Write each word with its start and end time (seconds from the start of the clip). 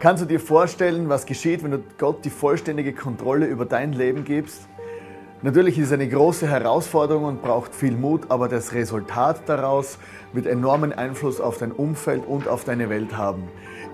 Kannst 0.00 0.22
du 0.22 0.26
dir 0.26 0.40
vorstellen, 0.40 1.10
was 1.10 1.26
geschieht, 1.26 1.62
wenn 1.62 1.72
du 1.72 1.82
Gott 1.98 2.24
die 2.24 2.30
vollständige 2.30 2.94
Kontrolle 2.94 3.44
über 3.44 3.66
dein 3.66 3.92
Leben 3.92 4.24
gibst? 4.24 4.66
Natürlich 5.42 5.78
ist 5.78 5.88
es 5.88 5.92
eine 5.92 6.08
große 6.08 6.48
Herausforderung 6.48 7.24
und 7.24 7.42
braucht 7.42 7.74
viel 7.74 7.94
Mut, 7.98 8.22
aber 8.30 8.48
das 8.48 8.72
Resultat 8.72 9.42
daraus 9.44 9.98
wird 10.32 10.46
enormen 10.46 10.94
Einfluss 10.94 11.38
auf 11.38 11.58
dein 11.58 11.70
Umfeld 11.70 12.26
und 12.26 12.48
auf 12.48 12.64
deine 12.64 12.88
Welt 12.88 13.14
haben. 13.18 13.42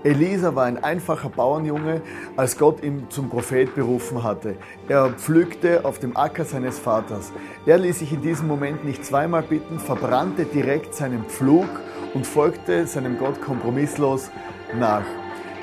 Elisa 0.05 0.55
war 0.55 0.63
ein 0.63 0.81
einfacher 0.81 1.27
Bauernjunge, 1.27 2.01
als 2.37 2.57
Gott 2.57 2.81
ihn 2.85 3.07
zum 3.09 3.29
Prophet 3.29 3.75
berufen 3.75 4.23
hatte. 4.23 4.55
Er 4.87 5.09
pflügte 5.09 5.83
auf 5.83 5.99
dem 5.99 6.15
Acker 6.15 6.45
seines 6.45 6.79
Vaters. 6.79 7.33
Er 7.65 7.79
ließ 7.79 7.99
sich 7.99 8.13
in 8.13 8.21
diesem 8.21 8.47
Moment 8.47 8.85
nicht 8.85 9.03
zweimal 9.03 9.43
bitten, 9.43 9.77
verbrannte 9.77 10.45
direkt 10.45 10.95
seinen 10.95 11.25
Pflug 11.25 11.67
und 12.13 12.25
folgte 12.25 12.87
seinem 12.87 13.17
Gott 13.17 13.41
kompromisslos 13.41 14.31
nach. 14.79 15.03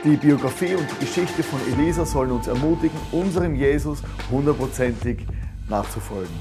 Die 0.04 0.16
Biografie 0.16 0.74
und 0.74 0.86
die 0.90 1.06
Geschichte 1.06 1.42
von 1.42 1.58
Elisa 1.72 2.04
sollen 2.04 2.30
uns 2.30 2.46
ermutigen, 2.46 2.98
unserem 3.10 3.54
Jesus 3.54 4.02
hundertprozentig 4.30 5.20
nachzufolgen. 5.66 6.34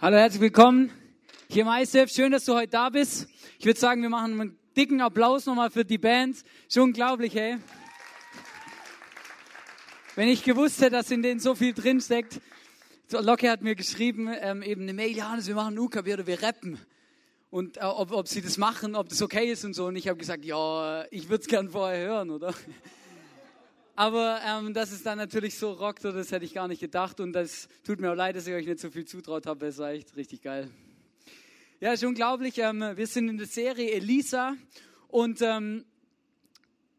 Hallo, 0.00 0.16
herzlich 0.16 0.40
willkommen 0.40 0.90
hier 1.48 1.64
im 1.64 1.68
ISF. 1.68 2.10
Schön, 2.10 2.32
dass 2.32 2.46
du 2.46 2.54
heute 2.54 2.68
da 2.68 2.88
bist. 2.88 3.28
Ich 3.58 3.66
würde 3.66 3.78
sagen, 3.78 4.00
wir 4.00 4.08
machen 4.08 4.40
einen 4.40 4.58
dicken 4.74 5.02
Applaus 5.02 5.44
nochmal 5.44 5.70
für 5.70 5.84
die 5.84 5.98
Band. 5.98 6.38
Schon 6.72 6.84
unglaublich, 6.84 7.34
hey. 7.34 7.58
Wenn 10.16 10.28
ich 10.28 10.42
gewusst 10.42 10.80
hätte, 10.80 10.92
dass 10.92 11.10
in 11.10 11.20
denen 11.20 11.38
so 11.38 11.54
viel 11.54 11.74
drin 11.74 12.00
steckt. 12.00 12.40
Locke 13.10 13.50
hat 13.50 13.60
mir 13.60 13.74
geschrieben, 13.74 14.30
ähm, 14.40 14.62
eben 14.62 14.84
eine 14.84 14.94
Mail, 14.94 15.14
Johannes, 15.14 15.48
wir 15.48 15.54
machen 15.54 15.78
oder 15.78 16.26
wir 16.26 16.42
rappen. 16.42 16.78
Und 17.54 17.76
äh, 17.76 17.82
ob, 17.82 18.10
ob 18.10 18.26
sie 18.26 18.42
das 18.42 18.58
machen, 18.58 18.96
ob 18.96 19.08
das 19.08 19.22
okay 19.22 19.52
ist 19.52 19.64
und 19.64 19.74
so. 19.74 19.86
Und 19.86 19.94
ich 19.94 20.08
habe 20.08 20.18
gesagt, 20.18 20.44
ja, 20.44 21.04
ich 21.12 21.28
würde 21.28 21.42
es 21.42 21.46
gern 21.46 21.70
vorher 21.70 22.04
hören, 22.04 22.30
oder? 22.30 22.52
Aber 23.94 24.40
ähm, 24.44 24.74
dass 24.74 24.90
es 24.90 25.04
dann 25.04 25.18
natürlich 25.18 25.56
so 25.56 25.70
rockt, 25.70 26.04
das 26.04 26.32
hätte 26.32 26.44
ich 26.44 26.52
gar 26.52 26.66
nicht 26.66 26.80
gedacht. 26.80 27.20
Und 27.20 27.32
das 27.32 27.68
tut 27.84 28.00
mir 28.00 28.10
auch 28.10 28.16
leid, 28.16 28.34
dass 28.34 28.48
ich 28.48 28.54
euch 28.54 28.66
nicht 28.66 28.80
so 28.80 28.90
viel 28.90 29.04
zutraut 29.04 29.46
habe. 29.46 29.66
Es 29.66 29.78
war 29.78 29.90
echt 29.90 30.16
richtig 30.16 30.42
geil. 30.42 30.68
Ja, 31.78 31.92
ist 31.92 32.02
unglaublich. 32.02 32.58
Ähm, 32.58 32.84
wir 32.96 33.06
sind 33.06 33.28
in 33.28 33.38
der 33.38 33.46
Serie 33.46 33.92
Elisa 33.92 34.56
und 35.06 35.40
ähm, 35.40 35.84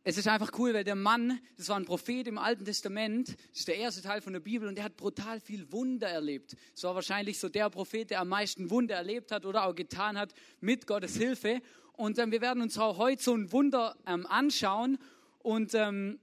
es 0.08 0.20
ist 0.20 0.28
einfach 0.28 0.52
cool, 0.60 0.72
weil 0.76 0.84
der 0.84 0.96
Mann, 0.96 1.40
das 1.58 1.68
war 1.68 1.78
ein 1.78 1.86
Prophet 1.86 2.28
im 2.28 2.38
Alten 2.38 2.64
Testament, 2.64 3.30
das 3.30 3.60
ist 3.60 3.68
der 3.68 3.78
erste 3.78 4.04
Teil 4.04 4.22
von 4.22 4.34
der 4.34 4.40
Bibel 4.40 4.68
und 4.68 4.76
der 4.76 4.84
hat 4.84 4.96
brutal 4.96 5.40
viel 5.40 5.72
Wunder 5.72 6.08
erlebt. 6.08 6.56
Es 6.76 6.84
war 6.84 6.94
wahrscheinlich 6.94 7.40
so 7.40 7.50
der 7.50 7.72
Prophet, 7.72 8.12
der 8.12 8.22
am 8.22 8.30
meisten 8.30 8.70
Wunder 8.70 8.96
erlebt 8.96 9.32
hat 9.32 9.48
oder 9.48 9.66
auch 9.66 9.74
getan 9.74 10.16
hat 10.16 10.36
mit 10.62 10.86
Gottes 10.86 11.18
Hilfe. 11.18 11.60
Und 11.94 12.20
ähm, 12.20 12.32
wir 12.32 12.42
werden 12.42 12.62
uns 12.62 12.78
auch 12.78 13.00
heute 13.00 13.24
so 13.24 13.34
ein 13.34 13.52
Wunder 13.52 13.98
ähm, 14.06 14.28
anschauen 14.28 15.00
und 15.40 15.74
ähm, 15.74 16.20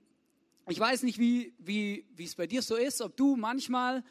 ich 0.68 0.78
weiß 0.78 1.02
nicht, 1.02 1.18
wie, 1.18 1.52
wie, 1.58 2.04
es 2.22 2.36
bei 2.36 2.46
dir 2.46 2.62
so 2.62 2.76
ist, 2.76 3.00
ob 3.00 3.16
du 3.16 3.34
manchmal 3.34 4.04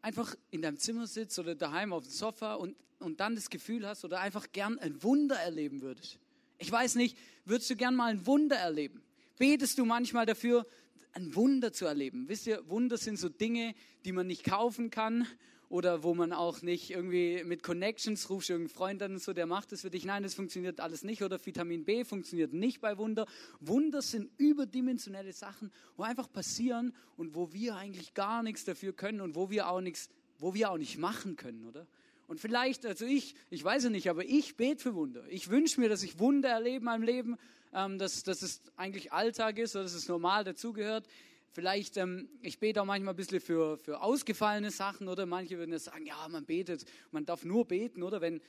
einfach 0.00 0.34
in 0.50 0.62
deinem 0.62 0.78
Zimmer 0.78 1.06
sitzt 1.06 1.38
oder 1.38 1.54
daheim 1.54 1.92
auf 1.92 2.04
dem 2.04 2.12
Sofa 2.12 2.54
und, 2.54 2.76
und 2.98 3.20
dann 3.20 3.34
das 3.34 3.50
Gefühl 3.50 3.86
hast 3.86 4.06
oder 4.06 4.20
einfach 4.20 4.52
gern 4.52 4.78
ein 4.78 5.02
Wunder 5.02 5.36
erleben 5.36 5.82
würdest. 5.82 6.18
Ich 6.62 6.70
weiß 6.70 6.94
nicht, 6.94 7.18
würdest 7.44 7.68
du 7.70 7.76
gern 7.76 7.96
mal 7.96 8.12
ein 8.12 8.24
Wunder 8.24 8.54
erleben? 8.54 9.02
Betest 9.36 9.78
du 9.78 9.84
manchmal 9.84 10.26
dafür, 10.26 10.64
ein 11.12 11.34
Wunder 11.34 11.72
zu 11.72 11.86
erleben? 11.86 12.28
Wisst 12.28 12.46
ihr, 12.46 12.62
Wunder 12.68 12.96
sind 12.98 13.18
so 13.18 13.28
Dinge, 13.28 13.74
die 14.04 14.12
man 14.12 14.28
nicht 14.28 14.44
kaufen 14.44 14.88
kann 14.88 15.26
oder 15.68 16.04
wo 16.04 16.14
man 16.14 16.32
auch 16.32 16.62
nicht 16.62 16.90
irgendwie 16.90 17.42
mit 17.42 17.64
Connections 17.64 18.30
rufst, 18.30 18.50
irgendeinen 18.50 18.76
Freund 18.76 19.02
an 19.02 19.14
und 19.14 19.18
so, 19.20 19.32
der 19.32 19.46
macht 19.46 19.72
das 19.72 19.80
für 19.80 19.90
dich. 19.90 20.04
Nein, 20.04 20.22
das 20.22 20.34
funktioniert 20.34 20.78
alles 20.78 21.02
nicht. 21.02 21.24
Oder 21.24 21.44
Vitamin 21.44 21.84
B 21.84 22.04
funktioniert 22.04 22.52
nicht 22.52 22.80
bei 22.80 22.96
Wunder. 22.96 23.26
Wunder 23.58 24.00
sind 24.00 24.30
überdimensionelle 24.38 25.32
Sachen, 25.32 25.72
wo 25.96 26.04
einfach 26.04 26.30
passieren 26.30 26.94
und 27.16 27.34
wo 27.34 27.52
wir 27.52 27.74
eigentlich 27.74 28.14
gar 28.14 28.44
nichts 28.44 28.64
dafür 28.64 28.92
können 28.92 29.20
und 29.20 29.34
wo 29.34 29.50
wir 29.50 29.68
auch 29.68 29.80
nichts, 29.80 30.10
wo 30.38 30.54
wir 30.54 30.70
auch 30.70 30.78
nicht 30.78 30.96
machen 30.96 31.34
können, 31.34 31.66
oder? 31.66 31.88
Und 32.32 32.40
vielleicht, 32.40 32.86
also 32.86 33.04
ich, 33.04 33.34
ich 33.50 33.62
weiß 33.62 33.84
es 33.84 33.90
nicht, 33.90 34.08
aber 34.08 34.24
ich 34.24 34.56
bete 34.56 34.82
für 34.82 34.94
Wunder. 34.94 35.22
Ich 35.28 35.50
wünsche 35.50 35.78
mir, 35.78 35.90
dass 35.90 36.02
ich 36.02 36.18
Wunder 36.18 36.48
erlebe 36.48 36.78
in 36.78 36.84
meinem 36.84 37.02
Leben, 37.02 37.36
ähm, 37.74 37.98
dass, 37.98 38.22
dass 38.22 38.40
es 38.40 38.62
eigentlich 38.74 39.12
Alltag 39.12 39.58
ist 39.58 39.76
oder 39.76 39.82
dass 39.82 39.92
es 39.92 40.08
normal 40.08 40.42
dazugehört. 40.42 41.06
Vielleicht, 41.50 41.98
ähm, 41.98 42.30
ich 42.40 42.58
bete 42.58 42.80
auch 42.80 42.86
manchmal 42.86 43.12
ein 43.12 43.18
bisschen 43.18 43.42
für, 43.42 43.76
für 43.76 44.00
ausgefallene 44.00 44.70
Sachen, 44.70 45.08
oder 45.08 45.26
manche 45.26 45.58
würden 45.58 45.72
jetzt 45.72 45.84
sagen, 45.84 46.06
ja, 46.06 46.26
man 46.30 46.46
betet, 46.46 46.86
man 47.10 47.26
darf 47.26 47.44
nur 47.44 47.66
beten, 47.66 48.02
oder 48.02 48.22
wenn 48.22 48.40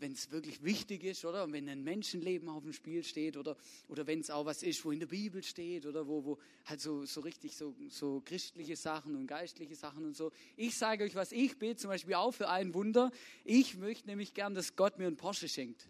wenn 0.00 0.12
es 0.12 0.30
wirklich 0.30 0.62
wichtig 0.62 1.04
ist, 1.04 1.24
oder? 1.24 1.44
Und 1.44 1.52
wenn 1.52 1.68
ein 1.68 1.82
Menschenleben 1.82 2.48
auf 2.48 2.62
dem 2.62 2.72
Spiel 2.72 3.02
steht, 3.02 3.36
oder, 3.36 3.56
oder 3.88 4.06
wenn 4.06 4.20
es 4.20 4.30
auch 4.30 4.46
was 4.46 4.62
ist, 4.62 4.84
wo 4.84 4.90
in 4.90 5.00
der 5.00 5.06
Bibel 5.06 5.42
steht, 5.42 5.86
oder 5.86 6.06
wo, 6.06 6.24
wo 6.24 6.38
halt 6.64 6.80
so, 6.80 7.04
so 7.04 7.20
richtig 7.20 7.56
so, 7.56 7.74
so 7.88 8.22
christliche 8.24 8.76
Sachen 8.76 9.16
und 9.16 9.26
geistliche 9.26 9.74
Sachen 9.74 10.04
und 10.04 10.16
so. 10.16 10.32
Ich 10.56 10.76
sage 10.76 11.04
euch 11.04 11.14
was, 11.14 11.32
ich 11.32 11.58
bete 11.58 11.76
zum 11.76 11.90
Beispiel 11.90 12.14
auch 12.14 12.32
für 12.32 12.48
ein 12.48 12.74
Wunder. 12.74 13.10
Ich 13.44 13.76
möchte 13.76 14.08
nämlich 14.08 14.34
gern, 14.34 14.54
dass 14.54 14.76
Gott 14.76 14.98
mir 14.98 15.06
einen 15.06 15.16
Porsche 15.16 15.48
schenkt. 15.48 15.88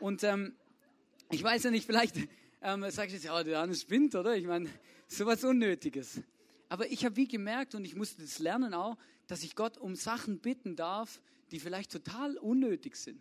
Und 0.00 0.22
ähm, 0.24 0.54
ich 1.30 1.42
weiß 1.42 1.64
ja 1.64 1.70
nicht, 1.70 1.86
vielleicht 1.86 2.16
ähm, 2.62 2.82
sagst 2.90 3.10
du 3.10 3.14
jetzt, 3.14 3.24
ja, 3.24 3.42
der 3.42 3.60
Hannes 3.60 3.82
spinnt, 3.82 4.14
oder? 4.14 4.36
Ich 4.36 4.46
meine, 4.46 4.68
sowas 5.06 5.44
Unnötiges. 5.44 6.20
Aber 6.68 6.90
ich 6.90 7.04
habe 7.04 7.16
wie 7.16 7.28
gemerkt 7.28 7.74
und 7.74 7.84
ich 7.84 7.94
musste 7.94 8.22
das 8.22 8.38
lernen 8.38 8.74
auch, 8.74 8.96
dass 9.26 9.42
ich 9.42 9.54
Gott 9.54 9.78
um 9.78 9.94
Sachen 9.94 10.38
bitten 10.38 10.76
darf, 10.76 11.20
die 11.50 11.60
vielleicht 11.60 11.92
total 11.92 12.36
unnötig 12.36 12.96
sind. 12.96 13.20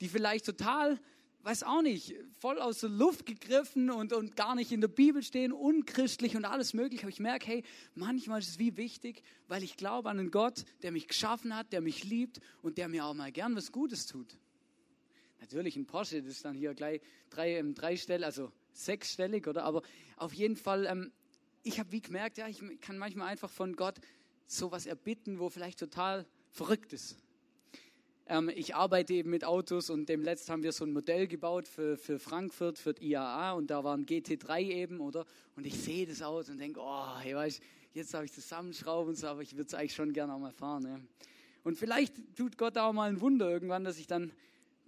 Die 0.00 0.08
vielleicht 0.08 0.46
total, 0.46 1.00
weiß 1.42 1.62
auch 1.62 1.82
nicht, 1.82 2.14
voll 2.40 2.60
aus 2.60 2.80
der 2.80 2.90
Luft 2.90 3.26
gegriffen 3.26 3.90
und, 3.90 4.12
und 4.12 4.36
gar 4.36 4.54
nicht 4.54 4.72
in 4.72 4.80
der 4.80 4.88
Bibel 4.88 5.22
stehen, 5.22 5.52
unchristlich 5.52 6.36
und 6.36 6.44
alles 6.44 6.74
mögliche. 6.74 7.02
Aber 7.02 7.10
ich 7.10 7.20
merke, 7.20 7.46
hey, 7.46 7.64
manchmal 7.94 8.40
ist 8.40 8.48
es 8.48 8.58
wie 8.58 8.76
wichtig, 8.76 9.22
weil 9.48 9.62
ich 9.62 9.76
glaube 9.76 10.10
an 10.10 10.18
einen 10.18 10.30
Gott, 10.30 10.64
der 10.82 10.92
mich 10.92 11.08
geschaffen 11.08 11.54
hat, 11.54 11.72
der 11.72 11.80
mich 11.80 12.04
liebt 12.04 12.40
und 12.62 12.78
der 12.78 12.88
mir 12.88 13.04
auch 13.04 13.14
mal 13.14 13.32
gern 13.32 13.54
was 13.56 13.72
Gutes 13.72 14.06
tut. 14.06 14.36
Natürlich 15.40 15.76
ein 15.76 15.86
Porsche, 15.86 16.22
das 16.22 16.32
ist 16.32 16.44
dann 16.44 16.54
hier 16.54 16.72
gleich 16.74 17.00
drei, 17.28 17.56
ähm, 17.58 17.74
drei 17.74 17.96
Stellen, 17.96 18.22
also 18.22 18.52
sechsstellig, 18.72 19.46
oder? 19.48 19.64
Aber 19.64 19.82
auf 20.16 20.32
jeden 20.32 20.56
Fall, 20.56 20.86
ähm, 20.86 21.12
ich 21.62 21.78
habe 21.80 21.90
wie 21.92 22.00
gemerkt, 22.00 22.38
ja, 22.38 22.48
ich 22.48 22.62
kann 22.80 22.96
manchmal 22.96 23.28
einfach 23.28 23.50
von 23.50 23.74
Gott 23.74 24.00
sowas 24.46 24.86
erbitten, 24.86 25.38
wo 25.38 25.48
vielleicht 25.48 25.78
total 25.78 26.26
verrückt 26.50 26.92
ist. 26.92 27.16
Ähm, 28.26 28.50
ich 28.54 28.74
arbeite 28.74 29.14
eben 29.14 29.30
mit 29.30 29.44
Autos 29.44 29.90
und 29.90 30.08
dem 30.08 30.22
letzten 30.22 30.52
haben 30.52 30.62
wir 30.62 30.72
so 30.72 30.84
ein 30.84 30.92
Modell 30.92 31.26
gebaut 31.26 31.66
für, 31.66 31.96
für 31.96 32.18
Frankfurt, 32.18 32.78
für 32.78 32.94
die 32.94 33.10
IAA 33.10 33.52
und 33.52 33.70
da 33.70 33.82
war 33.82 33.96
ein 33.96 34.06
GT3 34.06 34.60
eben, 34.60 35.00
oder? 35.00 35.26
Und 35.56 35.66
ich 35.66 35.78
sehe 35.78 36.06
das 36.06 36.22
Auto 36.22 36.52
und 36.52 36.58
denke, 36.58 36.80
oh, 36.80 37.18
hey, 37.20 37.34
weißt, 37.34 37.60
jetzt 37.94 38.14
habe 38.14 38.24
ich 38.24 38.32
zusammenschrauben 38.32 39.10
und 39.10 39.16
so, 39.16 39.26
aber 39.26 39.42
ich 39.42 39.52
würde 39.52 39.66
es 39.66 39.74
eigentlich 39.74 39.94
schon 39.94 40.12
gerne 40.12 40.34
auch 40.34 40.38
mal 40.38 40.52
fahren. 40.52 40.84
Ja. 40.84 41.00
Und 41.64 41.76
vielleicht 41.76 42.14
tut 42.36 42.58
Gott 42.58 42.78
auch 42.78 42.92
mal 42.92 43.08
ein 43.08 43.20
Wunder 43.20 43.50
irgendwann, 43.50 43.84
dass 43.84 43.98
ich 43.98 44.06
dann 44.06 44.32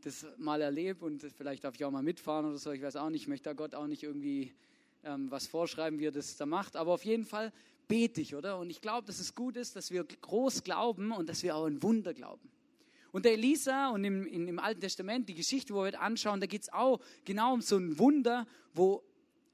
das 0.03 0.27
mal 0.37 0.61
erlebe 0.61 1.05
und 1.05 1.23
vielleicht 1.37 1.65
darf 1.65 1.75
ich 1.75 1.85
auch 1.85 1.91
mal 1.91 2.03
mitfahren 2.03 2.47
oder 2.47 2.59
so, 2.59 2.73
ich 2.73 2.83
weiß 2.83 2.97
auch 2.97 3.11
nicht, 3.11 3.23
ich 3.23 3.29
möchte 3.29 3.45
da 3.45 3.53
Gott 3.55 3.75
auch 3.75 3.87
nicht 3.87 4.03
irgendwie 4.03 4.53
ähm, 5.03 5.31
was 5.31 5.47
vorschreiben, 5.47 5.99
wie 5.99 6.07
er 6.07 6.13
das 6.13 6.37
da 6.37 6.47
macht, 6.47 6.77
aber 6.77 6.93
auf 6.93 7.05
jeden 7.05 7.25
Fall 7.25 7.53
bete 7.89 8.21
ich, 8.21 8.35
oder? 8.35 8.59
Und 8.59 8.71
ich 8.71 8.81
glaube, 8.81 9.07
dass 9.07 9.19
es 9.19 9.35
gut 9.35 9.57
ist, 9.57 9.77
dass 9.77 9.91
wir 9.91 10.05
groß 10.05 10.63
glauben 10.63 11.13
und 11.13 11.29
dass 11.29 11.43
wir 11.43 11.57
auch 11.57 11.67
ein 11.67 11.83
Wunder 11.83 12.15
glauben. 12.15 12.51
Und 13.15 13.25
der 13.25 13.35
Elisa 13.35 13.91
und 13.91 14.03
im, 14.03 14.27
in, 14.27 14.49
im 14.49 14.59
Alten 14.59 14.81
Testament, 14.81 15.29
die 15.29 15.37
Geschichte, 15.37 15.73
wo 15.73 15.85
wir 15.85 16.01
anschauen, 16.01 16.41
da 16.41 16.47
geht 16.47 16.63
es 16.63 16.73
auch 16.73 16.99
genau 17.25 17.55
um 17.55 17.61
so 17.61 17.77
ein 17.77 17.97
Wunder, 17.97 18.45
wo, 18.73 19.05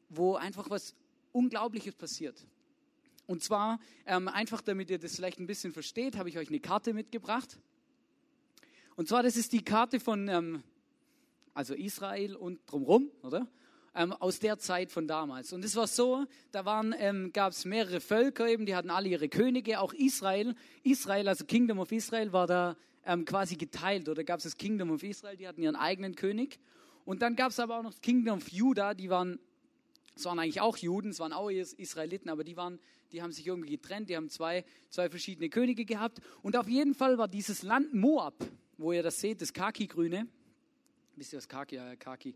wo 0.09 0.37
einfach 0.37 0.71
was 0.71 0.95
Unglaubliches 1.33 1.95
passiert. 1.95 2.47
Und 3.27 3.45
zwar, 3.45 3.79
ähm, 4.07 4.29
einfach 4.29 4.63
damit 4.63 4.89
ihr 4.89 4.99
das 4.99 5.15
vielleicht 5.15 5.41
ein 5.41 5.47
bisschen 5.47 5.75
versteht, 5.75 6.17
habe 6.17 6.31
ich 6.31 6.39
euch 6.39 6.49
eine 6.49 6.59
Karte 6.59 6.95
mitgebracht. 6.95 7.59
Und 8.97 9.09
zwar, 9.09 9.23
das 9.23 9.37
ist 9.37 9.53
die 9.53 9.63
Karte 9.63 10.01
von 10.01 10.29
ähm, 10.29 10.63
also 11.53 11.75
Israel 11.75 12.37
und 12.37 12.61
drumherum, 12.65 13.11
oder? 13.23 13.47
Ähm, 13.95 14.15
aus 14.15 14.39
der 14.39 14.59
Zeit 14.59 14.91
von 14.91 15.07
damals. 15.07 15.53
Und 15.53 15.67
es 15.67 15.77
war 15.77 15.87
so, 15.87 16.25
da 16.51 16.83
ähm, 16.97 17.31
gab 17.35 17.53
es 17.53 17.67
mehrere 17.67 18.01
Völker 18.01 18.49
eben, 18.49 18.65
die 18.65 18.75
hatten 18.75 18.89
alle 18.89 19.11
ihre 19.11 19.29
Könige, 19.29 19.81
auch 19.81 19.93
Israel. 19.93 20.55
Israel, 20.83 21.29
also 21.29 21.45
Kingdom 21.45 21.79
of 21.79 21.93
Israel, 21.93 22.33
war 22.33 22.47
da 22.47 22.75
ähm, 23.05 23.25
quasi 23.25 23.57
geteilt. 23.57 24.09
Oder 24.09 24.25
gab 24.25 24.39
es 24.39 24.45
das 24.45 24.57
Kingdom 24.57 24.91
of 24.91 25.03
Israel, 25.03 25.37
die 25.37 25.49
hatten 25.49 25.63
ihren 25.63 25.77
eigenen 25.77 26.15
König. 26.15 26.59
Und 27.05 27.23
dann 27.23 27.37
gab 27.37 27.51
es 27.51 27.59
aber 27.59 27.79
auch 27.79 27.83
noch 27.83 27.93
das 27.93 28.01
Kingdom 28.01 28.39
of 28.39 28.49
Judah, 28.49 28.95
die 28.95 29.11
waren, 29.11 29.39
es 30.15 30.25
waren 30.25 30.39
eigentlich 30.39 30.61
auch 30.61 30.77
Juden, 30.77 31.11
es 31.11 31.19
waren 31.19 31.33
auch 31.33 31.51
Israeliten, 31.51 32.29
aber 32.29 32.45
die 32.45 32.57
waren, 32.57 32.79
die 33.13 33.23
haben 33.23 33.33
sich 33.33 33.47
irgendwie 33.47 33.71
getrennt, 33.71 34.09
die 34.11 34.17
haben 34.17 34.29
zwei, 34.29 34.65
zwei 34.91 35.09
verschiedene 35.09 35.49
Könige 35.49 35.85
gehabt. 35.85 36.21
Und 36.43 36.57
auf 36.57 36.69
jeden 36.69 36.95
Fall 36.95 37.19
war 37.19 37.29
dieses 37.29 37.63
Land 37.63 37.95
Moab, 37.95 38.35
wo 38.79 38.93
ihr 38.93 39.03
das 39.03 39.21
seht, 39.21 39.41
das 39.41 39.53
Kaki-Grüne. 39.53 40.29
Wisst 41.17 41.33
ihr 41.33 41.39
was 41.39 41.49
Kaki? 41.49 41.77
Ja, 41.77 41.97
Kaki. 41.97 42.35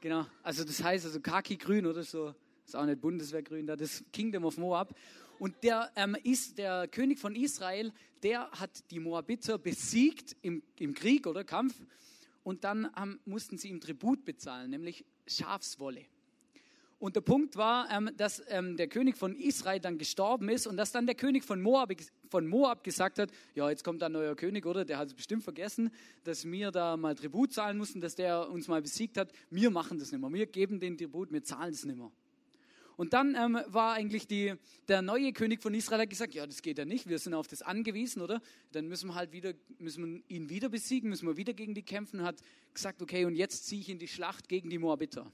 Genau. 0.00 0.26
Also 0.42 0.64
das 0.64 0.82
heißt 0.82 1.04
also 1.06 1.20
Kaki-Grün 1.20 1.86
oder 1.86 2.02
so. 2.02 2.34
Ist 2.64 2.76
auch 2.76 2.86
nicht 2.86 3.00
Bundeswehrgrün, 3.00 3.66
da 3.66 3.76
das 3.76 4.04
Kingdom 4.12 4.44
of 4.44 4.56
Moab. 4.56 4.94
Und 5.42 5.64
der, 5.64 5.90
ähm, 5.96 6.16
ist, 6.22 6.56
der 6.56 6.86
König 6.86 7.18
von 7.18 7.34
Israel, 7.34 7.92
der 8.22 8.48
hat 8.52 8.88
die 8.92 9.00
Moabiter 9.00 9.58
besiegt 9.58 10.36
im, 10.40 10.62
im 10.78 10.94
Krieg 10.94 11.26
oder 11.26 11.42
Kampf. 11.42 11.74
und 12.44 12.62
dann 12.62 12.88
ähm, 12.96 13.18
mussten 13.24 13.58
sie 13.58 13.68
ihm 13.68 13.80
Tribut 13.80 14.24
bezahlen, 14.24 14.70
nämlich 14.70 15.04
Schafswolle. 15.26 16.04
Und 17.00 17.16
der 17.16 17.22
Punkt 17.22 17.56
war, 17.56 17.90
ähm, 17.90 18.10
dass 18.16 18.40
ähm, 18.50 18.76
der 18.76 18.86
König 18.86 19.16
von 19.16 19.34
Israel 19.34 19.80
dann 19.80 19.98
gestorben 19.98 20.48
ist 20.48 20.68
und 20.68 20.76
dass 20.76 20.92
dann 20.92 21.06
der 21.06 21.16
König 21.16 21.42
von 21.42 21.60
Moab, 21.60 21.92
von 22.30 22.46
Moab 22.46 22.84
gesagt 22.84 23.18
hat, 23.18 23.32
ja, 23.56 23.68
jetzt 23.68 23.82
kommt 23.82 24.00
ein 24.04 24.12
neuer 24.12 24.36
König, 24.36 24.64
oder? 24.64 24.84
Der 24.84 24.98
hat 24.98 25.08
es 25.08 25.14
bestimmt 25.14 25.42
vergessen, 25.42 25.90
dass 26.22 26.44
wir 26.44 26.70
da 26.70 26.96
mal 26.96 27.16
Tribut 27.16 27.52
zahlen 27.52 27.78
mussten, 27.78 28.00
dass 28.00 28.14
der 28.14 28.48
uns 28.48 28.68
mal 28.68 28.80
besiegt 28.80 29.16
hat. 29.16 29.32
Wir 29.50 29.72
machen 29.72 29.98
das 29.98 30.12
nicht 30.12 30.20
mehr. 30.20 30.32
Wir 30.32 30.46
geben 30.46 30.78
den 30.78 30.96
Tribut, 30.96 31.32
wir 31.32 31.42
zahlen 31.42 31.74
es 31.74 31.84
nicht 31.84 31.98
mehr. 31.98 32.12
Und 32.96 33.12
dann 33.12 33.34
ähm, 33.34 33.58
war 33.66 33.94
eigentlich 33.94 34.26
die, 34.26 34.54
der 34.88 35.02
neue 35.02 35.32
König 35.32 35.62
von 35.62 35.74
Israel 35.74 36.02
hat 36.02 36.10
gesagt, 36.10 36.34
ja, 36.34 36.46
das 36.46 36.62
geht 36.62 36.78
ja 36.78 36.84
nicht, 36.84 37.08
wir 37.08 37.18
sind 37.18 37.34
auf 37.34 37.48
das 37.48 37.62
angewiesen, 37.62 38.22
oder? 38.22 38.40
Dann 38.72 38.88
müssen 38.88 39.08
wir 39.08 39.14
halt 39.14 39.32
wieder, 39.32 39.54
müssen 39.78 40.22
wir 40.28 40.36
ihn 40.36 40.48
wieder 40.48 40.68
besiegen, 40.68 41.10
müssen 41.10 41.26
wir 41.26 41.36
wieder 41.36 41.52
gegen 41.52 41.74
die 41.74 41.82
kämpfen. 41.82 42.22
Hat 42.22 42.40
gesagt, 42.74 43.02
okay, 43.02 43.24
und 43.24 43.34
jetzt 43.34 43.66
ziehe 43.66 43.80
ich 43.80 43.88
in 43.88 43.98
die 43.98 44.08
Schlacht 44.08 44.48
gegen 44.48 44.70
die 44.70 44.78
Moabiter, 44.78 45.30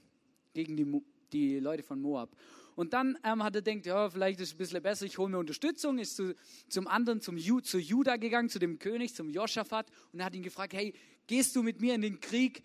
gegen 0.53 0.75
die 0.75 0.85
die 1.31 1.59
Leute 1.59 1.83
von 1.83 2.01
Moab. 2.01 2.35
Und 2.75 2.93
dann 2.93 3.17
ähm, 3.23 3.43
hat 3.43 3.55
er 3.55 3.61
gedacht, 3.61 3.85
ja, 3.85 4.09
vielleicht 4.09 4.39
ist 4.39 4.49
es 4.49 4.53
ein 4.53 4.57
bisschen 4.57 4.81
besser, 4.81 5.05
ich 5.05 5.17
hole 5.17 5.29
mir 5.29 5.37
Unterstützung, 5.37 5.99
ist 5.99 6.15
zu, 6.15 6.33
zum 6.69 6.87
anderen, 6.87 7.19
zum 7.19 7.37
Ju, 7.37 7.59
zu 7.59 7.77
Juda 7.77 8.15
gegangen, 8.15 8.47
zu 8.47 8.57
dem 8.57 8.79
König, 8.79 9.13
zum 9.13 9.29
Joschafat 9.29 9.87
und 10.13 10.19
er 10.19 10.27
hat 10.27 10.33
ihn 10.33 10.43
gefragt, 10.43 10.73
hey, 10.73 10.93
gehst 11.27 11.55
du 11.55 11.63
mit 11.63 11.81
mir 11.81 11.93
in 11.93 12.01
den 12.01 12.21
Krieg 12.21 12.63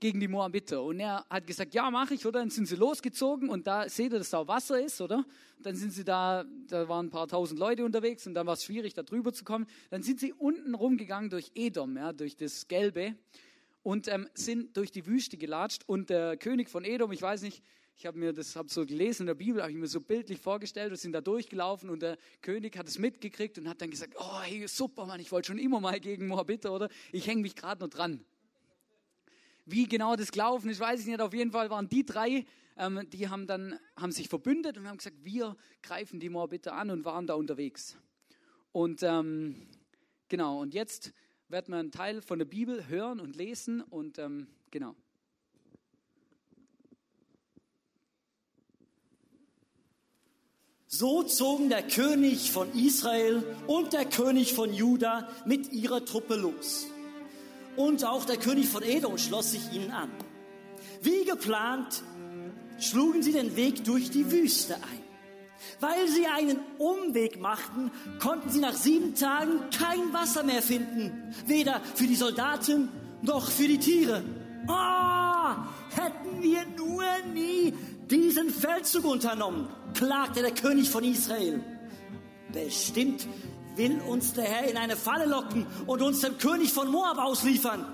gegen 0.00 0.20
die 0.20 0.28
Moabiter? 0.28 0.82
Und 0.82 1.00
er 1.00 1.24
hat 1.28 1.46
gesagt, 1.46 1.74
ja, 1.74 1.90
mache 1.90 2.14
ich, 2.14 2.26
oder? 2.26 2.40
Dann 2.40 2.50
sind 2.50 2.66
sie 2.66 2.76
losgezogen 2.76 3.48
und 3.48 3.66
da 3.66 3.88
seht 3.88 4.12
ihr, 4.12 4.18
dass 4.18 4.30
da 4.30 4.46
Wasser 4.46 4.80
ist, 4.80 5.00
oder? 5.00 5.24
Dann 5.60 5.76
sind 5.76 5.92
sie 5.92 6.04
da, 6.04 6.44
da 6.68 6.88
waren 6.88 7.06
ein 7.06 7.10
paar 7.10 7.28
tausend 7.28 7.58
Leute 7.58 7.84
unterwegs 7.84 8.26
und 8.26 8.34
dann 8.34 8.46
war 8.46 8.54
es 8.54 8.64
schwierig, 8.64 8.94
da 8.94 9.02
drüber 9.02 9.32
zu 9.32 9.44
kommen. 9.44 9.66
Dann 9.90 10.02
sind 10.02 10.20
sie 10.20 10.32
unten 10.32 10.74
rumgegangen 10.74 11.30
durch 11.30 11.52
Edom, 11.54 11.96
ja, 11.96 12.12
durch 12.12 12.36
das 12.36 12.68
Gelbe 12.68 13.14
und 13.82 14.08
ähm, 14.08 14.28
sind 14.34 14.76
durch 14.76 14.90
die 14.90 15.06
Wüste 15.06 15.36
gelatscht 15.36 15.82
und 15.86 16.10
der 16.10 16.36
König 16.36 16.70
von 16.70 16.84
Edom, 16.84 17.12
ich 17.12 17.22
weiß 17.22 17.42
nicht, 17.42 17.62
ich 17.96 18.06
habe 18.06 18.18
mir 18.18 18.32
das 18.32 18.56
hab 18.56 18.70
so 18.70 18.84
gelesen 18.84 19.22
in 19.22 19.26
der 19.28 19.34
Bibel, 19.34 19.62
habe 19.62 19.70
ich 19.70 19.78
mir 19.78 19.86
so 19.86 20.00
bildlich 20.00 20.40
vorgestellt, 20.40 20.90
wir 20.90 20.96
sind 20.96 21.12
da 21.12 21.20
durchgelaufen 21.20 21.90
und 21.90 22.02
der 22.02 22.18
König 22.42 22.76
hat 22.76 22.88
es 22.88 22.98
mitgekriegt 22.98 23.56
und 23.58 23.68
hat 23.68 23.80
dann 23.80 23.90
gesagt, 23.90 24.14
oh 24.18 24.40
hey, 24.42 24.66
super 24.66 25.06
Mann, 25.06 25.20
ich 25.20 25.30
wollte 25.30 25.48
schon 25.48 25.58
immer 25.58 25.80
mal 25.80 26.00
gegen 26.00 26.26
Moabiter, 26.26 26.72
oder? 26.72 26.88
Ich 27.12 27.26
hänge 27.26 27.42
mich 27.42 27.54
gerade 27.54 27.82
noch 27.82 27.90
dran. 27.90 28.24
Wie 29.66 29.86
genau 29.86 30.16
das 30.16 30.30
gelaufen 30.30 30.68
ist, 30.68 30.80
weiß 30.80 31.00
ich 31.00 31.06
nicht. 31.06 31.20
Auf 31.20 31.32
jeden 31.32 31.50
Fall 31.50 31.70
waren 31.70 31.88
die 31.88 32.04
drei, 32.04 32.44
ähm, 32.76 33.08
die 33.10 33.28
haben 33.28 33.46
dann 33.46 33.78
haben 33.96 34.12
sich 34.12 34.28
verbündet 34.28 34.76
und 34.76 34.86
haben 34.86 34.98
gesagt, 34.98 35.16
wir 35.24 35.56
greifen 35.82 36.20
die 36.20 36.28
Moabiter 36.28 36.74
an 36.74 36.90
und 36.90 37.04
waren 37.04 37.26
da 37.26 37.34
unterwegs. 37.34 37.96
Und 38.72 39.02
ähm, 39.02 39.68
genau, 40.28 40.60
und 40.60 40.74
jetzt 40.74 41.12
werden 41.48 41.72
wir 41.72 41.78
einen 41.78 41.92
Teil 41.92 42.20
von 42.20 42.38
der 42.38 42.46
Bibel 42.46 42.88
hören 42.88 43.20
und 43.20 43.36
lesen 43.36 43.80
und 43.80 44.18
ähm, 44.18 44.48
genau. 44.70 44.94
So 50.86 51.24
zogen 51.24 51.70
der 51.70 51.82
König 51.82 52.52
von 52.52 52.72
Israel 52.78 53.42
und 53.66 53.92
der 53.92 54.04
König 54.04 54.54
von 54.54 54.72
Juda 54.72 55.28
mit 55.44 55.72
ihrer 55.72 56.04
Truppe 56.04 56.36
los. 56.36 56.86
Und 57.76 58.04
auch 58.04 58.24
der 58.24 58.36
König 58.36 58.68
von 58.68 58.82
Edom 58.82 59.18
schloss 59.18 59.52
sich 59.52 59.72
ihnen 59.72 59.90
an. 59.90 60.10
Wie 61.02 61.24
geplant 61.24 62.02
schlugen 62.78 63.22
sie 63.22 63.32
den 63.32 63.56
Weg 63.56 63.84
durch 63.84 64.10
die 64.10 64.30
Wüste 64.30 64.76
ein. 64.76 65.04
Weil 65.80 66.08
sie 66.08 66.26
einen 66.26 66.58
Umweg 66.78 67.40
machten, 67.40 67.90
konnten 68.20 68.50
sie 68.50 68.60
nach 68.60 68.74
sieben 68.74 69.14
Tagen 69.14 69.60
kein 69.76 70.12
Wasser 70.12 70.42
mehr 70.42 70.62
finden, 70.62 71.34
weder 71.46 71.80
für 71.94 72.06
die 72.06 72.16
Soldaten 72.16 72.88
noch 73.22 73.50
für 73.50 73.66
die 73.66 73.78
Tiere. 73.78 74.22
Oh, 74.68 75.54
hätten 75.96 76.42
wir 76.42 76.64
nur 76.76 77.04
nie 77.32 77.74
diesen 78.10 78.50
Feldzug 78.50 79.04
unternommen, 79.04 79.68
klagte 79.94 80.42
der 80.42 80.52
König 80.52 80.90
von 80.90 81.04
Israel. 81.04 81.62
Bestimmt 82.52 83.26
will 83.76 84.00
uns 84.00 84.32
der 84.32 84.44
Herr 84.44 84.70
in 84.70 84.76
eine 84.76 84.96
Falle 84.96 85.26
locken 85.26 85.66
und 85.86 86.02
uns 86.02 86.20
dem 86.20 86.38
König 86.38 86.72
von 86.72 86.90
Moab 86.90 87.18
ausliefern. 87.18 87.84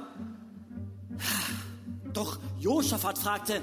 Doch 2.13 2.39
Josaphat 2.59 3.19
fragte, 3.19 3.63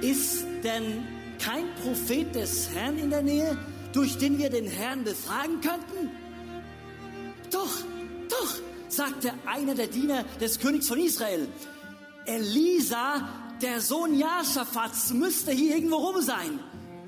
ist 0.00 0.44
denn 0.62 1.06
kein 1.38 1.64
Prophet 1.82 2.34
des 2.34 2.70
Herrn 2.74 2.98
in 2.98 3.10
der 3.10 3.22
Nähe, 3.22 3.58
durch 3.92 4.18
den 4.18 4.38
wir 4.38 4.50
den 4.50 4.66
Herrn 4.66 5.04
befragen 5.04 5.60
könnten? 5.60 6.10
Doch, 7.50 7.70
doch, 8.28 8.54
sagte 8.88 9.32
einer 9.46 9.74
der 9.74 9.88
Diener 9.88 10.24
des 10.40 10.58
Königs 10.58 10.88
von 10.88 10.98
Israel. 10.98 11.48
Elisa, 12.24 13.28
der 13.60 13.80
Sohn 13.80 14.18
Jaschaphats, 14.18 15.12
müsste 15.12 15.52
hier 15.52 15.76
irgendwo 15.76 15.96
rum 15.96 16.22
sein. 16.22 16.60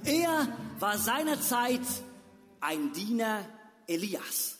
Er 0.04 0.48
war 0.80 0.98
seinerzeit 0.98 1.80
ein 2.60 2.92
Diener 2.92 3.40
Elias. 3.86 4.58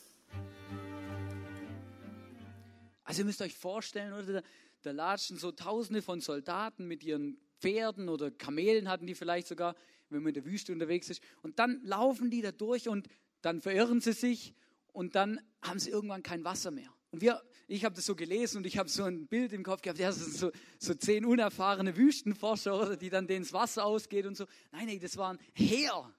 Also 3.03 3.21
ihr 3.21 3.25
müsst 3.25 3.41
euch 3.41 3.55
vorstellen, 3.55 4.13
oder 4.13 4.43
da, 4.81 4.91
latschen 4.91 5.37
so 5.37 5.51
Tausende 5.51 6.01
von 6.01 6.21
Soldaten 6.21 6.87
mit 6.87 7.03
ihren 7.03 7.37
Pferden 7.59 8.09
oder 8.09 8.31
Kamelen 8.31 8.89
hatten 8.89 9.07
die 9.07 9.15
vielleicht 9.15 9.47
sogar, 9.47 9.75
wenn 10.09 10.21
man 10.21 10.29
in 10.29 10.35
der 10.35 10.45
Wüste 10.45 10.73
unterwegs 10.73 11.09
ist. 11.09 11.21
Und 11.41 11.59
dann 11.59 11.81
laufen 11.83 12.29
die 12.29 12.41
da 12.41 12.51
durch 12.51 12.87
und 12.87 13.07
dann 13.41 13.61
verirren 13.61 14.01
sie 14.01 14.13
sich 14.13 14.53
und 14.91 15.15
dann 15.15 15.39
haben 15.61 15.79
sie 15.79 15.91
irgendwann 15.91 16.23
kein 16.23 16.43
Wasser 16.43 16.71
mehr. 16.71 16.91
Und 17.11 17.21
wir, 17.21 17.41
ich 17.67 17.85
habe 17.85 17.95
das 17.95 18.05
so 18.05 18.15
gelesen 18.15 18.57
und 18.57 18.65
ich 18.65 18.77
habe 18.77 18.89
so 18.89 19.03
ein 19.03 19.27
Bild 19.27 19.53
im 19.53 19.63
Kopf 19.63 19.81
gehabt, 19.81 19.99
ja, 19.99 20.07
das 20.07 20.17
sind 20.17 20.35
so, 20.35 20.51
so 20.79 20.93
zehn 20.93 21.25
unerfahrene 21.25 21.95
Wüstenforscher, 21.95 22.79
oder, 22.79 22.97
die 22.97 23.09
dann 23.09 23.27
denen 23.27 23.43
das 23.43 23.53
Wasser 23.53 23.85
ausgeht 23.85 24.25
und 24.25 24.35
so. 24.35 24.45
Nein, 24.71 24.87
nein, 24.87 24.99
das 24.99 25.15
waren 25.15 25.37
Heer. 25.53 26.13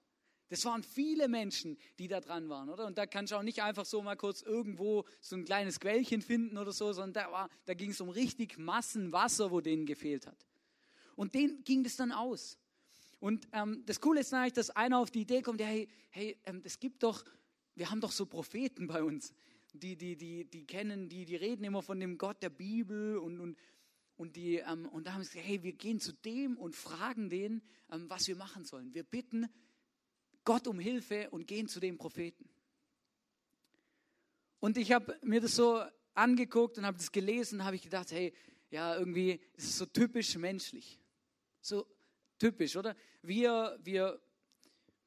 Das 0.48 0.64
waren 0.64 0.82
viele 0.82 1.28
Menschen, 1.28 1.76
die 1.98 2.08
da 2.08 2.20
dran 2.20 2.48
waren, 2.48 2.68
oder? 2.68 2.86
Und 2.86 2.98
da 2.98 3.06
kannst 3.06 3.32
du 3.32 3.36
auch 3.36 3.42
nicht 3.42 3.62
einfach 3.62 3.84
so 3.84 4.02
mal 4.02 4.16
kurz 4.16 4.42
irgendwo 4.42 5.04
so 5.20 5.36
ein 5.36 5.44
kleines 5.44 5.80
Quellchen 5.80 6.22
finden 6.22 6.56
oder 6.56 6.72
so, 6.72 6.92
sondern 6.92 7.24
da, 7.24 7.32
war, 7.32 7.50
da 7.64 7.74
ging 7.74 7.90
es 7.90 8.00
um 8.00 8.08
richtig 8.08 8.58
Massen 8.58 9.12
Wasser, 9.12 9.50
wo 9.50 9.60
denen 9.60 9.86
gefehlt 9.86 10.26
hat. 10.26 10.46
Und 11.16 11.34
denen 11.34 11.64
ging 11.64 11.82
das 11.82 11.96
dann 11.96 12.12
aus. 12.12 12.58
Und 13.18 13.48
ähm, 13.52 13.82
das 13.86 14.00
Coole 14.00 14.20
ist 14.20 14.32
eigentlich, 14.32 14.52
dass 14.52 14.70
einer 14.70 14.98
auf 14.98 15.10
die 15.10 15.22
Idee 15.22 15.42
kommt, 15.42 15.60
hey, 15.60 15.88
hey, 16.10 16.36
ähm, 16.44 16.62
das 16.62 16.78
gibt 16.78 17.02
doch, 17.02 17.24
wir 17.74 17.90
haben 17.90 18.00
doch 18.00 18.12
so 18.12 18.26
Propheten 18.26 18.86
bei 18.86 19.02
uns 19.02 19.32
die, 19.76 19.96
die, 19.96 20.16
die, 20.16 20.44
die 20.44 20.64
kennen, 20.64 21.08
die, 21.08 21.24
die 21.24 21.36
reden 21.36 21.64
immer 21.64 21.82
von 21.82 22.00
dem 22.00 22.18
Gott 22.18 22.42
der 22.42 22.50
Bibel 22.50 23.18
und, 23.18 23.40
und, 23.40 23.56
und, 24.16 24.36
die, 24.36 24.56
ähm, 24.56 24.86
und 24.86 25.06
da 25.06 25.14
haben 25.14 25.22
sie 25.22 25.30
gesagt, 25.30 25.46
hey, 25.46 25.62
wir 25.62 25.72
gehen 25.72 26.00
zu 26.00 26.12
dem 26.12 26.56
und 26.56 26.74
fragen 26.74 27.28
den, 27.28 27.62
ähm, 27.90 28.08
was 28.08 28.28
wir 28.28 28.36
machen 28.36 28.64
sollen. 28.64 28.94
Wir 28.94 29.02
bitten 29.02 29.48
Gott 30.46 30.66
um 30.66 30.78
Hilfe 30.78 31.28
und 31.30 31.46
gehen 31.46 31.68
zu 31.68 31.80
dem 31.80 31.98
Propheten. 31.98 32.48
Und 34.60 34.78
ich 34.78 34.92
habe 34.92 35.18
mir 35.22 35.42
das 35.42 35.54
so 35.54 35.82
angeguckt 36.14 36.78
und 36.78 36.86
habe 36.86 36.96
das 36.96 37.12
gelesen, 37.12 37.64
habe 37.64 37.76
ich 37.76 37.82
gedacht, 37.82 38.10
hey, 38.12 38.32
ja, 38.70 38.96
irgendwie 38.96 39.38
ist 39.54 39.64
es 39.64 39.76
so 39.76 39.84
typisch 39.84 40.34
menschlich. 40.36 40.98
So 41.60 41.86
typisch, 42.38 42.76
oder? 42.76 42.96
Wir, 43.20 43.78
wir 43.82 44.18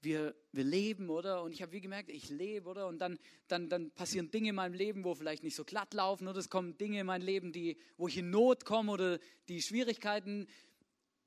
wir, 0.01 0.35
wir 0.51 0.63
leben, 0.63 1.09
oder? 1.09 1.43
Und 1.43 1.51
ich 1.51 1.61
habe 1.61 1.71
wie 1.71 1.81
gemerkt, 1.81 2.09
ich 2.09 2.29
lebe, 2.29 2.69
oder? 2.69 2.87
Und 2.87 2.99
dann, 2.99 3.19
dann, 3.47 3.69
dann 3.69 3.91
passieren 3.91 4.31
Dinge 4.31 4.49
in 4.49 4.55
meinem 4.55 4.73
Leben, 4.73 5.03
wo 5.03 5.13
vielleicht 5.13 5.43
nicht 5.43 5.55
so 5.55 5.63
glatt 5.63 5.93
laufen, 5.93 6.27
oder 6.27 6.39
es 6.39 6.49
kommen 6.49 6.77
Dinge 6.77 7.01
in 7.01 7.05
mein 7.05 7.21
Leben, 7.21 7.51
die, 7.51 7.77
wo 7.97 8.07
ich 8.07 8.17
in 8.17 8.29
Not 8.29 8.65
komme 8.65 8.91
oder 8.91 9.19
die 9.47 9.61
Schwierigkeiten 9.61 10.47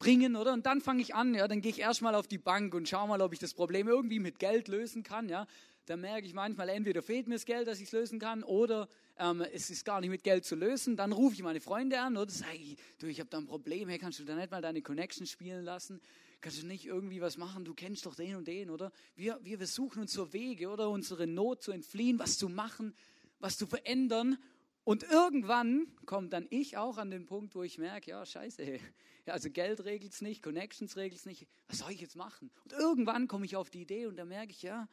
bringen, 0.03 0.35
oder? 0.35 0.53
Und 0.53 0.67
dann 0.67 0.81
fange 0.81 1.01
ich 1.01 1.15
an, 1.15 1.33
ja, 1.33 1.47
dann 1.47 1.61
gehe 1.61 1.71
ich 1.71 1.79
erstmal 1.79 2.17
auf 2.17 2.27
die 2.27 2.39
Bank 2.39 2.75
und 2.75 2.89
schaue 2.89 3.07
mal, 3.07 3.23
ob 3.23 3.33
ich 3.33 3.39
das 3.39 3.55
Problem 3.55 3.87
irgendwie 3.87 4.19
mit 4.19 4.41
Geld 4.41 4.67
lösen 4.67 5.05
kann, 5.05 5.29
ja. 5.29 5.47
Da 5.87 5.97
merke 5.97 6.27
ich 6.27 6.35
manchmal, 6.35 6.69
entweder 6.69 7.03
fehlt 7.03 7.29
mir 7.29 7.35
das 7.35 7.45
Geld, 7.45 7.69
dass 7.69 7.79
ich 7.79 7.87
es 7.87 7.93
lösen 7.93 8.19
kann, 8.19 8.43
oder 8.43 8.89
ähm, 9.17 9.43
es 9.53 9.71
ist 9.71 9.85
gar 9.85 10.01
nicht 10.01 10.11
mit 10.11 10.25
Geld 10.25 10.45
zu 10.45 10.57
lösen. 10.57 10.97
Dann 10.97 11.13
rufe 11.13 11.35
ich 11.35 11.43
meine 11.43 11.61
Freunde 11.61 12.01
an 12.01 12.17
oder 12.17 12.31
sage 12.31 12.77
du, 12.99 13.07
ich 13.07 13.21
habe 13.21 13.31
da 13.31 13.39
ein 13.39 13.47
Problem, 13.47 13.89
hey, 13.89 13.99
kannst 13.99 14.19
du 14.19 14.25
da 14.25 14.35
nicht 14.35 14.51
mal 14.51 14.61
deine 14.61 14.83
Connection 14.83 15.27
spielen 15.27 15.65
lassen? 15.65 16.01
Kannst 16.41 16.63
du 16.63 16.67
nicht 16.67 16.87
irgendwie 16.87 17.21
was 17.21 17.37
machen? 17.37 17.65
Du 17.65 17.73
kennst 17.73 18.05
doch 18.07 18.17
den 18.17 18.35
und 18.35 18.49
den, 18.49 18.71
oder? 18.71 18.91
Wir, 19.15 19.39
wir 19.43 19.59
versuchen 19.59 20.01
uns 20.03 20.13
so 20.13 20.33
Wege, 20.33 20.69
oder? 20.69 20.91
Unsere 20.91 21.29
Not 21.29 21.63
zu 21.63 21.71
entfliehen, 21.71 22.19
was 22.19 22.39
zu 22.39 22.49
machen, 22.49 22.95
was 23.39 23.57
zu 23.57 23.67
verändern. 23.69 24.37
Und 24.85 25.05
irgendwann 25.05 25.87
kommt 26.07 26.33
dann 26.33 26.47
ich 26.51 26.77
auch 26.77 26.99
an 26.99 27.11
den 27.11 27.27
Punkt, 27.27 27.55
wo 27.55 27.63
ich 27.63 27.79
merke, 27.79 28.11
ja, 28.11 28.27
scheiße, 28.27 28.81
also 29.27 29.51
Geld 29.51 29.85
regelt 29.85 30.13
es 30.13 30.23
nicht, 30.23 30.43
Connections 30.43 30.97
regelt 30.97 31.21
es 31.21 31.27
nicht, 31.27 31.47
was 31.69 31.79
soll 31.79 31.93
ich 31.93 32.01
jetzt 32.01 32.17
machen? 32.17 32.51
Und 32.65 32.73
irgendwann 32.73 33.29
komme 33.29 33.45
ich 33.45 33.55
auf 33.55 33.71
die 33.71 33.83
Idee 33.83 34.07
und 34.07 34.17
da 34.17 34.25
merke 34.25 34.51
ich, 34.51 34.63
ja, 34.63 34.89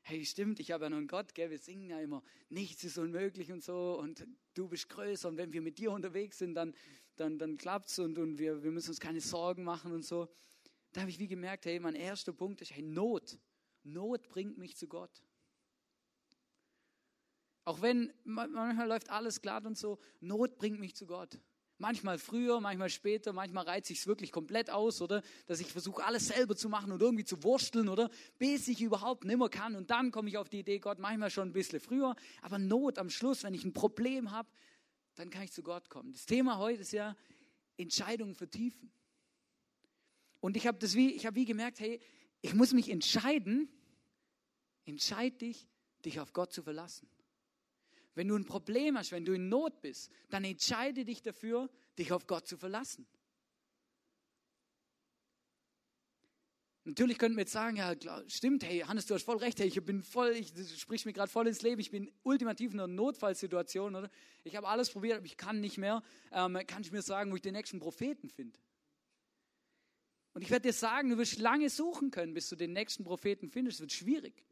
hey, 0.00 0.24
stimmt, 0.24 0.60
ich 0.60 0.70
habe 0.70 0.84
ja 0.84 0.90
noch 0.90 0.96
einen 0.96 1.08
Gott, 1.08 1.34
gell, 1.34 1.50
wir 1.50 1.58
singen 1.58 1.90
ja 1.90 2.00
immer, 2.00 2.22
nichts 2.48 2.84
ist 2.84 2.96
unmöglich 2.96 3.52
und 3.52 3.62
so 3.62 3.98
und 3.98 4.26
du 4.54 4.68
bist 4.68 4.88
größer 4.88 5.28
und 5.28 5.36
wenn 5.36 5.52
wir 5.52 5.60
mit 5.60 5.78
dir 5.78 5.92
unterwegs 5.92 6.38
sind, 6.38 6.54
dann, 6.54 6.74
dann, 7.16 7.38
dann 7.38 7.58
klappt 7.58 7.88
es 7.88 7.98
und, 7.98 8.18
und 8.18 8.38
wir, 8.38 8.62
wir 8.62 8.70
müssen 8.70 8.90
uns 8.90 9.00
keine 9.00 9.20
Sorgen 9.20 9.64
machen 9.64 9.92
und 9.92 10.04
so 10.04 10.28
da 10.94 11.00
habe 11.00 11.10
ich 11.10 11.18
wie 11.18 11.26
gemerkt, 11.26 11.66
hey, 11.66 11.80
mein 11.80 11.96
erster 11.96 12.32
Punkt 12.32 12.62
ist, 12.62 12.70
hey, 12.70 12.82
Not. 12.82 13.36
Not 13.82 14.28
bringt 14.28 14.56
mich 14.56 14.76
zu 14.76 14.86
Gott. 14.86 15.22
Auch 17.64 17.80
wenn 17.80 18.12
manchmal 18.24 18.88
läuft 18.88 19.10
alles 19.10 19.40
glatt 19.40 19.64
und 19.64 19.78
so, 19.78 19.98
Not 20.20 20.58
bringt 20.58 20.80
mich 20.80 20.94
zu 20.94 21.06
Gott. 21.06 21.38
Manchmal 21.78 22.18
früher, 22.18 22.60
manchmal 22.60 22.88
später, 22.88 23.32
manchmal 23.32 23.64
reizt 23.64 23.88
sich 23.88 23.98
es 23.98 24.06
wirklich 24.06 24.30
komplett 24.30 24.70
aus, 24.70 25.02
oder? 25.02 25.22
Dass 25.46 25.60
ich 25.60 25.72
versuche, 25.72 26.04
alles 26.04 26.28
selber 26.28 26.54
zu 26.54 26.68
machen 26.68 26.92
und 26.92 27.02
irgendwie 27.02 27.24
zu 27.24 27.42
wursteln, 27.42 27.88
oder? 27.88 28.10
Bis 28.38 28.68
ich 28.68 28.80
überhaupt 28.80 29.24
nimmer 29.24 29.48
kann. 29.48 29.74
Und 29.74 29.90
dann 29.90 30.12
komme 30.12 30.28
ich 30.28 30.38
auf 30.38 30.48
die 30.48 30.60
Idee, 30.60 30.78
Gott, 30.78 30.98
manchmal 30.98 31.30
schon 31.30 31.48
ein 31.48 31.52
bisschen 31.52 31.80
früher. 31.80 32.14
Aber 32.42 32.58
Not 32.58 32.98
am 32.98 33.10
Schluss, 33.10 33.42
wenn 33.42 33.54
ich 33.54 33.64
ein 33.64 33.72
Problem 33.72 34.30
habe, 34.30 34.48
dann 35.16 35.30
kann 35.30 35.42
ich 35.42 35.52
zu 35.52 35.62
Gott 35.62 35.88
kommen. 35.88 36.12
Das 36.12 36.26
Thema 36.26 36.58
heute 36.58 36.82
ist 36.82 36.92
ja 36.92 37.16
Entscheidungen 37.76 38.34
vertiefen. 38.34 38.92
Und 40.40 40.56
ich 40.56 40.66
habe 40.66 40.78
das 40.78 40.94
wie, 40.94 41.12
ich 41.12 41.26
habe 41.26 41.36
wie 41.36 41.44
gemerkt, 41.44 41.80
hey, 41.80 42.00
ich 42.40 42.54
muss 42.54 42.72
mich 42.72 42.90
entscheiden, 42.90 43.68
entscheid 44.84 45.40
dich, 45.40 45.66
dich 46.04 46.20
auf 46.20 46.32
Gott 46.32 46.52
zu 46.52 46.62
verlassen. 46.62 47.08
Wenn 48.14 48.28
du 48.28 48.36
ein 48.36 48.44
Problem 48.44 48.96
hast, 48.96 49.12
wenn 49.12 49.24
du 49.24 49.32
in 49.32 49.48
Not 49.48 49.80
bist, 49.80 50.10
dann 50.30 50.44
entscheide 50.44 51.04
dich 51.04 51.22
dafür, 51.22 51.68
dich 51.98 52.12
auf 52.12 52.26
Gott 52.26 52.46
zu 52.46 52.56
verlassen. 52.56 53.06
Natürlich 56.86 57.16
könnten 57.16 57.36
wir 57.38 57.42
jetzt 57.42 57.52
sagen, 57.52 57.76
ja, 57.76 57.94
stimmt, 58.28 58.62
hey, 58.62 58.80
Hannes, 58.80 59.06
du 59.06 59.14
hast 59.14 59.24
voll 59.24 59.38
recht, 59.38 59.58
hey, 59.58 59.66
ich 59.66 59.82
bin 59.82 60.02
voll, 60.02 60.32
ich 60.32 60.52
sprich 60.78 61.06
mir 61.06 61.14
gerade 61.14 61.32
voll 61.32 61.46
ins 61.48 61.62
Leben, 61.62 61.80
ich 61.80 61.90
bin 61.90 62.12
ultimativ 62.22 62.74
in 62.74 62.80
einer 62.80 62.86
Notfallsituation, 62.86 63.96
oder? 63.96 64.10
Ich 64.42 64.54
habe 64.54 64.68
alles 64.68 64.90
probiert, 64.90 65.16
aber 65.16 65.26
ich 65.26 65.38
kann 65.38 65.60
nicht 65.60 65.78
mehr. 65.78 66.02
Ähm, 66.30 66.58
kann 66.66 66.82
ich 66.82 66.92
mir 66.92 67.00
sagen, 67.00 67.32
wo 67.32 67.36
ich 67.36 67.42
den 67.42 67.54
nächsten 67.54 67.80
Propheten 67.80 68.28
finde? 68.28 68.58
Und 70.34 70.42
ich 70.42 70.50
werde 70.50 70.68
dir 70.68 70.74
sagen, 70.74 71.08
du 71.08 71.16
wirst 71.16 71.38
lange 71.38 71.70
suchen 71.70 72.10
können, 72.10 72.34
bis 72.34 72.50
du 72.50 72.56
den 72.56 72.74
nächsten 72.74 73.02
Propheten 73.02 73.48
findest. 73.48 73.76
Es 73.76 73.80
wird 73.80 73.92
schwierig. 73.92 74.44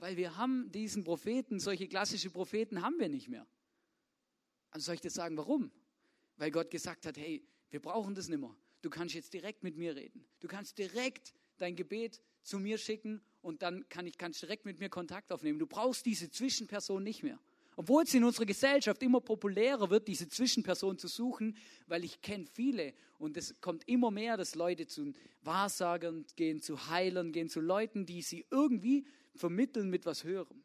Weil 0.00 0.16
wir 0.16 0.38
haben 0.38 0.72
diesen 0.72 1.04
Propheten, 1.04 1.60
solche 1.60 1.86
klassische 1.86 2.30
Propheten 2.30 2.80
haben 2.80 2.98
wir 2.98 3.10
nicht 3.10 3.28
mehr. 3.28 3.46
Also 4.70 4.86
soll 4.86 4.94
ich 4.94 5.02
dir 5.02 5.10
sagen, 5.10 5.36
warum? 5.36 5.70
Weil 6.38 6.50
Gott 6.50 6.70
gesagt 6.70 7.04
hat, 7.04 7.18
hey, 7.18 7.46
wir 7.68 7.80
brauchen 7.80 8.14
das 8.14 8.28
nicht 8.28 8.40
mehr. 8.40 8.56
Du 8.80 8.88
kannst 8.88 9.14
jetzt 9.14 9.34
direkt 9.34 9.62
mit 9.62 9.76
mir 9.76 9.94
reden. 9.94 10.24
Du 10.40 10.48
kannst 10.48 10.78
direkt 10.78 11.34
dein 11.58 11.76
Gebet 11.76 12.22
zu 12.42 12.58
mir 12.58 12.78
schicken 12.78 13.20
und 13.42 13.60
dann 13.60 13.86
kann 13.90 14.06
ich 14.06 14.16
kannst 14.16 14.40
direkt 14.40 14.64
mit 14.64 14.80
mir 14.80 14.88
Kontakt 14.88 15.32
aufnehmen. 15.32 15.58
Du 15.58 15.66
brauchst 15.66 16.06
diese 16.06 16.30
Zwischenperson 16.30 17.02
nicht 17.02 17.22
mehr. 17.22 17.38
Obwohl 17.76 18.04
es 18.04 18.14
in 18.14 18.24
unserer 18.24 18.46
Gesellschaft 18.46 19.02
immer 19.02 19.20
populärer 19.20 19.90
wird, 19.90 20.08
diese 20.08 20.28
Zwischenperson 20.28 20.96
zu 20.96 21.08
suchen, 21.08 21.58
weil 21.86 22.04
ich 22.04 22.22
kenne 22.22 22.46
viele 22.46 22.94
und 23.18 23.36
es 23.36 23.60
kommt 23.60 23.86
immer 23.86 24.10
mehr, 24.10 24.38
dass 24.38 24.54
Leute 24.54 24.86
zu 24.86 25.12
Wahrsagern 25.42 26.24
gehen, 26.36 26.62
zu 26.62 26.88
Heilern 26.88 27.32
gehen, 27.32 27.50
zu 27.50 27.60
Leuten, 27.60 28.06
die 28.06 28.22
sie 28.22 28.46
irgendwie 28.50 29.06
vermitteln 29.34 29.90
mit 29.90 30.06
was 30.06 30.24
Höherem. 30.24 30.62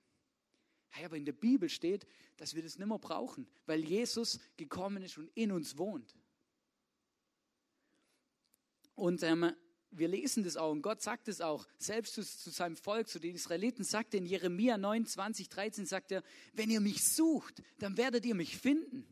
Hey, 0.90 1.06
aber 1.06 1.18
in 1.18 1.26
der 1.26 1.34
Bibel 1.34 1.68
steht, 1.70 2.08
dass 2.38 2.56
wir 2.56 2.64
das 2.64 2.78
nicht 2.78 2.88
mehr 2.88 3.00
brauchen, 3.00 3.48
weil 3.66 3.84
Jesus 3.84 4.40
gekommen 4.56 5.04
ist 5.04 5.18
und 5.18 5.30
in 5.36 5.52
uns 5.52 5.78
wohnt. 5.78 6.16
Und 8.96 9.24
ähm, 9.24 9.52
wir 9.92 10.08
lesen 10.08 10.44
das 10.44 10.58
auch 10.58 10.72
und 10.72 10.82
Gott 10.82 11.02
sagt 11.02 11.28
es 11.28 11.42
auch, 11.42 11.68
selbst 11.78 12.14
zu, 12.14 12.26
zu, 12.26 12.50
seinem 12.50 12.78
Volk, 12.78 13.08
zu 13.08 13.20
den 13.20 13.36
Israeliten, 13.36 13.84
sagt 13.84 14.14
er 14.14 14.20
in 14.20 14.26
Jeremia 14.26 14.78
29, 14.78 15.50
13, 15.50 15.86
sagt 15.86 16.12
er, 16.12 16.24
wenn 16.54 16.70
ihr 16.70 16.82
mich 16.82 17.04
sucht, 17.04 17.62
dann 17.80 17.98
werdet 17.98 18.26
ihr 18.26 18.36
mich 18.36 18.58
finden. 18.58 19.06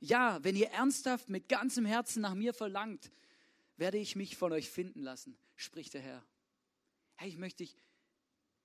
Ja, 0.00 0.42
wenn 0.42 0.56
ihr 0.56 0.70
ernsthaft 0.70 1.28
mit 1.28 1.48
ganzem 1.48 1.84
Herzen 1.84 2.22
nach 2.22 2.34
mir 2.34 2.54
verlangt, 2.54 3.12
werde 3.76 3.98
ich 3.98 4.16
mich 4.16 4.36
von 4.36 4.52
euch 4.52 4.68
finden 4.68 5.00
lassen, 5.00 5.36
spricht 5.56 5.94
der 5.94 6.02
Herr. 6.02 6.24
Hey, 7.16 7.28
ich 7.28 7.38
möchte 7.38 7.64
dich 7.64 7.76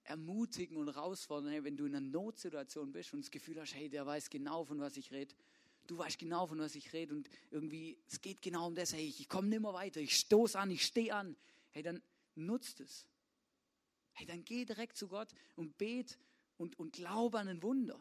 ermutigen 0.07 0.77
und 0.77 0.87
herausfordern, 0.87 1.51
hey, 1.51 1.63
wenn 1.63 1.75
du 1.75 1.85
in 1.85 1.95
einer 1.95 2.05
Notsituation 2.05 2.91
bist 2.91 3.13
und 3.13 3.21
das 3.21 3.31
Gefühl 3.31 3.59
hast, 3.59 3.75
hey, 3.75 3.89
der 3.89 4.05
weiß 4.05 4.29
genau, 4.29 4.63
von 4.63 4.79
was 4.79 4.95
ich 4.95 5.11
rede, 5.11 5.35
du 5.85 5.97
weißt 5.97 6.17
genau, 6.17 6.47
von 6.47 6.59
was 6.59 6.75
ich 6.75 6.93
rede 6.93 7.13
und 7.13 7.29
irgendwie, 7.51 7.97
es 8.07 8.21
geht 8.21 8.41
genau 8.41 8.67
um 8.67 8.75
das, 8.75 8.93
hey, 8.93 9.05
ich 9.05 9.27
komme 9.27 9.49
nicht 9.49 9.61
mehr 9.61 9.73
weiter, 9.73 9.99
ich 9.99 10.17
stoße 10.17 10.57
an, 10.57 10.71
ich 10.71 10.85
stehe 10.85 11.13
an, 11.13 11.35
hey, 11.71 11.83
dann 11.83 12.01
nutzt 12.35 12.79
es. 12.79 13.05
Hey, 14.13 14.25
dann 14.25 14.43
geh 14.45 14.65
direkt 14.65 14.97
zu 14.97 15.07
Gott 15.07 15.29
und 15.55 15.77
bet 15.77 16.17
und, 16.57 16.79
und 16.79 16.93
glaube 16.93 17.37
an 17.39 17.49
ein 17.49 17.61
Wunder. 17.61 17.99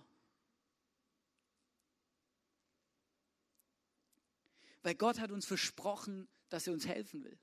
Weil 4.83 4.95
Gott 4.95 5.19
hat 5.19 5.33
uns 5.33 5.45
versprochen, 5.45 6.29
dass 6.49 6.69
er 6.69 6.73
uns 6.73 6.87
helfen 6.87 7.25
will. 7.25 7.37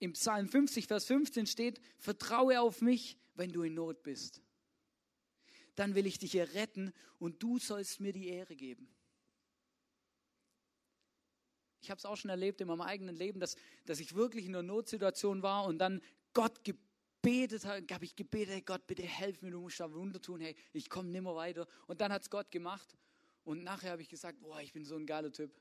Im 0.00 0.12
Psalm 0.14 0.48
50, 0.48 0.88
Vers 0.88 1.06
15 1.06 1.46
steht, 1.46 1.80
vertraue 1.98 2.60
auf 2.60 2.82
mich, 2.82 3.16
wenn 3.36 3.52
du 3.52 3.62
in 3.62 3.74
Not 3.74 4.02
bist. 4.02 4.42
Dann 5.74 5.94
will 5.94 6.06
ich 6.06 6.18
dich 6.18 6.34
erretten 6.34 6.92
und 7.18 7.42
du 7.42 7.58
sollst 7.58 8.00
mir 8.00 8.12
die 8.12 8.28
Ehre 8.28 8.56
geben. 8.56 8.88
Ich 11.80 11.90
habe 11.90 11.98
es 11.98 12.04
auch 12.04 12.16
schon 12.16 12.30
erlebt 12.30 12.60
in 12.60 12.68
meinem 12.68 12.80
eigenen 12.80 13.14
Leben, 13.14 13.38
dass, 13.38 13.56
dass 13.84 14.00
ich 14.00 14.14
wirklich 14.14 14.46
in 14.46 14.56
einer 14.56 14.62
Notsituation 14.62 15.42
war 15.42 15.66
und 15.66 15.78
dann 15.78 16.02
Gott 16.32 16.64
gebetet 16.64 17.64
habe, 17.64 17.86
habe 17.92 18.04
ich 18.04 18.16
gebetet, 18.16 18.54
hey 18.54 18.62
Gott, 18.62 18.86
bitte 18.86 19.02
helf 19.02 19.42
mir, 19.42 19.50
du 19.50 19.60
musst 19.60 19.78
da 19.78 19.92
Wunder 19.92 20.20
tun, 20.20 20.40
hey, 20.40 20.56
ich 20.72 20.90
komme 20.90 21.10
nimmer 21.10 21.36
weiter. 21.36 21.68
Und 21.86 22.00
dann 22.00 22.12
hat 22.12 22.22
es 22.22 22.30
Gott 22.30 22.50
gemacht 22.50 22.96
und 23.44 23.62
nachher 23.62 23.92
habe 23.92 24.02
ich 24.02 24.08
gesagt, 24.08 24.40
boah, 24.40 24.60
ich 24.60 24.72
bin 24.72 24.84
so 24.84 24.96
ein 24.96 25.06
geiler 25.06 25.30
Typ. 25.30 25.54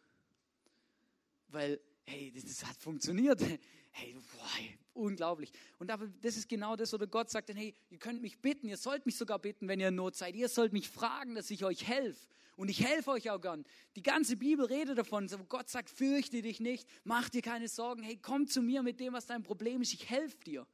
Weil 1.50 1.80
hey, 2.06 2.32
das 2.32 2.64
hat 2.66 2.78
funktioniert. 2.78 3.42
Hey, 3.98 4.14
boah, 4.14 5.04
unglaublich. 5.06 5.54
Und 5.80 5.90
das 5.90 6.36
ist 6.36 6.50
genau 6.50 6.76
das, 6.76 6.94
oder 6.94 7.08
Gott 7.08 7.30
sagt 7.30 7.48
dann, 7.48 7.56
hey, 7.56 7.74
ihr 7.90 7.98
könnt 7.98 8.22
mich 8.22 8.42
bitten, 8.42 8.68
ihr 8.68 8.76
sollt 8.76 9.06
mich 9.06 9.16
sogar 9.16 9.40
bitten, 9.40 9.70
wenn 9.70 9.80
ihr 9.80 9.88
in 9.88 9.96
Not 9.96 10.18
seid. 10.18 10.36
Ihr 10.36 10.50
sollt 10.50 10.74
mich 10.74 10.90
fragen, 10.90 11.34
dass 11.34 11.50
ich 11.50 11.64
euch 11.64 11.88
helfe. 11.88 12.28
Und 12.58 12.68
ich 12.68 12.84
helfe 12.84 13.12
euch 13.12 13.30
auch 13.30 13.40
gern. 13.40 13.64
Die 13.96 14.02
ganze 14.02 14.36
Bibel 14.36 14.66
redet 14.66 14.98
davon. 14.98 15.30
Gott 15.48 15.70
sagt, 15.70 15.90
fürchte 15.90 16.42
dich 16.42 16.60
nicht, 16.60 16.90
mach 17.06 17.30
dir 17.30 17.42
keine 17.42 17.70
Sorgen. 17.70 18.04
Hey, 18.04 18.18
komm 18.22 18.48
zu 18.48 18.62
mir 18.62 18.84
mit 18.84 19.00
dem, 19.00 19.14
was 19.14 19.28
dein 19.28 19.44
Problem 19.44 19.82
ist. 19.82 19.94
Ich 19.94 20.10
helfe 20.10 20.44
dir. 20.44 20.68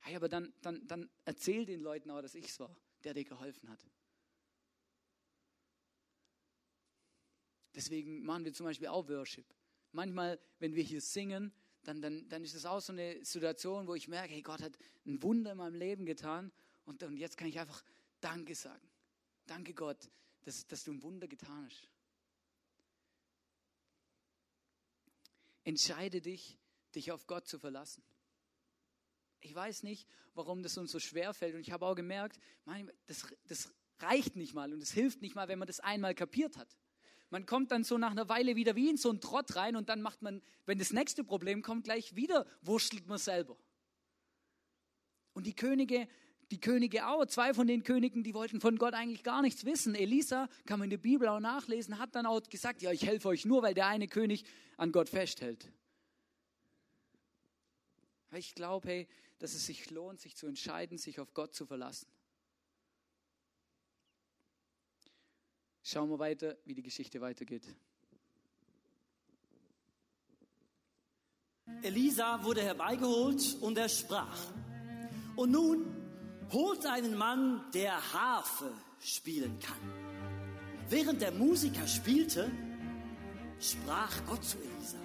Hey, 0.00 0.14
aber 0.14 0.28
dann, 0.28 0.52
dann, 0.60 0.86
dann 0.86 1.08
erzähl 1.24 1.64
den 1.64 1.80
Leuten 1.80 2.10
auch, 2.10 2.20
dass 2.20 2.34
ich 2.34 2.48
es 2.48 2.60
war, 2.60 2.76
der 3.02 3.14
dir 3.14 3.24
geholfen 3.24 3.70
hat. 3.70 3.80
Deswegen 7.74 8.24
machen 8.24 8.44
wir 8.44 8.52
zum 8.52 8.66
Beispiel 8.66 8.88
auch 8.88 9.08
Worship. 9.08 9.46
Manchmal, 9.92 10.38
wenn 10.58 10.74
wir 10.74 10.82
hier 10.82 11.00
singen, 11.00 11.52
dann, 11.82 12.02
dann, 12.02 12.28
dann 12.28 12.44
ist 12.44 12.54
es 12.54 12.66
auch 12.66 12.80
so 12.80 12.92
eine 12.92 13.24
Situation, 13.24 13.86
wo 13.86 13.94
ich 13.94 14.08
merke, 14.08 14.34
hey, 14.34 14.42
Gott 14.42 14.60
hat 14.60 14.78
ein 15.06 15.22
Wunder 15.22 15.52
in 15.52 15.58
meinem 15.58 15.74
Leben 15.74 16.04
getan 16.04 16.52
und, 16.84 17.02
und 17.02 17.16
jetzt 17.16 17.36
kann 17.36 17.48
ich 17.48 17.58
einfach 17.58 17.82
Danke 18.20 18.54
sagen. 18.54 18.86
Danke 19.46 19.72
Gott, 19.72 20.10
dass, 20.42 20.66
dass 20.66 20.84
du 20.84 20.92
ein 20.92 21.02
Wunder 21.02 21.28
getan 21.28 21.64
hast. 21.66 21.88
Entscheide 25.64 26.20
dich, 26.20 26.58
dich 26.94 27.12
auf 27.12 27.26
Gott 27.26 27.46
zu 27.46 27.58
verlassen. 27.58 28.02
Ich 29.40 29.54
weiß 29.54 29.82
nicht, 29.82 30.08
warum 30.34 30.62
das 30.62 30.76
uns 30.76 30.90
so 30.90 30.98
schwer 30.98 31.32
fällt. 31.32 31.54
Und 31.54 31.60
ich 31.60 31.70
habe 31.70 31.86
auch 31.86 31.94
gemerkt, 31.94 32.38
das, 33.06 33.26
das 33.46 33.72
reicht 34.00 34.36
nicht 34.36 34.54
mal 34.54 34.72
und 34.72 34.82
es 34.82 34.92
hilft 34.92 35.22
nicht 35.22 35.34
mal, 35.34 35.48
wenn 35.48 35.58
man 35.58 35.68
das 35.68 35.80
einmal 35.80 36.14
kapiert 36.14 36.56
hat. 36.56 36.68
Man 37.30 37.44
kommt 37.44 37.70
dann 37.70 37.84
so 37.84 37.98
nach 37.98 38.10
einer 38.10 38.28
Weile 38.28 38.56
wieder 38.56 38.74
wie 38.74 38.88
in 38.88 38.96
so 38.96 39.10
einen 39.10 39.20
Trott 39.20 39.54
rein 39.56 39.76
und 39.76 39.88
dann 39.88 40.00
macht 40.00 40.22
man, 40.22 40.42
wenn 40.64 40.78
das 40.78 40.92
nächste 40.92 41.24
Problem 41.24 41.62
kommt, 41.62 41.84
gleich 41.84 42.16
wieder 42.16 42.46
wurschtelt 42.62 43.06
man 43.06 43.18
selber. 43.18 43.56
Und 45.34 45.46
die 45.46 45.54
Könige, 45.54 46.08
die 46.50 46.60
Könige 46.60 47.06
auch, 47.06 47.26
zwei 47.26 47.52
von 47.52 47.66
den 47.66 47.82
Königen, 47.82 48.24
die 48.24 48.32
wollten 48.32 48.60
von 48.60 48.76
Gott 48.76 48.94
eigentlich 48.94 49.22
gar 49.22 49.42
nichts 49.42 49.66
wissen. 49.66 49.94
Elisa, 49.94 50.48
kann 50.64 50.78
man 50.78 50.86
in 50.86 50.90
der 50.90 50.98
Bibel 50.98 51.28
auch 51.28 51.40
nachlesen, 51.40 51.98
hat 51.98 52.14
dann 52.14 52.24
auch 52.24 52.40
gesagt, 52.42 52.80
ja, 52.80 52.92
ich 52.92 53.06
helfe 53.06 53.28
euch 53.28 53.44
nur, 53.44 53.62
weil 53.62 53.74
der 53.74 53.86
eine 53.86 54.08
König 54.08 54.44
an 54.78 54.90
Gott 54.90 55.10
festhält. 55.10 55.70
Ich 58.32 58.54
glaube, 58.54 58.88
hey, 58.88 59.08
dass 59.38 59.54
es 59.54 59.66
sich 59.66 59.90
lohnt, 59.90 60.20
sich 60.20 60.36
zu 60.36 60.46
entscheiden, 60.46 60.98
sich 60.98 61.20
auf 61.20 61.34
Gott 61.34 61.54
zu 61.54 61.66
verlassen. 61.66 62.08
Schauen 65.90 66.10
wir 66.10 66.18
weiter, 66.18 66.54
wie 66.66 66.74
die 66.74 66.82
Geschichte 66.82 67.18
weitergeht. 67.22 67.62
Elisa 71.80 72.44
wurde 72.44 72.60
herbeigeholt 72.60 73.56
und 73.62 73.78
er 73.78 73.88
sprach. 73.88 74.38
Und 75.34 75.52
nun 75.52 75.86
holt 76.52 76.84
einen 76.84 77.16
Mann, 77.16 77.64
der 77.72 77.94
Harfe 78.12 78.70
spielen 79.00 79.58
kann. 79.60 79.78
Während 80.90 81.22
der 81.22 81.32
Musiker 81.32 81.86
spielte, 81.86 82.50
sprach 83.58 84.12
Gott 84.26 84.44
zu 84.44 84.58
Elisa 84.58 84.98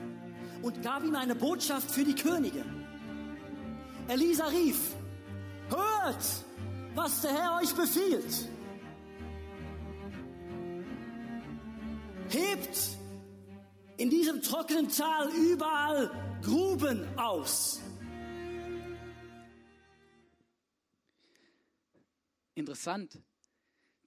und 0.64 0.84
gab 0.84 1.06
ihm 1.06 1.16
eine 1.16 1.36
Botschaft 1.36 1.90
für 1.92 2.04
die 2.04 2.16
Könige. 2.16 2.66
Elisa 4.10 4.48
rief, 4.48 4.94
hört, 5.70 6.26
was 6.94 7.22
der 7.22 7.32
Herr 7.32 7.62
euch 7.62 7.74
befiehlt. 7.74 8.50
Hebt 12.34 12.98
in 13.98 14.10
diesem 14.10 14.42
trockenen 14.42 14.90
Tal 14.90 15.30
überall 15.34 16.40
Gruben 16.42 17.08
aus. 17.18 17.82
Interessant. 22.56 23.20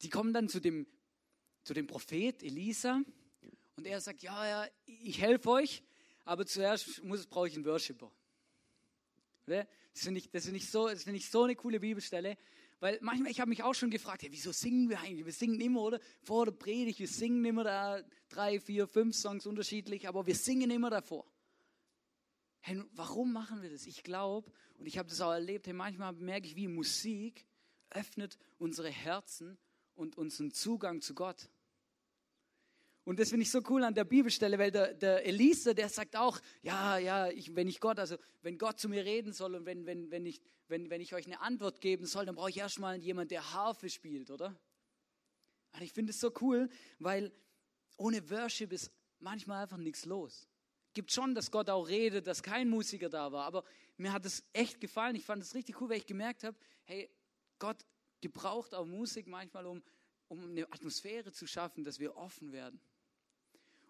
Die 0.02 0.10
kommen 0.10 0.32
dann 0.32 0.48
zu 0.48 0.60
dem, 0.60 0.86
zu 1.64 1.74
dem 1.74 1.86
Prophet 1.86 2.42
Elisa 2.42 3.00
Und 3.76 3.86
er 3.86 4.00
sagt, 4.00 4.22
ja, 4.22 4.46
ja, 4.46 4.70
ich 4.86 5.20
helfe 5.20 5.50
euch, 5.50 5.82
aber 6.24 6.46
zuerst 6.46 7.02
muss, 7.02 7.26
brauche 7.26 7.48
ich 7.48 7.54
einen 7.54 7.64
Worshipper. 7.64 8.10
Das 9.46 9.66
finde 9.94 10.20
ich, 10.20 10.30
find 10.30 10.56
ich, 10.56 10.70
so, 10.70 10.88
find 10.88 11.16
ich 11.16 11.30
so 11.30 11.44
eine 11.44 11.54
coole 11.54 11.80
Bibelstelle, 11.80 12.36
weil 12.78 12.98
manchmal, 13.00 13.30
ich 13.30 13.40
habe 13.40 13.48
mich 13.48 13.62
auch 13.62 13.74
schon 13.74 13.90
gefragt, 13.90 14.22
hey, 14.22 14.30
wieso 14.30 14.52
singen 14.52 14.88
wir 14.88 15.00
eigentlich? 15.00 15.24
Wir 15.24 15.32
singen 15.32 15.60
immer, 15.60 15.82
oder? 15.82 16.00
Vor 16.22 16.44
der 16.46 16.52
Predigt, 16.52 16.98
wir 16.98 17.08
singen 17.08 17.44
immer 17.44 17.64
da 17.64 18.02
drei, 18.28 18.60
vier, 18.60 18.86
fünf 18.86 19.16
Songs 19.16 19.46
unterschiedlich, 19.46 20.06
aber 20.08 20.26
wir 20.26 20.34
singen 20.34 20.70
immer 20.70 20.90
davor. 20.90 21.26
Hey, 22.60 22.82
warum 22.92 23.32
machen 23.32 23.62
wir 23.62 23.70
das? 23.70 23.86
Ich 23.86 24.02
glaube, 24.02 24.52
und 24.78 24.86
ich 24.86 24.98
habe 24.98 25.08
das 25.08 25.20
auch 25.20 25.32
erlebt, 25.32 25.66
hey, 25.66 25.72
manchmal 25.72 26.12
merke 26.14 26.46
ich, 26.46 26.56
wie 26.56 26.68
Musik 26.68 27.46
öffnet 27.90 28.36
unsere 28.58 28.90
Herzen 28.90 29.56
und 29.94 30.18
unseren 30.18 30.50
Zugang 30.50 31.00
zu 31.00 31.14
Gott. 31.14 31.48
Und 33.06 33.20
das 33.20 33.28
finde 33.28 33.44
ich 33.44 33.52
so 33.52 33.62
cool 33.68 33.84
an 33.84 33.94
der 33.94 34.02
Bibelstelle, 34.02 34.58
weil 34.58 34.72
der, 34.72 34.92
der 34.92 35.24
Elisa, 35.24 35.72
der 35.72 35.88
sagt 35.88 36.16
auch, 36.16 36.40
ja, 36.62 36.98
ja, 36.98 37.28
ich, 37.28 37.54
wenn 37.54 37.68
ich 37.68 37.78
Gott, 37.78 38.00
also 38.00 38.16
wenn 38.42 38.58
Gott 38.58 38.80
zu 38.80 38.88
mir 38.88 39.04
reden 39.04 39.32
soll 39.32 39.54
und 39.54 39.64
wenn, 39.64 39.86
wenn, 39.86 40.10
wenn, 40.10 40.26
ich, 40.26 40.42
wenn, 40.66 40.90
wenn 40.90 41.00
ich 41.00 41.14
euch 41.14 41.24
eine 41.26 41.40
Antwort 41.40 41.80
geben 41.80 42.04
soll, 42.04 42.26
dann 42.26 42.34
brauche 42.34 42.50
ich 42.50 42.56
erstmal 42.56 42.96
jemanden, 42.98 43.28
der 43.28 43.52
Harfe 43.52 43.88
spielt, 43.90 44.32
oder? 44.32 44.58
Und 45.72 45.82
ich 45.82 45.92
finde 45.92 46.10
es 46.10 46.18
so 46.18 46.32
cool, 46.40 46.68
weil 46.98 47.32
ohne 47.96 48.28
Worship 48.28 48.72
ist 48.72 48.90
manchmal 49.20 49.62
einfach 49.62 49.76
nichts 49.76 50.04
los. 50.04 50.48
Gibt 50.92 51.12
schon, 51.12 51.32
dass 51.32 51.52
Gott 51.52 51.70
auch 51.70 51.86
redet, 51.86 52.26
dass 52.26 52.42
kein 52.42 52.68
Musiker 52.68 53.08
da 53.08 53.30
war, 53.30 53.44
aber 53.44 53.62
mir 53.98 54.12
hat 54.12 54.26
es 54.26 54.42
echt 54.52 54.80
gefallen. 54.80 55.14
Ich 55.14 55.24
fand 55.24 55.44
es 55.44 55.54
richtig 55.54 55.80
cool, 55.80 55.90
weil 55.90 55.98
ich 55.98 56.06
gemerkt 56.06 56.42
habe, 56.42 56.58
hey, 56.82 57.08
Gott 57.60 57.86
gebraucht 58.20 58.74
auch 58.74 58.84
Musik 58.84 59.28
manchmal, 59.28 59.64
um, 59.66 59.80
um 60.26 60.42
eine 60.42 60.64
Atmosphäre 60.72 61.30
zu 61.30 61.46
schaffen, 61.46 61.84
dass 61.84 62.00
wir 62.00 62.16
offen 62.16 62.50
werden. 62.50 62.80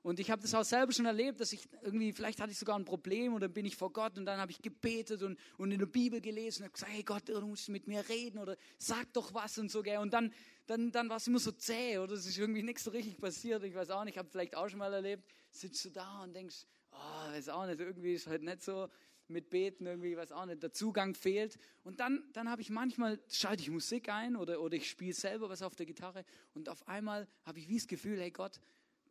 Und 0.07 0.21
ich 0.21 0.31
habe 0.31 0.41
das 0.41 0.55
auch 0.55 0.63
selber 0.63 0.93
schon 0.93 1.07
erlebt, 1.07 1.41
dass 1.41 1.53
ich 1.53 1.67
irgendwie, 1.83 2.13
vielleicht 2.13 2.41
hatte 2.41 2.53
ich 2.53 2.59
sogar 2.59 2.79
ein 2.79 2.85
Problem 2.85 3.35
und 3.35 3.41
dann 3.41 3.53
bin 3.53 3.67
ich 3.67 3.75
vor 3.75 3.93
Gott 3.93 4.17
und 4.17 4.25
dann 4.25 4.39
habe 4.39 4.53
ich 4.53 4.63
gebetet 4.63 5.21
und, 5.25 5.37
und 5.59 5.73
in 5.73 5.81
der 5.81 5.87
Bibel 5.87 6.21
gelesen 6.21 6.63
und 6.63 6.73
gesagt, 6.73 6.93
hey 6.93 7.03
Gott, 7.03 7.29
du 7.29 7.41
musst 7.41 7.69
mit 7.71 7.89
mir 7.89 8.09
reden 8.09 8.39
oder 8.39 8.57
sag 8.79 9.13
doch 9.15 9.35
was 9.35 9.59
und 9.59 9.69
so. 9.69 9.83
Gell. 9.83 9.99
Und 9.99 10.15
dann, 10.15 10.33
dann, 10.69 10.93
dann 10.93 11.09
war 11.09 11.17
es 11.17 11.27
immer 11.27 11.41
so 11.41 11.51
zäh 11.51 11.99
oder 11.99 12.13
es 12.13 12.25
ist 12.25 12.39
irgendwie 12.39 12.63
nichts 12.63 12.85
so 12.85 12.93
richtig 12.93 13.19
passiert. 13.19 13.65
Ich 13.65 13.75
weiß 13.75 13.91
auch 13.91 14.05
nicht, 14.05 14.15
ich 14.15 14.19
habe 14.19 14.29
vielleicht 14.31 14.57
auch 14.57 14.69
schon 14.69 14.79
mal 14.79 14.95
erlebt, 14.95 15.25
sitzt 15.51 15.85
du 15.85 15.91
da 15.91 16.23
und 16.23 16.37
denkst, 16.37 16.67
oh, 16.93 17.33
weiß 17.33 17.49
auch 17.49 17.67
nicht, 17.67 17.81
irgendwie 17.81 18.15
ist 18.15 18.29
halt 18.29 18.45
nicht 18.45 18.63
so 18.63 18.89
mit 19.27 19.51
Beten 19.51 19.87
irgendwie, 19.87 20.17
weiß 20.17 20.31
auch 20.31 20.47
nicht, 20.47 20.63
der 20.63 20.73
Zugang 20.73 21.17
fehlt. 21.17 21.59
Und 21.83 21.99
dann, 21.99 22.23
dann 22.33 22.49
habe 22.49 22.63
ich 22.63 22.71
manchmal, 22.71 23.19
schalte 23.29 23.63
ich 23.63 23.71
Musik 23.71 24.09
ein 24.09 24.37
oder, 24.37 24.61
oder 24.61 24.77
ich 24.77 24.89
spiele 24.89 25.15
selber 25.15 25.49
was 25.49 25.63
auf 25.63 25.75
der 25.75 25.87
Gitarre 25.87 26.25
und 26.55 26.69
auf 26.69 26.87
einmal 26.87 27.27
habe 27.45 27.59
ich 27.59 27.69
wie 27.69 27.77
das 27.77 27.89
Gefühl, 27.89 28.21
hey 28.21 28.31
Gott, 28.31 28.61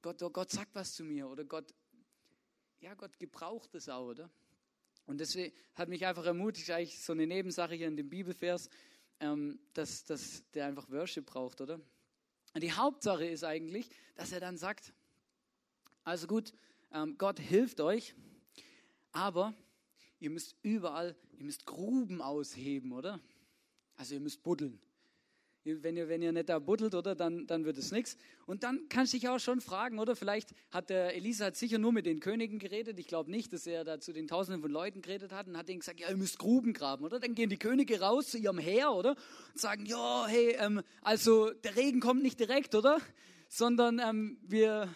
Gott, 0.05 0.21
oh 0.21 0.29
Gott 0.29 0.51
sagt 0.51 0.75
was 0.75 0.93
zu 0.93 1.03
mir 1.03 1.27
oder 1.27 1.43
Gott, 1.43 1.73
ja, 2.79 2.93
Gott 2.93 3.17
gebraucht 3.17 3.73
es 3.73 3.89
auch, 3.89 4.09
oder? 4.09 4.29
Und 5.07 5.17
deswegen 5.19 5.51
hat 5.73 5.89
mich 5.89 6.05
einfach 6.05 6.27
ermutigt, 6.27 6.69
eigentlich 6.69 7.03
so 7.03 7.13
eine 7.13 7.25
Nebensache 7.25 7.73
hier 7.73 7.87
in 7.87 7.97
dem 7.97 8.07
Bibelvers, 8.07 8.69
ähm, 9.19 9.57
dass, 9.73 10.03
dass 10.05 10.43
der 10.51 10.67
einfach 10.67 10.91
Worship 10.91 11.25
braucht, 11.25 11.59
oder? 11.59 11.81
Und 12.53 12.61
die 12.61 12.71
Hauptsache 12.71 13.25
ist 13.25 13.43
eigentlich, 13.43 13.89
dass 14.13 14.31
er 14.31 14.39
dann 14.39 14.57
sagt, 14.57 14.93
also 16.03 16.27
gut, 16.27 16.53
ähm, 16.93 17.17
Gott 17.17 17.39
hilft 17.39 17.81
euch, 17.81 18.13
aber 19.11 19.55
ihr 20.19 20.29
müsst 20.29 20.55
überall, 20.61 21.15
ihr 21.31 21.45
müsst 21.45 21.65
Gruben 21.65 22.21
ausheben, 22.21 22.91
oder? 22.91 23.19
Also 23.95 24.13
ihr 24.13 24.21
müsst 24.21 24.43
buddeln 24.43 24.79
wenn 25.65 25.97
ihr, 25.97 26.07
wenn 26.07 26.21
ihr 26.21 26.31
nicht 26.31 26.49
da 26.49 26.59
buddelt, 26.59 26.93
oder, 26.93 27.15
dann, 27.15 27.47
dann 27.47 27.65
wird 27.65 27.77
es 27.77 27.91
nichts. 27.91 28.17
Und 28.45 28.63
dann 28.63 28.87
kannst 28.87 29.13
du 29.13 29.17
dich 29.17 29.27
auch 29.27 29.39
schon 29.39 29.61
fragen, 29.61 29.97
oder? 29.97 30.15
Vielleicht 30.15 30.53
hat 30.71 30.89
der 30.89 31.15
Elisa 31.15 31.45
hat 31.45 31.55
sicher 31.55 31.79
nur 31.79 31.91
mit 31.91 32.05
den 32.05 32.19
Königen 32.19 32.59
geredet. 32.59 32.99
Ich 32.99 33.07
glaube 33.07 33.31
nicht, 33.31 33.51
dass 33.51 33.65
er 33.65 33.83
da 33.83 33.99
zu 33.99 34.13
den 34.13 34.27
Tausenden 34.27 34.61
von 34.61 34.71
Leuten 34.71 35.01
geredet 35.01 35.31
hat 35.31 35.47
und 35.47 35.57
hat 35.57 35.67
denen 35.67 35.79
gesagt, 35.79 35.99
ja, 35.99 36.09
ihr 36.09 36.17
müsst 36.17 36.37
Gruben 36.37 36.73
graben, 36.73 37.03
oder? 37.03 37.19
Dann 37.19 37.33
gehen 37.33 37.49
die 37.49 37.57
Könige 37.57 37.99
raus 37.99 38.29
zu 38.29 38.37
ihrem 38.37 38.59
Heer, 38.59 38.91
oder? 38.93 39.11
Und 39.11 39.59
sagen, 39.59 39.85
ja, 39.85 40.27
hey, 40.27 40.55
ähm, 40.59 40.81
also 41.01 41.51
der 41.51 41.75
Regen 41.75 41.99
kommt 41.99 42.21
nicht 42.21 42.39
direkt, 42.39 42.75
oder? 42.75 42.99
Sondern 43.49 43.99
ähm, 43.99 44.37
wir 44.43 44.93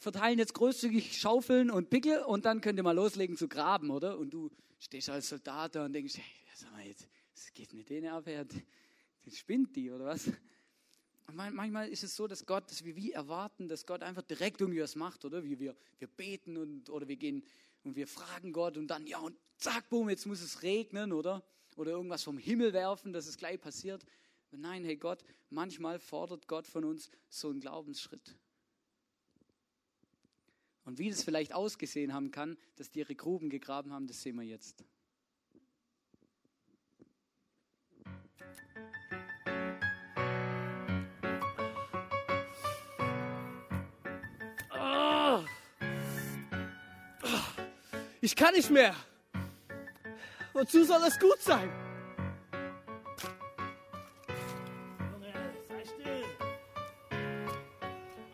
verteilen 0.00 0.38
jetzt 0.38 0.54
großzügig 0.54 1.18
Schaufeln 1.18 1.70
und 1.70 1.90
Pickel 1.90 2.22
und 2.22 2.44
dann 2.44 2.60
könnt 2.60 2.78
ihr 2.78 2.82
mal 2.82 2.94
loslegen 2.94 3.36
zu 3.36 3.48
graben, 3.48 3.90
oder? 3.90 4.18
Und 4.18 4.30
du 4.30 4.50
stehst 4.78 5.10
als 5.10 5.28
Soldat 5.28 5.74
da 5.74 5.84
und 5.84 5.92
denkst, 5.92 6.16
hey, 6.16 6.24
sag 6.54 6.72
mal 6.72 6.86
jetzt, 6.86 7.08
was 7.34 7.52
geht 7.52 7.72
mit 7.72 7.88
denen 7.88 8.08
ab? 8.08 8.24
Spinnt 9.36 9.74
die 9.76 9.90
oder 9.90 10.06
was? 10.06 10.30
manchmal 11.32 11.88
ist 11.88 12.04
es 12.04 12.16
so, 12.16 12.26
dass 12.26 12.46
Gott, 12.46 12.70
dass 12.70 12.84
wir 12.84 12.96
wie 12.96 13.12
erwarten, 13.12 13.68
dass 13.68 13.86
Gott 13.86 14.02
einfach 14.02 14.22
direkt 14.22 14.60
irgendwie 14.60 14.80
was 14.80 14.96
macht, 14.96 15.24
oder? 15.24 15.44
Wie 15.44 15.58
wir, 15.58 15.76
wir 15.98 16.08
beten 16.08 16.56
und, 16.56 16.90
oder 16.90 17.08
wir 17.08 17.16
gehen 17.16 17.44
und 17.84 17.96
wir 17.96 18.06
fragen 18.06 18.52
Gott 18.52 18.76
und 18.76 18.88
dann, 18.88 19.06
ja, 19.06 19.18
und 19.18 19.36
zack, 19.56 19.88
boom, 19.88 20.08
jetzt 20.08 20.26
muss 20.26 20.40
es 20.40 20.62
regnen, 20.62 21.12
oder? 21.12 21.44
Oder 21.76 21.92
irgendwas 21.92 22.24
vom 22.24 22.38
Himmel 22.38 22.72
werfen, 22.72 23.12
dass 23.12 23.26
es 23.26 23.36
gleich 23.36 23.60
passiert. 23.60 24.04
Nein, 24.50 24.84
hey 24.84 24.96
Gott, 24.96 25.22
manchmal 25.50 25.98
fordert 25.98 26.48
Gott 26.48 26.66
von 26.66 26.84
uns 26.84 27.10
so 27.28 27.50
einen 27.50 27.60
Glaubensschritt. 27.60 28.34
Und 30.84 30.98
wie 30.98 31.10
das 31.10 31.22
vielleicht 31.22 31.52
ausgesehen 31.52 32.14
haben 32.14 32.30
kann, 32.30 32.56
dass 32.76 32.90
die 32.90 33.00
ihre 33.00 33.14
Gruben 33.14 33.50
gegraben 33.50 33.92
haben, 33.92 34.06
das 34.06 34.22
sehen 34.22 34.36
wir 34.36 34.44
jetzt. 34.44 34.84
Ich 48.20 48.34
kann 48.34 48.52
nicht 48.54 48.70
mehr. 48.70 48.94
Wozu 50.52 50.82
soll 50.84 51.00
das 51.00 51.18
gut 51.20 51.40
sein? 51.40 51.68
Junge, 55.12 55.32
sei 55.68 55.84
still. 55.84 56.24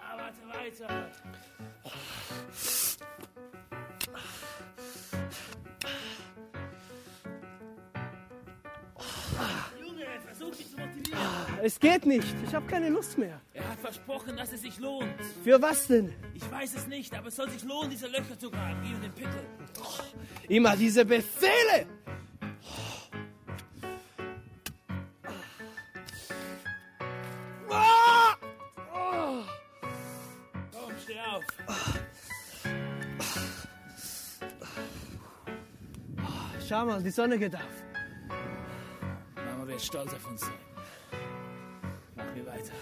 Arbeite 0.01 0.49
weiter. 0.49 1.11
Junge, 9.79 10.07
versuch 10.25 10.57
dich 10.57 10.71
zu 10.71 10.79
motivieren. 10.79 11.21
Es 11.63 11.79
geht 11.79 12.07
nicht. 12.07 12.35
Ich 12.43 12.55
habe 12.55 12.67
keine 12.67 12.89
Lust 12.89 13.19
mehr. 13.19 13.39
Er 13.85 13.93
versprochen, 13.93 14.37
dass 14.37 14.51
es 14.51 14.63
sich 14.63 14.79
lohnt. 14.79 15.15
Für 15.43 15.61
was 15.61 15.89
denn? 15.89 16.11
Ich 16.33 16.51
weiß 16.51 16.75
es 16.75 16.87
nicht, 16.87 17.15
aber 17.15 17.29
es 17.29 17.37
soll 17.37 17.51
sich 17.51 17.63
lohnen, 17.65 17.91
diese 17.91 18.07
Löcher 18.07 18.39
zu 18.39 18.51
graben, 18.51 18.83
wie 18.83 18.95
in 18.95 19.03
den 19.03 19.13
Pickel. 19.13 19.47
Immer 20.49 20.75
diese 20.75 21.05
Befehle. 21.05 21.87
Komm, 30.73 30.93
steh 31.03 31.21
auf. 31.21 31.45
Schau 36.67 36.87
mal, 36.87 37.03
die 37.03 37.11
Sonne 37.11 37.39
geht 37.39 37.55
auf. 37.55 37.61
Mama 39.37 39.67
wird 39.67 39.83
stolz 39.83 40.15
auf 40.15 40.27
uns 40.27 40.41
sein. 40.41 40.53
Machen 42.17 42.35
wir 42.35 42.47
weiter. 42.47 42.73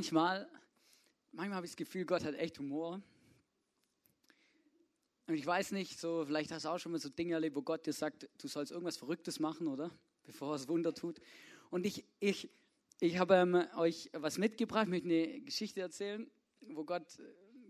Manchmal, 0.00 0.48
manchmal 1.30 1.56
habe 1.56 1.66
ich 1.66 1.72
das 1.72 1.76
Gefühl, 1.76 2.06
Gott 2.06 2.24
hat 2.24 2.34
echt 2.34 2.58
Humor. 2.58 3.02
Und 5.26 5.34
ich 5.34 5.44
weiß 5.44 5.72
nicht, 5.72 6.00
so, 6.00 6.24
vielleicht 6.24 6.50
hast 6.52 6.64
du 6.64 6.70
auch 6.70 6.78
schon 6.78 6.92
mal 6.92 6.98
so 6.98 7.10
Dinge 7.10 7.34
erlebt, 7.34 7.54
wo 7.54 7.60
Gott 7.60 7.84
dir 7.84 7.92
sagt, 7.92 8.26
du 8.38 8.48
sollst 8.48 8.72
irgendwas 8.72 8.96
Verrücktes 8.96 9.40
machen, 9.40 9.68
oder? 9.68 9.90
Bevor 10.24 10.48
er 10.48 10.56
das 10.56 10.68
Wunder 10.68 10.94
tut. 10.94 11.20
Und 11.68 11.84
ich, 11.84 12.06
ich, 12.18 12.48
ich 12.98 13.18
habe 13.18 13.34
ähm, 13.34 13.62
euch 13.76 14.08
was 14.14 14.38
mitgebracht, 14.38 14.88
möchte 14.88 15.04
eine 15.06 15.42
Geschichte 15.42 15.82
erzählen, 15.82 16.30
wo 16.62 16.82
Gott 16.82 17.18
äh, 17.18 17.24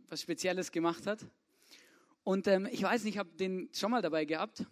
was 0.09 0.23
Spezielles 0.23 0.71
gemacht 0.71 1.09
hat. 1.09 1.27
Und 2.23 2.47
ähm, 2.47 2.69
ich 2.71 2.85
weiß 2.85 3.03
nicht, 3.03 3.15
ich 3.15 3.19
habe 3.19 3.31
den 3.31 3.71
schon 3.75 3.91
mal 3.91 4.03
dabei 4.03 4.25
gehabt, 4.25 4.65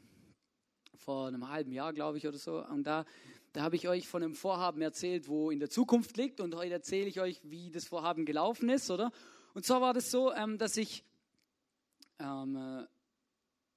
vor 0.95 1.27
einem 1.27 1.49
halben 1.49 1.73
Jahr, 1.73 1.93
glaube 1.93 2.19
ich, 2.19 2.29
oder 2.29 2.39
so. 2.39 2.65
Und 2.65 2.85
da 2.85 3.05
da 3.53 3.63
habe 3.63 3.77
ich 3.77 3.89
euch 3.89 4.09
von 4.09 4.23
einem 4.23 4.35
Vorhaben 4.35 4.83
erzählt, 4.83 5.29
wo 5.29 5.51
in 5.51 5.59
der 5.59 5.71
Zukunft 5.71 6.17
liegt 6.17 6.41
und 6.41 6.55
heute 6.55 6.73
erzähle 6.73 7.07
ich 7.07 7.21
euch, 7.21 7.41
wie 7.45 7.71
das 7.71 7.87
Vorhaben 7.87 8.25
gelaufen 8.25 8.69
ist, 8.69 8.91
oder? 8.91 9.11
Und 9.55 9.65
zwar 9.65 9.81
war 9.81 9.95
das 9.95 10.11
so, 10.11 10.33
ähm, 10.33 10.59
dass 10.59 10.77
ich 10.77 11.05
ähm, 12.19 12.57
äh, 12.57 12.87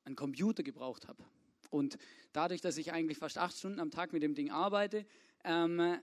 einen 0.05 0.15
Computer 0.15 0.63
gebraucht 0.63 1.07
habe. 1.07 1.23
Und 1.69 1.97
dadurch, 2.33 2.61
dass 2.61 2.77
ich 2.77 2.91
eigentlich 2.91 3.17
fast 3.17 3.37
acht 3.37 3.57
Stunden 3.57 3.79
am 3.79 3.91
Tag 3.91 4.13
mit 4.13 4.23
dem 4.23 4.35
Ding 4.35 4.51
arbeite, 4.51 5.05
ähm, 5.43 5.97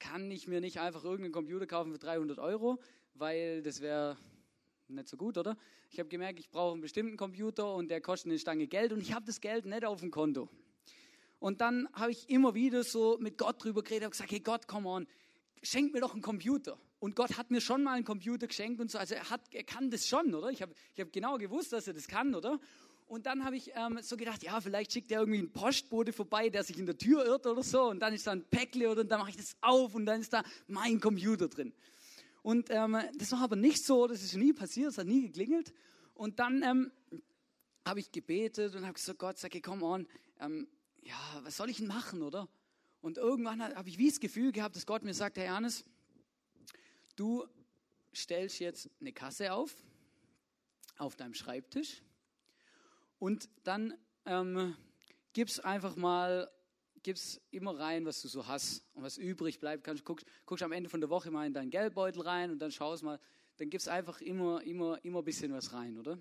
kann 0.00 0.30
ich 0.30 0.48
mir 0.48 0.60
nicht 0.60 0.80
einfach 0.80 1.04
irgendeinen 1.04 1.32
Computer 1.32 1.66
kaufen 1.66 1.92
für 1.92 1.98
300 1.98 2.38
Euro, 2.38 2.80
weil 3.14 3.62
das 3.62 3.80
wäre 3.80 4.18
nicht 4.88 5.08
so 5.08 5.16
gut, 5.16 5.38
oder? 5.38 5.56
Ich 5.90 5.98
habe 5.98 6.08
gemerkt, 6.08 6.40
ich 6.40 6.50
brauche 6.50 6.72
einen 6.72 6.80
bestimmten 6.80 7.16
Computer 7.16 7.74
und 7.74 7.90
der 7.90 8.00
kostet 8.00 8.30
eine 8.30 8.38
Stange 8.38 8.66
Geld 8.66 8.92
und 8.92 9.00
ich 9.00 9.12
habe 9.12 9.24
das 9.24 9.40
Geld 9.40 9.66
nicht 9.66 9.84
auf 9.84 10.00
dem 10.00 10.10
Konto. 10.10 10.48
Und 11.44 11.60
dann 11.60 11.90
habe 11.92 12.10
ich 12.10 12.30
immer 12.30 12.54
wieder 12.54 12.84
so 12.84 13.18
mit 13.20 13.36
Gott 13.36 13.62
drüber 13.62 13.82
geredet 13.82 14.06
und 14.06 14.12
gesagt, 14.12 14.30
hey 14.30 14.40
Gott, 14.40 14.66
come 14.66 14.88
on, 14.88 15.06
schenk 15.62 15.92
mir 15.92 16.00
doch 16.00 16.14
einen 16.14 16.22
Computer. 16.22 16.78
Und 17.00 17.16
Gott 17.16 17.36
hat 17.36 17.50
mir 17.50 17.60
schon 17.60 17.82
mal 17.82 17.92
einen 17.92 18.04
Computer 18.06 18.46
geschenkt 18.46 18.80
und 18.80 18.90
so. 18.90 18.96
Also 18.96 19.14
er, 19.14 19.28
hat, 19.28 19.42
er 19.52 19.62
kann 19.62 19.90
das 19.90 20.08
schon, 20.08 20.34
oder? 20.34 20.48
Ich 20.48 20.62
habe 20.62 20.72
ich 20.94 21.00
hab 21.02 21.12
genau 21.12 21.36
gewusst, 21.36 21.74
dass 21.74 21.86
er 21.86 21.92
das 21.92 22.08
kann, 22.08 22.34
oder? 22.34 22.58
Und 23.06 23.26
dann 23.26 23.44
habe 23.44 23.56
ich 23.56 23.72
ähm, 23.74 23.98
so 24.00 24.16
gedacht, 24.16 24.42
ja, 24.42 24.58
vielleicht 24.62 24.94
schickt 24.94 25.12
er 25.12 25.20
irgendwie 25.20 25.40
einen 25.40 25.52
Postbote 25.52 26.14
vorbei, 26.14 26.48
der 26.48 26.64
sich 26.64 26.78
in 26.78 26.86
der 26.86 26.96
Tür 26.96 27.26
irrt 27.26 27.46
oder 27.46 27.62
so. 27.62 27.90
Und 27.90 28.00
dann 28.00 28.14
ist 28.14 28.26
da 28.26 28.30
ein 28.30 28.44
Päckle 28.44 28.90
oder 28.90 29.02
und 29.02 29.10
dann 29.10 29.20
mache 29.20 29.28
ich 29.28 29.36
das 29.36 29.54
auf 29.60 29.94
und 29.94 30.06
dann 30.06 30.22
ist 30.22 30.32
da 30.32 30.42
mein 30.66 30.98
Computer 30.98 31.48
drin. 31.48 31.74
Und 32.40 32.68
ähm, 32.70 32.96
das 33.18 33.32
war 33.32 33.42
aber 33.42 33.56
nicht 33.56 33.84
so, 33.84 34.06
das 34.06 34.22
ist 34.22 34.34
nie 34.34 34.54
passiert, 34.54 34.92
es 34.92 34.96
hat 34.96 35.06
nie 35.06 35.26
geklingelt. 35.26 35.74
Und 36.14 36.38
dann 36.38 36.62
ähm, 36.62 36.90
habe 37.84 38.00
ich 38.00 38.10
gebetet 38.10 38.74
und 38.74 38.84
habe 38.84 38.94
gesagt, 38.94 39.18
Gott, 39.18 39.36
sag, 39.36 39.52
komm 39.62 39.82
on, 39.82 40.08
ähm, 40.40 40.68
ja, 41.04 41.40
was 41.42 41.56
soll 41.56 41.70
ich 41.70 41.76
denn 41.76 41.86
machen, 41.86 42.22
oder? 42.22 42.48
Und 43.00 43.18
irgendwann 43.18 43.62
habe 43.62 43.88
ich 43.88 43.98
wie 43.98 44.08
das 44.08 44.18
Gefühl 44.18 44.52
gehabt, 44.52 44.76
dass 44.76 44.86
Gott 44.86 45.04
mir 45.04 45.14
sagt, 45.14 45.36
Herr 45.36 45.44
Janis, 45.44 45.84
du 47.16 47.46
stellst 48.14 48.58
jetzt 48.60 48.90
eine 49.00 49.12
Kasse 49.12 49.52
auf, 49.52 49.74
auf 50.96 51.16
deinem 51.16 51.34
Schreibtisch 51.34 52.02
und 53.18 53.48
dann 53.62 53.94
ähm, 54.24 54.74
gib's 55.34 55.60
einfach 55.60 55.96
mal, 55.96 56.50
gib's 57.02 57.40
immer 57.50 57.78
rein, 57.78 58.06
was 58.06 58.22
du 58.22 58.28
so 58.28 58.46
hast 58.46 58.84
und 58.94 59.02
was 59.02 59.18
übrig 59.18 59.60
bleibt. 59.60 59.84
Kannst, 59.84 60.04
guckst, 60.04 60.26
guckst 60.46 60.62
am 60.62 60.72
Ende 60.72 60.88
von 60.88 61.00
der 61.00 61.10
Woche 61.10 61.30
mal 61.30 61.46
in 61.46 61.52
deinen 61.52 61.70
Geldbeutel 61.70 62.22
rein 62.22 62.50
und 62.50 62.58
dann 62.58 62.70
schaust 62.70 63.02
mal, 63.02 63.20
dann 63.58 63.68
gib's 63.68 63.86
einfach 63.86 64.20
immer, 64.22 64.62
immer, 64.62 65.04
immer 65.04 65.18
ein 65.18 65.24
bisschen 65.24 65.52
was 65.52 65.74
rein, 65.74 65.98
oder? 65.98 66.18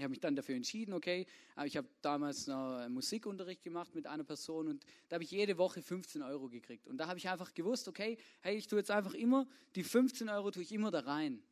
Ich 0.00 0.04
habe 0.04 0.12
mich 0.12 0.20
dann 0.20 0.34
dafür 0.34 0.54
entschieden, 0.54 0.94
okay, 0.94 1.26
ich 1.66 1.76
habe 1.76 1.86
damals 2.00 2.46
noch 2.46 2.88
Musikunterricht 2.88 3.62
gemacht 3.62 3.94
mit 3.94 4.06
einer 4.06 4.24
Person 4.24 4.68
und 4.68 4.82
da 5.10 5.16
habe 5.16 5.24
ich 5.24 5.30
jede 5.30 5.58
Woche 5.58 5.82
15 5.82 6.22
Euro 6.22 6.48
gekriegt. 6.48 6.88
Und 6.88 6.96
da 6.96 7.06
habe 7.06 7.18
ich 7.18 7.28
einfach 7.28 7.52
gewusst, 7.52 7.86
okay, 7.86 8.16
hey, 8.40 8.56
ich 8.56 8.66
tue 8.66 8.78
jetzt 8.78 8.90
einfach 8.90 9.12
immer, 9.12 9.46
die 9.74 9.84
15 9.84 10.30
Euro 10.30 10.52
tue 10.52 10.62
ich 10.62 10.72
immer 10.72 10.90
da 10.90 11.00
rein. 11.00 11.42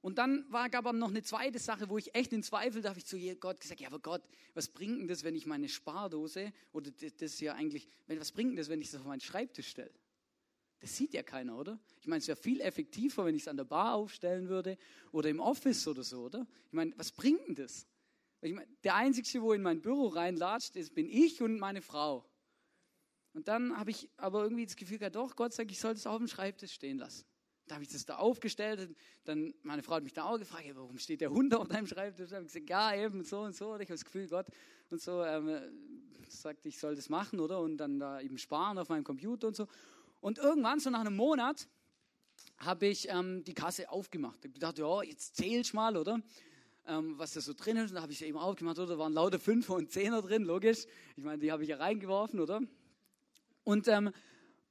Und 0.00 0.16
dann 0.16 0.50
war 0.50 0.74
aber 0.74 0.94
noch 0.94 1.10
eine 1.10 1.22
zweite 1.22 1.58
Sache, 1.58 1.90
wo 1.90 1.98
ich 1.98 2.14
echt 2.14 2.32
in 2.32 2.42
Zweifel, 2.42 2.80
da 2.80 2.88
habe 2.88 2.98
ich 2.98 3.04
zu 3.04 3.18
Gott 3.36 3.60
gesagt, 3.60 3.78
ja, 3.78 3.88
aber 3.88 3.98
Gott, 3.98 4.22
was 4.54 4.68
bringt 4.68 5.00
denn 5.00 5.08
das, 5.08 5.22
wenn 5.22 5.34
ich 5.34 5.44
meine 5.44 5.68
Spardose, 5.68 6.50
oder 6.72 6.90
das 6.92 7.12
ist 7.12 7.40
ja 7.40 7.52
eigentlich, 7.52 7.86
was 8.06 8.32
bringt 8.32 8.52
denn 8.52 8.56
das, 8.56 8.70
wenn 8.70 8.80
ich 8.80 8.90
das 8.90 9.02
auf 9.02 9.06
meinen 9.06 9.20
Schreibtisch 9.20 9.68
stelle? 9.68 9.92
Das 10.84 10.98
sieht 10.98 11.14
ja 11.14 11.22
keiner, 11.22 11.56
oder? 11.56 11.78
Ich 11.98 12.06
meine, 12.06 12.18
es 12.18 12.28
wäre 12.28 12.36
viel 12.36 12.60
effektiver, 12.60 13.24
wenn 13.24 13.34
ich 13.34 13.40
es 13.40 13.48
an 13.48 13.56
der 13.56 13.64
Bar 13.64 13.94
aufstellen 13.94 14.50
würde 14.50 14.76
oder 15.12 15.30
im 15.30 15.40
Office 15.40 15.88
oder 15.88 16.02
so, 16.02 16.24
oder? 16.24 16.46
Ich 16.66 16.74
meine, 16.74 16.92
was 16.98 17.10
bringt 17.10 17.40
denn 17.48 17.54
das? 17.54 17.86
Ich 18.42 18.52
meine, 18.52 18.68
der 18.84 18.94
Einzige, 18.94 19.40
wo 19.40 19.54
in 19.54 19.62
mein 19.62 19.80
Büro 19.80 20.08
reinlatscht, 20.08 20.76
ist, 20.76 20.94
bin 20.94 21.08
ich 21.08 21.40
und 21.40 21.58
meine 21.58 21.80
Frau. 21.80 22.28
Und 23.32 23.48
dann 23.48 23.74
habe 23.78 23.92
ich 23.92 24.10
aber 24.18 24.42
irgendwie 24.42 24.66
das 24.66 24.76
Gefühl 24.76 24.98
gehabt, 24.98 25.16
doch, 25.16 25.34
Gott 25.36 25.54
sagt, 25.54 25.70
ich 25.70 25.80
soll 25.80 25.94
das 25.94 26.06
auf 26.06 26.18
dem 26.18 26.28
Schreibtisch 26.28 26.72
stehen 26.74 26.98
lassen. 26.98 27.24
Da 27.66 27.76
habe 27.76 27.84
ich 27.84 27.90
das 27.90 28.04
da 28.04 28.16
aufgestellt. 28.16 28.94
Dann, 29.24 29.54
meine 29.62 29.82
Frau 29.82 29.94
hat 29.94 30.04
mich 30.04 30.12
da 30.12 30.24
auch 30.24 30.38
gefragt, 30.38 30.66
warum 30.74 30.98
steht 30.98 31.22
der 31.22 31.30
Hund 31.30 31.54
auf 31.54 31.66
deinem 31.66 31.86
Schreibtisch? 31.86 32.28
Da 32.28 32.36
habe 32.36 32.44
ich 32.44 32.52
gesagt, 32.52 32.68
ja, 32.68 32.94
eben 32.94 33.24
so 33.24 33.40
und 33.40 33.56
so. 33.56 33.72
Und 33.72 33.80
ich 33.80 33.88
habe 33.88 33.94
das 33.94 34.04
Gefühl, 34.04 34.28
Gott 34.28 34.48
und 34.90 35.00
so 35.00 35.24
ähm, 35.24 35.48
sagt, 36.28 36.66
ich 36.66 36.78
soll 36.78 36.94
das 36.94 37.08
machen, 37.08 37.40
oder? 37.40 37.60
Und 37.60 37.78
dann 37.78 37.98
da 37.98 38.20
eben 38.20 38.36
sparen 38.36 38.76
auf 38.76 38.90
meinem 38.90 39.04
Computer 39.04 39.46
und 39.46 39.56
so. 39.56 39.66
Und 40.24 40.38
irgendwann, 40.38 40.80
so 40.80 40.88
nach 40.88 41.00
einem 41.00 41.16
Monat, 41.16 41.68
habe 42.56 42.86
ich 42.86 43.10
ähm, 43.10 43.44
die 43.44 43.52
Kasse 43.52 43.90
aufgemacht. 43.90 44.42
Ich 44.46 44.58
dachte, 44.58 44.80
ja, 44.80 45.02
jetzt 45.02 45.36
zählst 45.36 45.74
mal, 45.74 45.98
oder? 45.98 46.18
Ähm, 46.86 47.18
was 47.18 47.34
da 47.34 47.42
so 47.42 47.52
drin 47.52 47.76
ist. 47.76 47.90
Und 47.90 47.96
da 47.96 48.00
habe 48.00 48.12
ich 48.12 48.20
sie 48.20 48.24
eben 48.24 48.38
aufgemacht, 48.38 48.78
oder? 48.78 48.94
Da 48.94 48.98
waren 48.98 49.12
lauter 49.12 49.38
Fünfer 49.38 49.74
und 49.74 49.90
Zehner 49.90 50.22
drin, 50.22 50.44
logisch. 50.44 50.86
Ich 51.16 51.24
meine, 51.24 51.40
die 51.40 51.52
habe 51.52 51.62
ich 51.62 51.68
ja 51.68 51.76
reingeworfen, 51.76 52.40
oder? 52.40 52.62
Und, 53.64 53.86
ähm, 53.88 54.12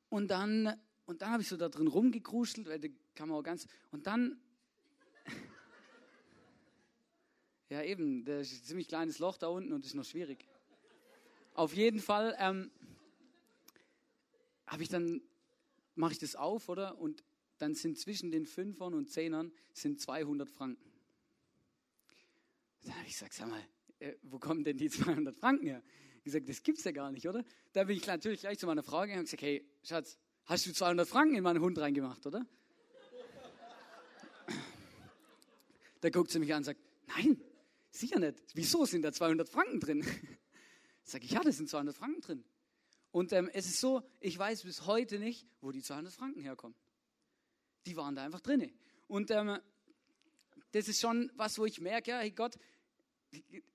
und 0.09 0.31
dann 0.31 0.75
und 1.05 1.21
dann 1.21 1.31
habe 1.31 1.43
ich 1.43 1.49
so 1.49 1.57
da 1.57 1.69
drin 1.69 1.87
rumgekruschelt, 1.87 2.67
weil 2.67 2.79
da 2.79 2.87
kann 3.13 3.29
auch 3.29 3.43
ganz. 3.43 3.67
Und 3.91 4.07
dann. 4.07 4.41
ja, 7.69 7.83
eben, 7.83 8.25
da 8.25 8.39
ist 8.39 8.53
ein 8.53 8.63
ziemlich 8.63 8.87
kleines 8.87 9.19
Loch 9.19 9.37
da 9.37 9.49
unten 9.49 9.71
und 9.71 9.85
ist 9.85 9.93
noch 9.93 10.05
schwierig. 10.05 10.47
Auf 11.53 11.75
jeden 11.75 11.99
Fall 11.99 12.35
ähm, 12.39 12.71
habe 14.65 14.81
ich 14.81 14.89
dann, 14.89 15.21
mache 15.95 16.13
ich 16.13 16.19
das 16.19 16.35
auf, 16.35 16.69
oder? 16.69 16.97
Und 16.97 17.23
dann 17.57 17.75
sind 17.75 17.97
zwischen 17.97 18.31
den 18.31 18.45
Fünfern 18.45 18.93
und 18.93 19.09
Zehnern 19.09 19.51
sind 19.73 19.99
200 19.99 20.49
Franken. 20.49 20.91
Dann 22.83 22.95
habe 22.95 23.07
ich 23.07 23.13
gesagt, 23.13 23.33
sag 23.33 23.49
mal, 23.49 23.63
äh, 23.99 24.13
wo 24.23 24.39
kommen 24.39 24.63
denn 24.63 24.77
die 24.77 24.89
200 24.89 25.35
Franken 25.35 25.67
her? 25.67 25.83
Ich 26.17 26.25
gesagt, 26.25 26.47
das 26.49 26.63
gibt's 26.63 26.83
ja 26.83 26.91
gar 26.91 27.11
nicht, 27.11 27.27
oder? 27.27 27.43
Da 27.73 27.83
bin 27.83 27.97
ich 27.97 28.07
natürlich 28.07 28.41
gleich 28.41 28.57
zu 28.57 28.65
meiner 28.65 28.83
Frau 28.83 29.01
gegangen 29.01 29.19
und 29.19 29.25
gesagt, 29.25 29.43
hey, 29.43 29.65
Schatz, 29.83 30.17
Hast 30.45 30.65
du 30.65 30.73
200 30.73 31.07
Franken 31.07 31.35
in 31.35 31.43
meinen 31.43 31.61
Hund 31.61 31.77
reingemacht, 31.77 32.25
oder? 32.25 32.45
Da 36.01 36.09
guckt 36.09 36.31
sie 36.31 36.39
mich 36.39 36.51
an 36.51 36.57
und 36.57 36.63
sagt, 36.65 36.81
nein, 37.07 37.41
sicher 37.89 38.19
nicht. 38.19 38.35
Wieso 38.53 38.85
sind 38.85 39.03
da 39.03 39.13
200 39.13 39.47
Franken 39.47 39.79
drin? 39.79 40.05
Sag 41.03 41.23
ich, 41.23 41.31
ja, 41.31 41.41
da 41.41 41.51
sind 41.51 41.69
200 41.69 41.95
Franken 41.95 42.21
drin. 42.21 42.43
Und 43.13 43.31
ähm, 43.31 43.47
es 43.53 43.67
ist 43.67 43.79
so, 43.79 44.01
ich 44.19 44.37
weiß 44.39 44.63
bis 44.63 44.87
heute 44.87 45.19
nicht, 45.19 45.45
wo 45.61 45.71
die 45.71 45.83
200 45.83 46.11
Franken 46.11 46.41
herkommen. 46.41 46.75
Die 47.85 47.95
waren 47.95 48.15
da 48.15 48.23
einfach 48.25 48.41
drin. 48.41 48.73
Und 49.07 49.29
ähm, 49.29 49.59
das 50.71 50.87
ist 50.87 50.99
schon 50.99 51.31
was, 51.35 51.59
wo 51.59 51.65
ich 51.65 51.79
merke, 51.79 52.09
ja, 52.09 52.17
hey 52.17 52.31
Gott, 52.31 52.57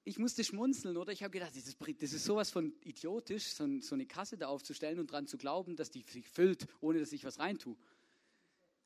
ich 0.02 0.18
musste 0.18 0.42
schmunzeln, 0.42 0.96
oder? 0.96 1.12
Ich 1.12 1.22
habe 1.22 1.30
gedacht, 1.30 1.52
das 1.54 1.68
ist, 1.68 1.78
das 1.80 2.12
ist 2.12 2.24
sowas 2.24 2.50
von 2.50 2.74
idiotisch, 2.82 3.44
so, 3.54 3.80
so, 3.80 3.94
eine 3.94 4.06
Kasse 4.06 4.36
da 4.36 4.48
aufzustellen 4.48 4.98
und 4.98 5.12
dran 5.12 5.28
zu 5.28 5.38
glauben, 5.38 5.76
dass 5.76 5.92
die 5.92 6.02
sich 6.02 6.28
füllt, 6.28 6.66
ohne 6.80 6.98
dass 6.98 7.12
ich 7.12 7.22
was 7.22 7.38
reintue. 7.38 7.76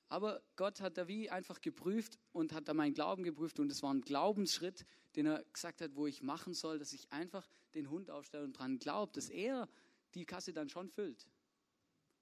Aber 0.09 0.43
Gott 0.57 0.83
hat 0.83 0.99
da 0.99 1.09
wie 1.09 1.31
einfach 1.31 1.63
geprüft 1.63 2.19
und 2.33 2.53
hat 2.53 2.69
da 2.69 2.75
meinen 2.75 2.93
Glauben 2.93 3.23
geprüft 3.23 3.59
und 3.59 3.73
es 3.73 3.83
war 3.83 3.95
ein 3.95 4.03
Glaubensschritt, 4.03 4.85
den 5.17 5.25
er 5.25 5.45
gesagt 5.51 5.81
hat, 5.81 5.97
wo 5.97 6.07
ich 6.07 6.23
machen 6.23 6.53
soll, 6.53 6.79
dass 6.79 6.93
ich 6.93 7.11
einfach 7.11 7.49
den 7.75 7.89
Hund 7.89 8.11
aufstelle 8.11 8.45
und 8.45 8.53
dran 8.53 8.79
glaube, 8.79 9.13
dass 9.15 9.31
er 9.31 9.67
die 10.15 10.25
Kasse 10.25 10.53
dann 10.53 10.69
schon 10.69 10.89
füllt. 10.89 11.27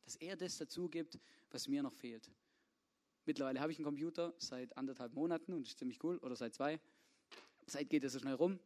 Dass 0.02 0.16
er 0.16 0.36
das 0.36 0.58
dazu 0.58 0.88
gibt, 0.88 1.18
was 1.50 1.68
mir 1.68 1.82
noch 1.82 1.94
fehlt. 1.94 2.30
Mittlerweile 3.26 3.60
habe 3.60 3.72
ich 3.72 3.78
einen 3.78 3.84
Computer 3.84 4.34
seit 4.38 4.76
anderthalb 4.76 5.12
Monaten 5.12 5.52
und 5.52 5.66
ist 5.66 5.78
ziemlich 5.78 6.02
cool, 6.02 6.18
oder 6.18 6.36
seit 6.36 6.54
zwei. 6.54 6.80
Zeit 7.66 7.88
geht 7.90 8.02
ja 8.02 8.08
so 8.08 8.18
schnell 8.18 8.34
rum. 8.34 8.58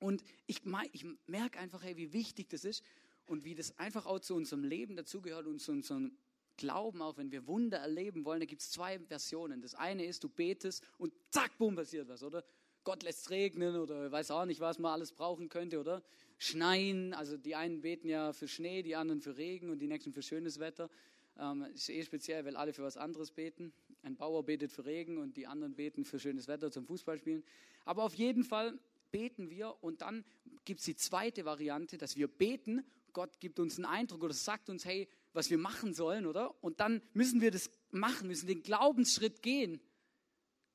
Und 0.00 0.22
ich, 0.46 0.62
ich 0.92 1.06
merke 1.26 1.58
einfach, 1.58 1.82
hey, 1.82 1.96
wie 1.96 2.12
wichtig 2.12 2.48
das 2.50 2.64
ist 2.64 2.84
und 3.26 3.44
wie 3.44 3.54
das 3.54 3.76
einfach 3.78 4.06
auch 4.06 4.20
zu 4.20 4.34
unserem 4.34 4.64
Leben 4.64 4.96
dazugehört 4.96 5.46
und 5.46 5.60
zu 5.60 5.72
unserem 5.72 6.16
Glauben, 6.56 7.02
auch 7.02 7.16
wenn 7.16 7.30
wir 7.30 7.46
Wunder 7.46 7.78
erleben 7.78 8.24
wollen. 8.24 8.40
Da 8.40 8.46
gibt 8.46 8.62
es 8.62 8.70
zwei 8.70 8.98
Versionen. 8.98 9.60
Das 9.60 9.74
eine 9.74 10.04
ist, 10.04 10.24
du 10.24 10.28
betest 10.28 10.84
und 10.98 11.12
zack, 11.30 11.56
boom, 11.58 11.76
passiert 11.76 12.08
was, 12.08 12.22
oder? 12.22 12.44
Gott 12.84 13.02
lässt 13.02 13.30
regnen 13.30 13.76
oder 13.76 14.10
weiß 14.10 14.30
auch 14.30 14.44
nicht, 14.44 14.60
was 14.60 14.78
man 14.78 14.92
alles 14.92 15.12
brauchen 15.12 15.48
könnte, 15.48 15.78
oder? 15.78 16.02
Schneien, 16.38 17.12
also 17.14 17.36
die 17.36 17.56
einen 17.56 17.80
beten 17.80 18.08
ja 18.08 18.32
für 18.32 18.48
Schnee, 18.48 18.82
die 18.82 18.96
anderen 18.96 19.20
für 19.20 19.36
Regen 19.36 19.70
und 19.70 19.80
die 19.80 19.88
nächsten 19.88 20.12
für 20.12 20.22
schönes 20.22 20.58
Wetter. 20.58 20.88
Ähm, 21.36 21.64
ist 21.74 21.88
eh 21.88 22.02
speziell, 22.04 22.44
weil 22.44 22.56
alle 22.56 22.72
für 22.72 22.82
was 22.82 22.96
anderes 22.96 23.32
beten. 23.32 23.72
Ein 24.02 24.16
Bauer 24.16 24.44
betet 24.44 24.72
für 24.72 24.84
Regen 24.84 25.18
und 25.18 25.36
die 25.36 25.46
anderen 25.46 25.74
beten 25.74 26.04
für 26.04 26.18
schönes 26.18 26.48
Wetter 26.48 26.70
zum 26.70 26.86
Fußballspielen. 26.86 27.44
Aber 27.84 28.04
auf 28.04 28.14
jeden 28.14 28.44
Fall 28.44 28.78
beten 29.10 29.50
wir 29.50 29.76
und 29.82 30.00
dann 30.00 30.24
gibt 30.64 30.80
es 30.80 30.86
die 30.86 30.96
zweite 30.96 31.44
Variante, 31.44 31.98
dass 31.98 32.16
wir 32.16 32.28
beten. 32.28 32.84
Gott 33.12 33.40
gibt 33.40 33.58
uns 33.58 33.76
einen 33.76 33.86
Eindruck 33.86 34.22
oder 34.22 34.34
sagt 34.34 34.68
uns, 34.70 34.84
hey, 34.84 35.08
was 35.32 35.50
wir 35.50 35.58
machen 35.58 35.94
sollen, 35.94 36.26
oder? 36.26 36.62
Und 36.62 36.80
dann 36.80 37.02
müssen 37.14 37.40
wir 37.40 37.50
das 37.50 37.70
machen, 37.90 38.28
müssen 38.28 38.46
den 38.46 38.62
Glaubensschritt 38.62 39.42
gehen, 39.42 39.80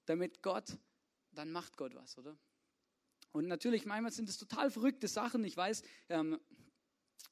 damit 0.05 0.41
Gott, 0.41 0.77
dann 1.31 1.51
macht 1.51 1.77
Gott 1.77 1.95
was, 1.95 2.17
oder? 2.17 2.37
Und 3.33 3.47
natürlich, 3.47 3.85
manchmal 3.85 4.11
sind 4.11 4.29
es 4.29 4.37
total 4.37 4.71
verrückte 4.71 5.07
Sachen. 5.07 5.43
Ich 5.43 5.57
weiß, 5.57 5.83
ähm, 6.09 6.39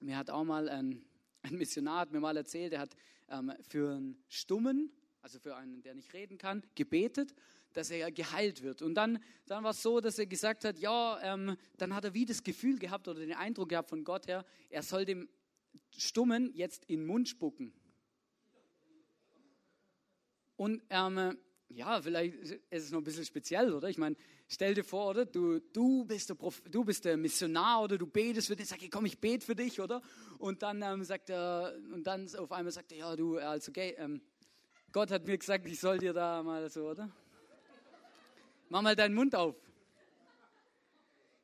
mir 0.02 0.18
hat 0.18 0.30
auch 0.30 0.44
mal 0.44 0.68
ein 0.68 1.06
ein 1.44 1.58
Missionar 1.58 2.02
hat 2.02 2.12
mir 2.12 2.20
mal 2.20 2.38
erzählt, 2.38 2.74
er 2.74 2.82
hat 2.82 2.96
ähm, 3.30 3.52
für 3.68 3.92
einen 3.92 4.24
Stummen, 4.28 4.92
also 5.22 5.40
für 5.40 5.56
einen, 5.56 5.82
der 5.82 5.96
nicht 5.96 6.14
reden 6.14 6.38
kann, 6.38 6.64
gebetet, 6.76 7.34
dass 7.74 7.90
er 7.90 8.12
geheilt 8.12 8.64
wird. 8.64 8.82
Und 8.82 8.96
dann, 8.96 9.20
dann 9.46 9.64
war 9.64 9.72
es 9.72 9.82
so, 9.82 10.02
dass 10.02 10.20
er 10.20 10.26
gesagt 10.26 10.66
hat, 10.66 10.78
ja, 10.80 11.20
ähm, 11.24 11.56
dann 11.78 11.96
hat 11.96 12.06
er 12.06 12.14
wie 12.14 12.26
das 12.26 12.44
Gefühl 12.44 12.78
gehabt 12.80 13.08
oder 13.08 13.20
den 13.20 13.34
Eindruck 13.34 13.70
gehabt 13.70 13.90
von 13.90 14.04
Gott 14.04 14.28
her, 14.28 14.46
er 14.70 14.84
soll 14.84 15.06
dem 15.06 15.30
Stummen 15.96 16.52
jetzt 16.54 16.86
in 16.86 17.02
den 17.02 17.08
Mund 17.08 17.30
spucken. 17.30 17.74
Und 20.58 20.84
ähm, 20.90 21.38
ja, 21.70 22.02
vielleicht 22.02 22.36
ist 22.36 22.62
es 22.70 22.92
noch 22.92 23.00
ein 23.00 23.04
bisschen 23.04 23.26
speziell, 23.26 23.74
oder? 23.74 23.90
Ich 23.90 23.98
meine, 23.98 24.16
stell 24.52 24.74
dir 24.74 24.84
vor, 24.84 25.12
oder? 25.12 25.26
Du, 25.26 25.60
du, 25.60 26.04
bist, 26.06 26.30
der 26.30 26.36
Prof, 26.36 26.62
du 26.70 26.84
bist 26.84 27.06
der 27.06 27.18
Missionar 27.18 27.84
oder 27.84 27.98
du 27.98 28.06
betest 28.06 28.48
für 28.48 28.56
dich, 28.56 28.68
sag 28.68 28.80
komm, 28.92 29.06
ich 29.06 29.18
bete 29.18 29.46
für 29.46 29.56
dich, 29.56 29.80
oder? 29.80 30.02
Und 30.38 30.62
dann 30.62 30.82
ähm, 30.82 31.04
sagt 31.04 31.30
er, 31.30 31.74
und 31.94 32.06
dann 32.06 32.28
auf 32.36 32.52
einmal 32.52 32.72
sagt 32.72 32.92
er, 32.92 32.98
ja, 32.98 33.16
du, 33.16 33.38
also, 33.38 33.70
okay, 33.70 33.96
ähm, 33.98 34.22
Gott 34.92 35.10
hat 35.10 35.26
mir 35.26 35.38
gesagt, 35.38 35.66
ich 35.66 35.80
soll 35.80 36.00
dir 36.00 36.14
da 36.14 36.44
mal 36.44 36.70
so, 36.70 36.90
oder? 36.90 37.10
Mach 38.70 38.82
mal 38.82 38.96
deinen 38.96 39.16
Mund 39.16 39.36
auf. 39.36 39.56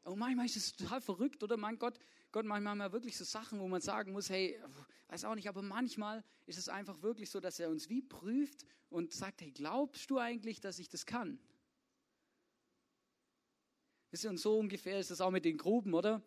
Oh 0.06 0.16
manchmal 0.16 0.46
ist 0.46 0.56
das 0.56 0.76
total 0.76 1.02
verrückt, 1.02 1.44
oder? 1.44 1.58
Mein 1.58 1.78
Gott, 1.78 2.00
Gott, 2.32 2.46
manchmal 2.46 2.72
haben 2.72 2.78
wir 2.80 2.92
wirklich 2.92 3.18
so 3.18 3.24
Sachen, 3.24 3.60
wo 3.60 3.68
man 3.68 3.82
sagen 3.82 4.12
muss, 4.12 4.30
hey, 4.30 4.60
weiß 5.10 5.26
auch 5.26 5.36
nicht, 5.36 5.48
aber 5.48 5.62
manchmal 5.62 6.24
ist 6.46 6.58
es 6.58 6.68
einfach 6.70 7.02
wirklich 7.02 7.30
so, 7.30 7.40
dass 7.40 7.60
er 7.60 7.70
uns 7.70 7.90
wie 7.90 8.02
prüft 8.02 8.66
und 8.90 9.14
sagt, 9.14 9.42
hey, 9.42 9.52
glaubst 9.52 10.10
du 10.10 10.18
eigentlich, 10.18 10.60
dass 10.60 10.80
ich 10.80 10.90
das 10.90 11.06
kann? 11.06 11.40
Wisst 14.12 14.24
ihr, 14.24 14.30
und 14.30 14.38
so 14.38 14.58
ungefähr 14.58 15.00
ist 15.00 15.12
das 15.12 15.20
auch 15.20 15.32
mit 15.32 15.44
den 15.44 15.58
Gruben, 15.58 15.94
oder? 15.94 16.22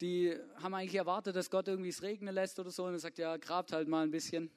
Die 0.00 0.36
haben 0.62 0.74
eigentlich 0.74 0.94
erwartet, 0.94 1.34
dass 1.34 1.50
Gott 1.50 1.66
irgendwie 1.66 1.88
es 1.88 2.02
regnen 2.02 2.32
lässt 2.32 2.58
oder 2.60 2.70
so 2.70 2.84
und 2.84 2.92
er 2.92 3.00
sagt, 3.00 3.18
ja, 3.18 3.36
grabt 3.36 3.72
halt 3.72 3.88
mal 3.88 4.04
ein 4.04 4.12
bisschen. 4.12 4.50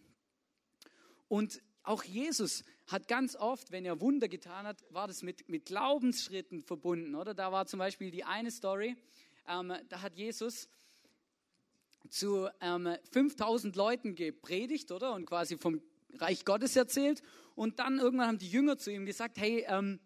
Und 1.28 1.62
auch 1.84 2.04
Jesus 2.04 2.63
hat 2.86 3.08
ganz 3.08 3.36
oft, 3.36 3.71
wenn 3.71 3.86
er 3.86 4.00
Wunder 4.02 4.28
getan 4.28 4.67
hat, 4.67 4.86
war 4.91 5.08
das 5.08 5.24
mit, 5.24 5.50
mit 5.50 5.65
Glaubensschritten 5.65 6.62
verbunden, 6.62 7.15
oder? 7.15 7.34
Da 7.34 7.52
war 7.52 7.65
zum 7.65 7.80
Beispiel 7.80 8.12
die 8.12 8.24
eine 8.24 8.52
Story, 8.52 8.95
ähm, 9.47 9.74
da 9.89 10.02
hat 10.02 10.15
Jesus 10.15 10.69
zu 12.10 12.47
ähm, 12.60 12.95
5000 13.12 13.76
Leuten 13.76 14.13
gepredigt, 14.13 14.91
oder? 14.91 15.13
Und 15.13 15.26
quasi 15.26 15.58
vom 15.58 15.82
Reich 16.19 16.45
Gottes 16.45 16.76
erzählt. 16.76 17.24
Und 17.56 17.80
dann 17.80 17.97
irgendwann 17.97 18.28
haben 18.28 18.38
die 18.38 18.50
Jünger 18.50 18.78
zu 18.78 18.91
ihm 18.91 19.06
gesagt, 19.06 19.38
hey, 19.38 19.65
ähm, 19.67 20.00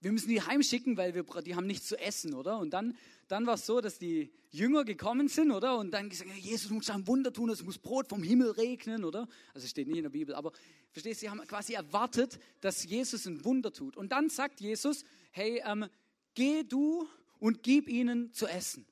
wir 0.00 0.12
müssen 0.12 0.28
die 0.28 0.42
heimschicken, 0.42 0.96
weil 0.96 1.14
wir, 1.14 1.24
die 1.42 1.54
haben 1.54 1.66
nichts 1.66 1.88
zu 1.88 1.98
essen, 1.98 2.34
oder? 2.34 2.58
Und 2.58 2.70
dann, 2.70 2.96
dann 3.28 3.46
war 3.46 3.54
es 3.54 3.66
so, 3.66 3.80
dass 3.80 3.98
die 3.98 4.30
Jünger 4.50 4.84
gekommen 4.84 5.28
sind, 5.28 5.50
oder? 5.50 5.78
Und 5.78 5.90
dann 5.90 6.08
gesagt, 6.08 6.30
Jesus 6.36 6.70
muss 6.70 6.90
ein 6.90 7.06
Wunder 7.06 7.32
tun, 7.32 7.50
es 7.50 7.62
muss 7.62 7.78
Brot 7.78 8.08
vom 8.08 8.22
Himmel 8.22 8.50
regnen, 8.52 9.04
oder? 9.04 9.28
Also 9.54 9.66
steht 9.66 9.88
nicht 9.88 9.96
in 9.96 10.04
der 10.04 10.10
Bibel, 10.10 10.34
aber 10.34 10.52
verstehst 10.90 11.20
du, 11.20 11.26
sie 11.26 11.30
haben 11.30 11.40
quasi 11.46 11.74
erwartet, 11.74 12.38
dass 12.60 12.84
Jesus 12.84 13.26
ein 13.26 13.44
Wunder 13.44 13.72
tut. 13.72 13.96
Und 13.96 14.12
dann 14.12 14.30
sagt 14.30 14.60
Jesus, 14.60 15.04
hey, 15.30 15.62
ähm, 15.64 15.86
geh 16.34 16.62
du 16.62 17.08
und 17.38 17.62
gib 17.62 17.88
ihnen 17.88 18.32
zu 18.32 18.46
essen. 18.46 18.86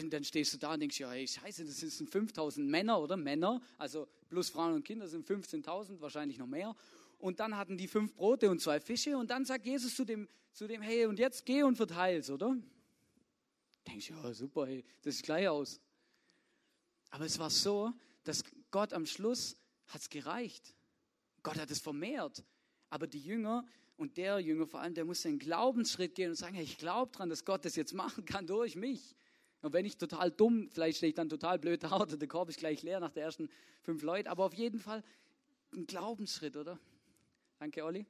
Und 0.00 0.12
dann 0.12 0.24
stehst 0.24 0.52
du 0.52 0.58
da 0.58 0.74
und 0.74 0.80
denkst, 0.80 0.98
ja, 0.98 1.10
hey, 1.10 1.26
scheiße, 1.26 1.64
das 1.64 1.78
sind 1.78 2.10
5000 2.10 2.68
Männer, 2.68 3.00
oder? 3.00 3.16
Männer, 3.16 3.60
also 3.78 4.08
plus 4.28 4.50
Frauen 4.50 4.74
und 4.74 4.84
Kinder 4.84 5.06
sind 5.06 5.28
15.000, 5.28 6.00
wahrscheinlich 6.00 6.38
noch 6.38 6.46
mehr. 6.46 6.74
Und 7.18 7.40
dann 7.40 7.56
hatten 7.56 7.76
die 7.76 7.88
fünf 7.88 8.14
Brote 8.14 8.50
und 8.50 8.60
zwei 8.60 8.80
Fische. 8.80 9.16
Und 9.16 9.30
dann 9.30 9.44
sagt 9.44 9.66
Jesus 9.66 9.94
zu 9.94 10.04
dem, 10.04 10.28
zu 10.52 10.66
dem 10.66 10.82
hey, 10.82 11.06
und 11.06 11.18
jetzt 11.18 11.44
geh 11.46 11.62
und 11.62 11.76
verteil's, 11.76 12.30
oder? 12.30 12.56
Denkst 13.86 14.08
du, 14.08 14.14
ja, 14.14 14.32
super, 14.32 14.66
hey, 14.66 14.84
das 15.02 15.16
sieht 15.16 15.24
gleich 15.24 15.48
aus. 15.48 15.80
Aber 17.10 17.24
es 17.24 17.38
war 17.38 17.50
so, 17.50 17.92
dass 18.24 18.42
Gott 18.70 18.92
am 18.92 19.06
Schluss 19.06 19.56
hat's 19.88 20.08
gereicht. 20.08 20.74
Gott 21.42 21.56
hat 21.58 21.70
es 21.70 21.80
vermehrt. 21.80 22.44
Aber 22.90 23.06
die 23.06 23.20
Jünger 23.20 23.64
und 23.96 24.16
der 24.16 24.40
Jünger 24.40 24.66
vor 24.66 24.80
allem, 24.80 24.94
der 24.94 25.04
musste 25.04 25.28
einen 25.28 25.38
Glaubensschritt 25.38 26.14
gehen 26.14 26.30
und 26.30 26.36
sagen, 26.36 26.54
hey, 26.54 26.64
ich 26.64 26.78
glaube 26.78 27.12
dran, 27.12 27.28
dass 27.28 27.44
Gott 27.44 27.64
das 27.64 27.76
jetzt 27.76 27.94
machen 27.94 28.24
kann 28.24 28.46
durch 28.46 28.76
mich. 28.76 29.14
Und 29.62 29.72
wenn 29.72 29.86
ich 29.86 29.96
total 29.96 30.30
dumm, 30.30 30.68
vielleicht 30.70 30.98
stehe 30.98 31.08
ich 31.08 31.14
dann 31.14 31.28
total 31.28 31.58
blöd 31.58 31.82
da 31.82 31.96
oder 32.00 32.16
der 32.16 32.28
Korb 32.28 32.48
ist 32.48 32.58
gleich 32.58 32.82
leer 32.82 33.00
nach 33.00 33.12
der 33.12 33.24
ersten 33.24 33.48
fünf 33.82 34.02
Leuten, 34.02 34.28
aber 34.28 34.44
auf 34.44 34.54
jeden 34.54 34.78
Fall 34.78 35.02
ein 35.72 35.86
Glaubensschritt, 35.86 36.56
oder? 36.56 36.78
Danke, 37.64 37.82
Olli. 37.82 38.04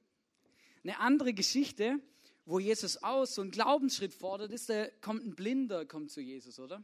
Eine 0.82 0.98
andere 0.98 1.32
Geschichte, 1.32 2.00
wo 2.44 2.58
Jesus 2.58 2.96
aus 3.04 3.36
so 3.36 3.42
einen 3.42 3.52
Glaubensschritt 3.52 4.12
fordert, 4.12 4.50
ist, 4.50 4.68
da 4.68 4.88
kommt 5.00 5.24
ein 5.24 5.36
Blinder, 5.36 5.86
kommt 5.86 6.10
zu 6.10 6.20
Jesus, 6.20 6.58
oder? 6.58 6.82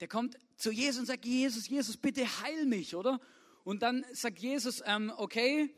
Der 0.00 0.08
kommt 0.08 0.38
zu 0.56 0.70
Jesus 0.70 1.00
und 1.00 1.04
sagt, 1.04 1.26
Jesus, 1.26 1.68
Jesus, 1.68 1.98
bitte 1.98 2.24
heil 2.40 2.64
mich, 2.64 2.94
oder? 2.94 3.20
Und 3.62 3.82
dann 3.82 4.06
sagt 4.12 4.38
Jesus, 4.38 4.82
ähm, 4.86 5.12
okay, 5.18 5.68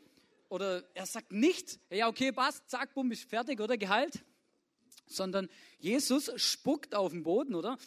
oder 0.47 0.85
er 0.95 1.05
sagt 1.05 1.33
nicht, 1.33 1.77
ja, 1.89 2.07
okay, 2.07 2.31
passt, 2.31 2.69
zack, 2.69 2.93
bumm, 2.93 3.11
ist 3.11 3.29
fertig, 3.29 3.59
oder, 3.59 3.77
geheilt. 3.77 4.23
Sondern 5.05 5.49
Jesus 5.79 6.31
spuckt 6.37 6.95
auf 6.95 7.11
den 7.11 7.23
Boden, 7.23 7.55
oder? 7.55 7.77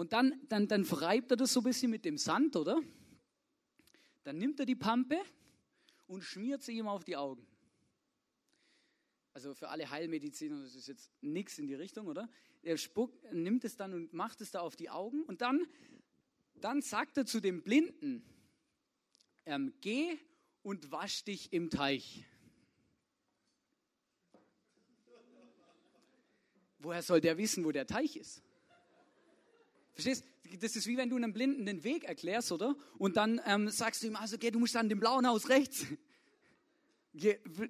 Und 0.00 0.14
dann, 0.14 0.40
dann, 0.48 0.66
dann 0.66 0.86
verreibt 0.86 1.30
er 1.30 1.36
das 1.36 1.52
so 1.52 1.60
ein 1.60 1.64
bisschen 1.64 1.90
mit 1.90 2.06
dem 2.06 2.16
Sand, 2.16 2.56
oder? 2.56 2.80
Dann 4.22 4.38
nimmt 4.38 4.58
er 4.58 4.64
die 4.64 4.74
Pampe 4.74 5.20
und 6.06 6.22
schmiert 6.22 6.62
sie 6.62 6.78
ihm 6.78 6.88
auf 6.88 7.04
die 7.04 7.18
Augen. 7.18 7.46
Also 9.34 9.52
für 9.52 9.68
alle 9.68 9.90
Heilmediziner, 9.90 10.62
das 10.62 10.74
ist 10.74 10.88
jetzt 10.88 11.10
nichts 11.20 11.58
in 11.58 11.66
die 11.66 11.74
Richtung, 11.74 12.06
oder? 12.06 12.30
Er 12.62 12.78
spuckt, 12.78 13.30
nimmt 13.30 13.62
es 13.66 13.76
dann 13.76 13.92
und 13.92 14.14
macht 14.14 14.40
es 14.40 14.50
da 14.50 14.60
auf 14.60 14.74
die 14.74 14.88
Augen 14.88 15.22
und 15.24 15.42
dann, 15.42 15.66
dann 16.54 16.80
sagt 16.80 17.18
er 17.18 17.26
zu 17.26 17.38
dem 17.38 17.62
Blinden, 17.62 18.24
ähm, 19.44 19.74
geh 19.82 20.16
und 20.62 20.90
wasch 20.90 21.24
dich 21.24 21.52
im 21.52 21.68
Teich. 21.68 22.24
Woher 26.78 27.02
soll 27.02 27.20
der 27.20 27.36
wissen, 27.36 27.66
wo 27.66 27.70
der 27.70 27.86
Teich 27.86 28.16
ist? 28.16 28.42
Verstehst? 30.02 30.24
Das 30.60 30.74
ist 30.76 30.86
wie 30.86 30.96
wenn 30.96 31.10
du 31.10 31.16
einem 31.16 31.32
Blinden 31.32 31.66
den 31.66 31.84
Weg 31.84 32.04
erklärst, 32.04 32.50
oder? 32.52 32.76
Und 32.98 33.16
dann 33.16 33.40
ähm, 33.46 33.68
sagst 33.68 34.02
du 34.02 34.08
ihm, 34.08 34.16
also 34.16 34.36
geh, 34.38 34.50
du 34.50 34.58
musst 34.58 34.76
an 34.76 34.88
dem 34.88 35.00
blauen 35.00 35.26
Haus 35.26 35.48
rechts. 35.48 35.86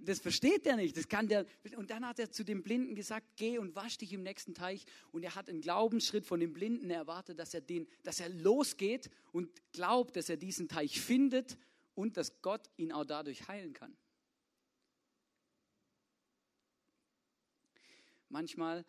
Das 0.05 0.21
versteht 0.21 0.67
der 0.67 0.77
nicht. 0.77 0.99
Das 0.99 1.09
kann 1.09 1.27
der. 1.27 1.47
Und 1.77 1.89
dann 1.89 2.07
hat 2.07 2.19
er 2.19 2.31
zu 2.31 2.45
dem 2.45 2.63
Blinden 2.63 2.95
gesagt: 2.95 3.27
Geh 3.37 3.57
und 3.57 3.75
wasch 3.75 3.97
dich 3.97 4.13
im 4.13 4.23
nächsten 4.23 4.53
Teich. 4.53 4.85
Und 5.13 5.23
er 5.23 5.35
hat 5.35 5.49
einen 5.49 5.63
Glaubensschritt 5.63 6.27
von 6.27 6.41
dem 6.41 6.53
Blinden 6.53 6.91
erwartet, 6.91 7.39
dass 7.39 7.55
er 7.55 7.63
den, 7.63 7.89
dass 8.03 8.21
er 8.21 8.29
losgeht 8.29 9.09
und 9.33 9.51
glaubt, 9.73 10.17
dass 10.17 10.29
er 10.29 10.37
diesen 10.37 10.69
Teich 10.69 11.01
findet 11.01 11.57
und 11.95 12.19
dass 12.19 12.43
Gott 12.43 12.69
ihn 12.77 12.93
auch 12.93 13.07
dadurch 13.07 13.49
heilen 13.49 13.73
kann. 13.73 13.97
Manchmal 18.29 18.85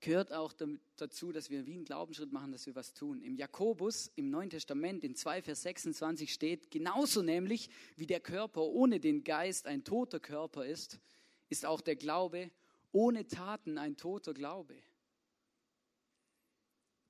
gehört 0.00 0.32
auch 0.32 0.52
dazu, 0.96 1.32
dass 1.32 1.50
wir 1.50 1.66
wie 1.66 1.74
einen 1.74 1.84
Glaubensschritt 1.84 2.32
machen, 2.32 2.52
dass 2.52 2.66
wir 2.66 2.74
was 2.74 2.94
tun. 2.94 3.20
Im 3.22 3.36
Jakobus, 3.36 4.10
im 4.16 4.30
Neuen 4.30 4.50
Testament, 4.50 5.04
in 5.04 5.14
2 5.14 5.42
Vers 5.42 5.62
26 5.62 6.32
steht, 6.32 6.70
genauso 6.70 7.22
nämlich 7.22 7.70
wie 7.96 8.06
der 8.06 8.20
Körper 8.20 8.62
ohne 8.62 9.00
den 9.00 9.24
Geist 9.24 9.66
ein 9.66 9.84
toter 9.84 10.20
Körper 10.20 10.64
ist, 10.64 11.00
ist 11.48 11.66
auch 11.66 11.80
der 11.80 11.96
Glaube 11.96 12.50
ohne 12.92 13.26
Taten 13.26 13.78
ein 13.78 13.96
toter 13.96 14.34
Glaube. 14.34 14.74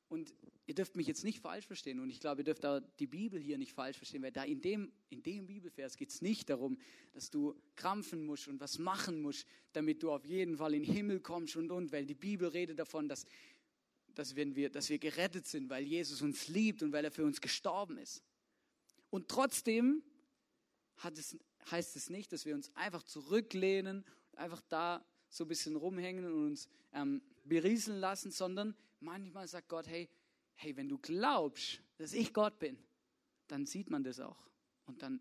Und 0.08 0.34
ihr 0.70 0.74
dürft 0.74 0.94
mich 0.94 1.08
jetzt 1.08 1.24
nicht 1.24 1.40
falsch 1.40 1.66
verstehen 1.66 1.98
und 1.98 2.10
ich 2.10 2.20
glaube, 2.20 2.42
ihr 2.42 2.44
dürft 2.44 2.64
auch 2.64 2.78
die 3.00 3.08
Bibel 3.08 3.40
hier 3.40 3.58
nicht 3.58 3.72
falsch 3.72 3.96
verstehen, 3.96 4.22
weil 4.22 4.30
da 4.30 4.44
in 4.44 4.60
dem, 4.60 4.92
in 5.08 5.20
dem 5.20 5.48
Bibelvers 5.48 5.96
geht 5.96 6.10
es 6.10 6.22
nicht 6.22 6.48
darum, 6.48 6.78
dass 7.12 7.28
du 7.28 7.60
krampfen 7.74 8.24
musst 8.24 8.46
und 8.46 8.60
was 8.60 8.78
machen 8.78 9.20
musst, 9.20 9.48
damit 9.72 10.00
du 10.04 10.12
auf 10.12 10.24
jeden 10.24 10.58
Fall 10.58 10.74
in 10.74 10.84
den 10.84 10.94
Himmel 10.94 11.18
kommst 11.18 11.56
und 11.56 11.72
und, 11.72 11.90
weil 11.90 12.06
die 12.06 12.14
Bibel 12.14 12.46
redet 12.46 12.78
davon, 12.78 13.08
dass, 13.08 13.26
dass, 14.14 14.36
wenn 14.36 14.54
wir, 14.54 14.70
dass 14.70 14.88
wir 14.90 15.00
gerettet 15.00 15.48
sind, 15.48 15.68
weil 15.70 15.82
Jesus 15.82 16.22
uns 16.22 16.46
liebt 16.46 16.84
und 16.84 16.92
weil 16.92 17.04
er 17.04 17.10
für 17.10 17.24
uns 17.24 17.40
gestorben 17.40 17.98
ist. 17.98 18.22
Und 19.10 19.26
trotzdem 19.26 20.04
es, 21.02 21.36
heißt 21.68 21.96
es 21.96 22.10
nicht, 22.10 22.30
dass 22.30 22.46
wir 22.46 22.54
uns 22.54 22.70
einfach 22.76 23.02
zurücklehnen 23.02 24.04
einfach 24.36 24.62
da 24.68 25.04
so 25.30 25.44
ein 25.44 25.48
bisschen 25.48 25.74
rumhängen 25.74 26.24
und 26.26 26.46
uns 26.46 26.68
ähm, 26.92 27.22
berieseln 27.42 27.98
lassen, 27.98 28.30
sondern 28.30 28.76
manchmal 29.00 29.48
sagt 29.48 29.68
Gott, 29.68 29.88
hey, 29.88 30.08
hey, 30.60 30.76
wenn 30.76 30.88
du 30.88 30.98
glaubst, 30.98 31.80
dass 31.96 32.12
ich 32.12 32.34
Gott 32.34 32.58
bin, 32.58 32.78
dann 33.48 33.64
sieht 33.64 33.90
man 33.90 34.04
das 34.04 34.20
auch. 34.20 34.36
Und 34.86 35.02
dann 35.02 35.20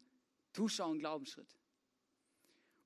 tust 0.52 0.80
du 0.80 0.84
auch 0.84 0.90
einen 0.90 1.00
Glaubensschritt. 1.00 1.56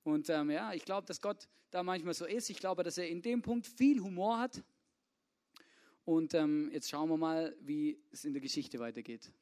Und 0.04 0.30
ähm, 0.30 0.50
ja, 0.50 0.72
ich 0.72 0.84
glaube, 0.84 1.06
dass 1.06 1.20
Gott 1.20 1.48
da 1.70 1.82
manchmal 1.82 2.14
so 2.14 2.26
ist. 2.26 2.50
Ich 2.50 2.58
glaube, 2.58 2.84
dass 2.84 2.96
er 2.96 3.08
in 3.08 3.22
dem 3.22 3.42
Punkt 3.42 3.66
viel 3.66 4.00
Humor 4.00 4.38
hat. 4.38 4.62
Und 6.04 6.34
ähm, 6.34 6.70
jetzt 6.72 6.88
schauen 6.88 7.08
wir 7.08 7.16
mal, 7.16 7.56
wie 7.60 7.98
es 8.12 8.24
in 8.24 8.32
der 8.32 8.42
Geschichte 8.42 8.78
weitergeht. 8.78 9.32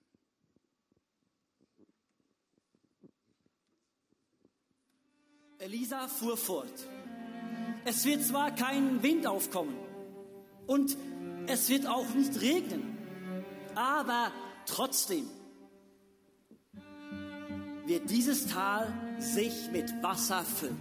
Elisa 5.59 6.09
fuhr 6.09 6.37
fort. 6.37 6.88
Es 7.85 8.05
wird 8.07 8.22
zwar 8.22 8.55
kein 8.55 9.03
Wind 9.03 9.27
aufkommen 9.27 9.77
und 10.66 10.96
es 11.46 11.68
wird 11.68 11.87
auch 11.87 12.14
nicht 12.14 12.40
regnen, 12.40 12.91
aber 13.74 14.32
trotzdem 14.66 15.28
wird 17.87 18.08
dieses 18.11 18.46
Tal 18.46 18.92
sich 19.18 19.70
mit 19.72 19.90
Wasser 20.02 20.42
füllen. 20.42 20.80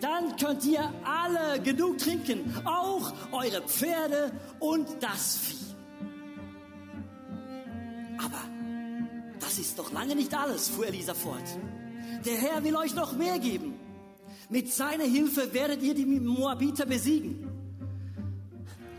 Dann 0.00 0.36
könnt 0.36 0.64
ihr 0.64 0.92
alle 1.04 1.60
genug 1.62 1.98
trinken, 1.98 2.54
auch 2.66 3.12
eure 3.32 3.62
Pferde 3.62 4.32
und 4.58 4.86
das 5.00 5.38
Vieh. 5.38 5.56
Aber 8.18 8.42
das 9.40 9.58
ist 9.58 9.78
doch 9.78 9.90
lange 9.92 10.14
nicht 10.14 10.34
alles, 10.34 10.68
fuhr 10.68 10.86
Elisa 10.86 11.14
fort. 11.14 11.42
Der 12.26 12.36
Herr 12.36 12.62
will 12.62 12.76
euch 12.76 12.94
noch 12.94 13.12
mehr 13.14 13.38
geben. 13.38 13.74
Mit 14.50 14.70
seiner 14.72 15.04
Hilfe 15.04 15.54
werdet 15.54 15.82
ihr 15.82 15.94
die 15.94 16.04
Moabiter 16.04 16.84
besiegen. 16.84 17.48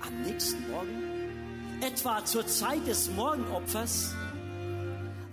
Am 0.02 0.22
nächsten 0.24 0.72
Morgen 0.72 1.11
Etwa 1.82 2.24
zur 2.24 2.46
Zeit 2.46 2.86
des 2.86 3.10
Morgenopfers 3.10 4.14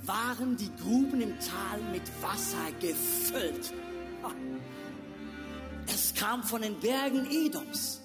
waren 0.04 0.56
die 0.56 0.74
Gruben 0.76 1.20
im 1.20 1.38
Tal 1.40 1.82
mit 1.92 2.02
Wasser 2.22 2.72
gefüllt. 2.80 3.74
Es 5.86 6.14
kam 6.14 6.42
von 6.42 6.62
den 6.62 6.80
Bergen 6.80 7.30
Edoms 7.30 8.00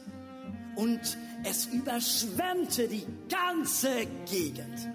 und 0.75 1.17
es 1.45 1.67
überschwemmte 1.67 2.89
die 2.89 3.07
ganze 3.29 4.05
Gegend. 4.29 4.89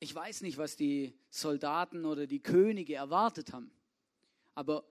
Ich 0.00 0.14
weiß 0.14 0.40
nicht, 0.40 0.56
was 0.56 0.76
die 0.76 1.12
Soldaten 1.28 2.06
oder 2.06 2.26
die 2.26 2.40
Könige 2.40 2.94
erwartet 2.94 3.52
haben. 3.52 3.70
Aber 4.54 4.84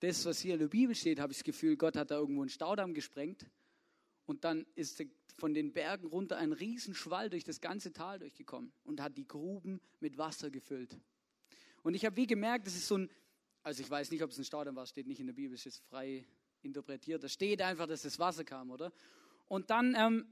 das, 0.00 0.24
was 0.24 0.40
hier 0.40 0.54
in 0.54 0.60
der 0.60 0.68
Bibel 0.68 0.94
steht, 0.94 1.20
habe 1.20 1.32
ich 1.32 1.38
das 1.38 1.44
Gefühl, 1.44 1.76
Gott 1.76 1.96
hat 1.96 2.10
da 2.10 2.16
irgendwo 2.16 2.40
einen 2.42 2.50
Staudamm 2.50 2.94
gesprengt. 2.94 3.46
Und 4.26 4.44
dann 4.44 4.66
ist 4.74 5.02
von 5.36 5.54
den 5.54 5.72
Bergen 5.72 6.06
runter 6.06 6.36
ein 6.36 6.52
Riesenschwall 6.52 7.30
durch 7.30 7.44
das 7.44 7.60
ganze 7.60 7.92
Tal 7.92 8.18
durchgekommen 8.18 8.72
und 8.84 9.00
hat 9.00 9.16
die 9.16 9.26
Gruben 9.26 9.80
mit 10.00 10.18
Wasser 10.18 10.50
gefüllt. 10.50 10.96
Und 11.82 11.94
ich 11.94 12.04
habe 12.04 12.16
wie 12.16 12.26
gemerkt, 12.26 12.66
das 12.66 12.74
ist 12.74 12.86
so 12.86 12.98
ein, 12.98 13.10
also 13.62 13.82
ich 13.82 13.90
weiß 13.90 14.10
nicht, 14.10 14.22
ob 14.22 14.30
es 14.30 14.38
ein 14.38 14.44
Staudamm 14.44 14.76
war, 14.76 14.86
steht 14.86 15.06
nicht 15.06 15.20
in 15.20 15.26
der 15.26 15.34
Bibel, 15.34 15.54
es 15.54 15.66
ist 15.66 15.82
frei 15.88 16.24
interpretiert. 16.62 17.22
Da 17.22 17.28
steht 17.28 17.62
einfach, 17.62 17.86
dass 17.86 18.02
das 18.02 18.18
Wasser 18.18 18.44
kam, 18.44 18.70
oder? 18.70 18.92
Und 19.48 19.70
dann, 19.70 19.94
ähm, 19.98 20.26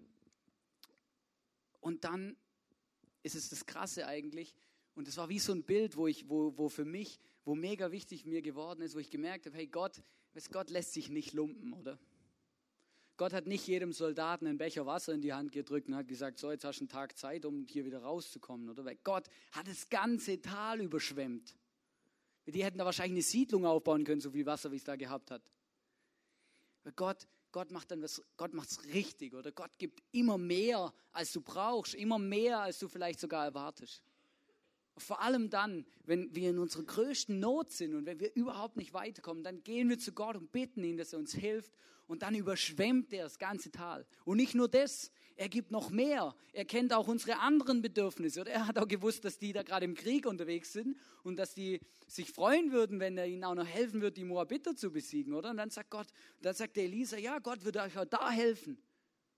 und 1.81 2.05
dann 2.05 2.37
ist 3.23 3.35
es 3.35 3.49
das 3.49 3.67
Krasse 3.67 4.07
eigentlich. 4.07 4.55
Und 4.95 5.09
das 5.09 5.17
war 5.17 5.29
wie 5.29 5.39
so 5.39 5.53
ein 5.53 5.65
Bild, 5.65 5.97
wo 5.97 6.07
ich, 6.07 6.29
wo, 6.29 6.57
wo 6.57 6.69
für 6.69 6.85
mich, 6.85 7.19
wo 7.49 7.55
mega 7.55 7.91
wichtig 7.91 8.27
mir 8.27 8.43
geworden 8.43 8.83
ist, 8.83 8.95
wo 8.95 8.99
ich 8.99 9.09
gemerkt 9.09 9.47
habe, 9.47 9.57
hey 9.57 9.67
Gott, 9.67 10.03
Gott 10.53 10.69
lässt 10.69 10.93
sich 10.93 11.09
nicht 11.09 11.33
lumpen, 11.33 11.73
oder? 11.73 11.99
Gott 13.17 13.33
hat 13.33 13.47
nicht 13.47 13.67
jedem 13.67 13.95
Soldaten 13.95 14.47
einen 14.47 14.59
Becher 14.59 14.85
Wasser 14.85 15.15
in 15.15 15.23
die 15.23 15.33
Hand 15.33 15.51
gedrückt 15.51 15.89
und 15.89 15.97
hat 15.97 16.07
gesagt, 16.07 16.39
so 16.39 16.53
jetzt 16.53 16.67
hast 16.67 16.81
du 16.81 16.83
einen 16.83 16.91
Tag 16.91 17.17
Zeit, 17.17 17.47
um 17.47 17.65
hier 17.67 17.87
wieder 17.87 18.03
rauszukommen, 18.03 18.69
oder? 18.69 18.85
Weil 18.85 18.99
Gott 19.03 19.31
hat 19.53 19.67
das 19.67 19.89
ganze 19.89 20.43
Tal 20.43 20.83
überschwemmt. 20.83 21.57
Die 22.45 22.63
hätten 22.63 22.77
da 22.77 22.85
wahrscheinlich 22.85 23.15
eine 23.15 23.23
Siedlung 23.23 23.65
aufbauen 23.65 24.05
können, 24.05 24.21
so 24.21 24.31
viel 24.31 24.45
Wasser, 24.45 24.71
wie 24.71 24.77
es 24.77 24.85
da 24.85 24.97
gehabt 24.97 25.31
hat. 25.31 25.43
Weil 26.85 26.93
Gott, 26.93 27.27
Gott 27.51 27.71
macht 27.71 27.91
dann 27.91 28.03
was, 28.03 28.23
Gott 28.37 28.53
macht's 28.53 28.85
richtig, 28.93 29.33
oder? 29.33 29.53
Gott 29.53 29.71
gibt 29.79 30.03
immer 30.13 30.37
mehr, 30.37 30.93
als 31.13 31.33
du 31.33 31.41
brauchst, 31.41 31.95
immer 31.95 32.19
mehr, 32.19 32.61
als 32.61 32.79
du 32.79 32.89
vielleicht 32.89 33.21
sogar 33.21 33.47
erwartest. 33.47 34.03
Vor 35.01 35.21
allem 35.21 35.51
dann, 35.51 35.85
wenn 36.05 36.35
wir 36.35 36.51
in 36.51 36.59
unserer 36.59 36.85
größten 36.85 37.39
Not 37.39 37.71
sind 37.71 37.95
und 37.95 38.07
wenn 38.07 38.21
wir 38.21 38.35
überhaupt 38.35 38.77
nicht 38.77 38.93
weiterkommen, 38.93 39.45
dann 39.45 39.63
gehen 39.63 39.89
wir 39.89 39.99
zu 39.99 40.13
Gott 40.13 40.37
und 40.37 40.53
bitten 40.53 40.83
ihn, 40.85 40.97
dass 40.97 41.13
er 41.13 41.19
uns 41.19 41.35
hilft 41.35 41.73
und 42.07 42.23
dann 42.23 42.35
überschwemmt 42.35 43.13
er 43.13 43.25
das 43.25 43.39
ganze 43.39 43.71
Tal. 43.71 44.07
Und 44.25 44.39
nicht 44.39 44.55
nur 44.55 44.69
das, 44.69 45.13
er 45.37 45.49
gibt 45.49 45.71
noch 45.71 45.91
mehr. 45.91 46.35
Er 46.53 46.65
kennt 46.65 46.93
auch 46.93 47.07
unsere 47.07 47.39
anderen 47.39 47.81
Bedürfnisse. 47.81 48.41
Oder 48.41 48.51
er 48.51 48.67
hat 48.67 48.77
auch 48.77 48.89
gewusst, 48.89 49.25
dass 49.25 49.39
die 49.39 49.53
da 49.53 49.63
gerade 49.63 49.85
im 49.85 49.95
Krieg 49.95 50.27
unterwegs 50.27 50.73
sind 50.73 50.97
und 51.23 51.37
dass 51.37 51.55
die 51.55 51.81
sich 52.09 52.33
freuen 52.33 52.73
würden, 52.73 52.99
wenn 52.99 53.17
er 53.17 53.27
ihnen 53.27 53.45
auch 53.45 53.55
noch 53.55 53.67
helfen 53.67 54.01
wird, 54.01 54.17
die 54.17 54.25
Moabiter 54.25 54.75
zu 54.75 54.91
besiegen, 54.91 55.35
oder? 55.35 55.51
Und 55.51 55.59
dann 55.59 55.71
sagt 55.71 55.91
Gott, 55.91 56.09
dann 56.41 56.55
sagt 56.55 56.77
der 56.77 56.85
Elisa, 56.85 57.19
ja, 57.19 57.39
Gott 57.39 57.65
wird 57.65 57.77
euch 57.77 57.97
auch 57.97 58.05
da 58.05 58.31
helfen. 58.31 58.83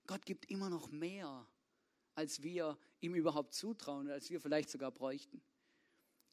Gott 0.07 0.25
gibt 0.25 0.49
immer 0.49 0.69
noch 0.71 0.89
mehr, 0.89 1.47
als 2.15 2.41
wir 2.41 2.77
ihm 2.99 3.13
überhaupt 3.13 3.53
zutrauen, 3.53 4.09
als 4.09 4.29
wir 4.29 4.41
vielleicht 4.41 4.69
sogar 4.69 4.91
bräuchten. 4.91 5.41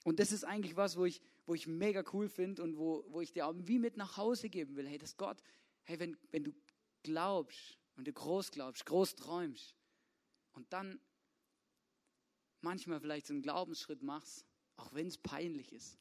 Und 0.08 0.20
das 0.20 0.32
ist 0.32 0.44
eigentlich 0.44 0.74
was, 0.74 0.96
wo 0.96 1.04
ich, 1.04 1.20
wo 1.44 1.52
ich 1.52 1.66
mega 1.66 2.02
cool 2.14 2.30
finde 2.30 2.62
und 2.62 2.78
wo, 2.78 3.04
wo 3.08 3.20
ich 3.20 3.30
dir 3.30 3.46
auch 3.46 3.52
wie 3.54 3.78
mit 3.78 3.98
nach 3.98 4.16
Hause 4.16 4.48
geben 4.48 4.74
will. 4.74 4.88
Hey, 4.88 4.96
dass 4.96 5.18
Gott, 5.18 5.42
hey, 5.84 5.98
wenn, 5.98 6.16
wenn 6.30 6.44
du 6.44 6.54
glaubst 7.02 7.76
und 7.94 8.08
du 8.08 8.12
groß 8.14 8.50
glaubst, 8.50 8.86
groß 8.86 9.16
träumst 9.16 9.76
und 10.52 10.72
dann 10.72 10.98
manchmal 12.62 13.00
vielleicht 13.00 13.26
so 13.26 13.34
einen 13.34 13.42
Glaubensschritt 13.42 14.02
machst, 14.02 14.46
auch 14.78 14.94
wenn 14.94 15.08
es 15.08 15.18
peinlich 15.18 15.74
ist. 15.74 15.98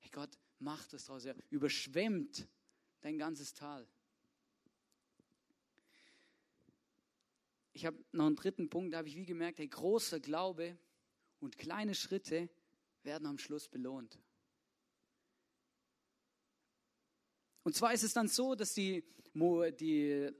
Hey 0.00 0.10
Gott, 0.10 0.36
mach 0.58 0.84
das 0.88 1.04
draus. 1.04 1.24
Er 1.24 1.36
überschwemmt 1.50 2.48
dein 3.02 3.18
ganzes 3.18 3.54
Tal. 3.54 3.86
Ich 7.72 7.86
habe 7.86 8.04
noch 8.10 8.26
einen 8.26 8.34
dritten 8.34 8.68
Punkt, 8.68 8.92
da 8.92 8.98
habe 8.98 9.06
ich 9.06 9.14
wie 9.14 9.26
gemerkt, 9.26 9.60
hey, 9.60 9.68
großer 9.68 10.18
Glaube 10.18 10.76
und 11.38 11.56
kleine 11.56 11.94
Schritte 11.94 12.50
werden 13.04 13.26
am 13.26 13.38
Schluss 13.38 13.68
belohnt. 13.68 14.18
Und 17.64 17.74
zwar 17.76 17.92
ist 17.92 18.02
es 18.02 18.12
dann 18.12 18.28
so, 18.28 18.54
dass 18.54 18.74
die, 18.74 19.04
die, 19.34 20.30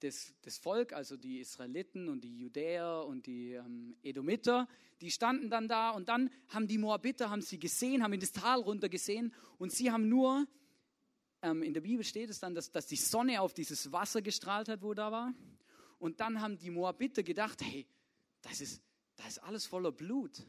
das, 0.00 0.34
das 0.42 0.58
Volk, 0.58 0.92
also 0.92 1.16
die 1.16 1.40
Israeliten 1.40 2.08
und 2.08 2.22
die 2.22 2.38
Judäer 2.38 3.04
und 3.06 3.26
die 3.26 3.52
ähm, 3.52 3.96
Edomiter, 4.02 4.66
die 5.00 5.10
standen 5.10 5.50
dann 5.50 5.68
da 5.68 5.90
und 5.90 6.08
dann 6.08 6.30
haben 6.48 6.66
die 6.66 6.78
Moabiter, 6.78 7.30
haben 7.30 7.42
sie 7.42 7.58
gesehen, 7.58 8.02
haben 8.02 8.12
in 8.12 8.20
das 8.20 8.32
Tal 8.32 8.60
runter 8.60 8.88
gesehen 8.88 9.34
und 9.58 9.72
sie 9.72 9.90
haben 9.90 10.08
nur, 10.08 10.46
ähm, 11.42 11.62
in 11.62 11.74
der 11.74 11.82
Bibel 11.82 12.04
steht 12.04 12.30
es 12.30 12.40
dann, 12.40 12.54
dass, 12.54 12.70
dass 12.70 12.86
die 12.86 12.96
Sonne 12.96 13.40
auf 13.40 13.54
dieses 13.54 13.92
Wasser 13.92 14.22
gestrahlt 14.22 14.68
hat, 14.68 14.82
wo 14.82 14.94
da 14.94 15.12
war. 15.12 15.34
Und 15.98 16.20
dann 16.20 16.40
haben 16.40 16.56
die 16.56 16.70
Moabiter 16.70 17.22
gedacht, 17.22 17.60
hey, 17.62 17.86
das 18.40 18.62
ist, 18.62 18.82
das 19.16 19.28
ist 19.28 19.38
alles 19.40 19.66
voller 19.66 19.92
Blut. 19.92 20.42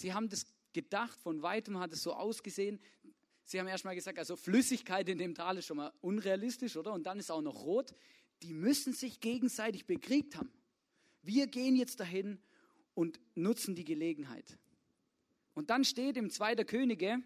Sie 0.00 0.14
haben 0.14 0.28
das 0.28 0.46
gedacht, 0.72 1.20
von 1.20 1.42
weitem 1.42 1.78
hat 1.78 1.92
es 1.92 2.02
so 2.02 2.14
ausgesehen. 2.14 2.80
Sie 3.44 3.60
haben 3.60 3.66
erstmal 3.66 3.94
gesagt, 3.94 4.18
also 4.18 4.34
Flüssigkeit 4.34 5.08
in 5.08 5.18
dem 5.18 5.34
Tal 5.34 5.58
ist 5.58 5.66
schon 5.66 5.76
mal 5.76 5.92
unrealistisch, 6.00 6.76
oder? 6.76 6.92
Und 6.92 7.04
dann 7.04 7.18
ist 7.18 7.30
auch 7.30 7.42
noch 7.42 7.64
rot. 7.64 7.94
Die 8.42 8.54
müssen 8.54 8.94
sich 8.94 9.20
gegenseitig 9.20 9.86
bekriegt 9.86 10.36
haben. 10.36 10.50
Wir 11.22 11.46
gehen 11.48 11.76
jetzt 11.76 12.00
dahin 12.00 12.40
und 12.94 13.20
nutzen 13.34 13.74
die 13.74 13.84
Gelegenheit. 13.84 14.58
Und 15.52 15.68
dann 15.68 15.84
steht 15.84 16.16
im 16.16 16.30
2. 16.30 16.56
Könige 16.64 17.22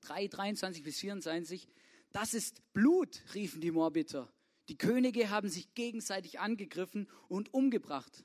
3, 0.00 0.28
23 0.28 0.82
bis 0.82 0.98
24, 0.98 1.68
das 2.12 2.34
ist 2.34 2.60
Blut, 2.72 3.22
riefen 3.34 3.60
die 3.60 3.70
Moabiter. 3.70 4.30
Die 4.68 4.76
Könige 4.76 5.30
haben 5.30 5.48
sich 5.48 5.72
gegenseitig 5.74 6.40
angegriffen 6.40 7.08
und 7.28 7.54
umgebracht. 7.54 8.24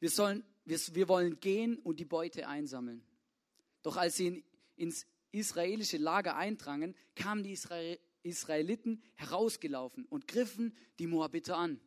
Wir 0.00 0.10
sollen 0.10 0.44
wir, 0.64 0.78
wir 0.92 1.08
wollen 1.08 1.40
gehen 1.40 1.78
und 1.78 2.00
die 2.00 2.04
Beute 2.04 2.48
einsammeln. 2.48 3.04
Doch 3.82 3.96
als 3.96 4.16
sie 4.16 4.26
in, 4.26 4.44
ins 4.76 5.06
israelische 5.32 5.98
Lager 5.98 6.36
eindrangen, 6.36 6.94
kamen 7.14 7.42
die 7.42 7.52
Israel, 7.52 7.98
Israeliten 8.22 9.02
herausgelaufen 9.14 10.06
und 10.06 10.26
griffen 10.26 10.76
die 10.98 11.06
Moabiter 11.06 11.56
an. 11.56 11.80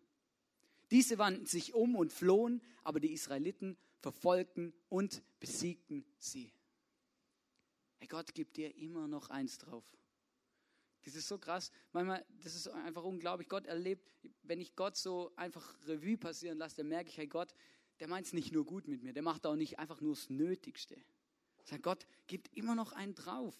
Diese 0.92 1.18
wandten 1.18 1.46
sich 1.46 1.74
um 1.74 1.96
und 1.96 2.14
flohen, 2.14 2.62
aber 2.84 3.00
die 3.00 3.12
Israeliten 3.12 3.78
verfolgten 4.00 4.74
und 4.90 5.22
besiegten 5.40 6.06
sie. 6.20 6.54
Hey, 7.98 8.08
Gott 8.08 8.34
gibt 8.34 8.58
dir 8.58 8.76
immer 8.78 9.08
noch 9.08 9.30
eins 9.30 9.58
drauf. 9.58 9.84
Das 11.04 11.16
ist 11.16 11.28
so 11.28 11.38
krass. 11.38 11.72
Manchmal, 11.94 12.26
das 12.44 12.54
ist 12.54 12.68
einfach 12.68 13.04
unglaublich. 13.04 13.48
Gott 13.48 13.66
erlebt, 13.66 14.12
wenn 14.44 14.60
ich 14.60 14.76
Gott 14.76 14.98
so 14.98 15.32
einfach 15.36 15.76
Revue 15.88 16.18
passieren 16.18 16.58
lasse, 16.58 16.78
dann 16.78 16.90
merke 16.90 17.10
ich, 17.10 17.18
hey 17.18 17.28
Gott, 17.28 17.54
der 18.00 18.08
meint 18.08 18.28
es 18.28 18.34
nicht 18.34 18.52
nur 18.52 18.66
gut 18.66 18.88
mit 18.88 19.04
mir, 19.04 19.14
der 19.14 19.24
macht 19.24 19.46
auch 19.46 19.56
nicht 19.56 19.80
einfach 19.80 20.02
nur 20.02 20.16
das 20.16 20.30
Nötigste. 20.30 20.96
Sagt 21.64 21.84
Gott, 21.84 22.08
gibt 22.28 22.56
immer 22.56 22.76
noch 22.76 22.92
einen 22.94 23.16
drauf. 23.16 23.56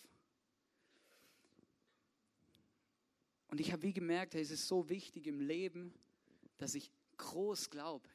Und 3.50 3.60
ich 3.60 3.72
habe 3.72 3.84
wie 3.84 3.94
gemerkt, 3.94 4.36
es 4.36 4.52
ist 4.52 4.68
so 4.68 4.90
wichtig 4.90 5.26
im 5.28 5.40
Leben, 5.40 5.94
dass 6.58 6.76
ich 6.76 6.92
groß 7.18 7.70
glaube, 7.70 8.08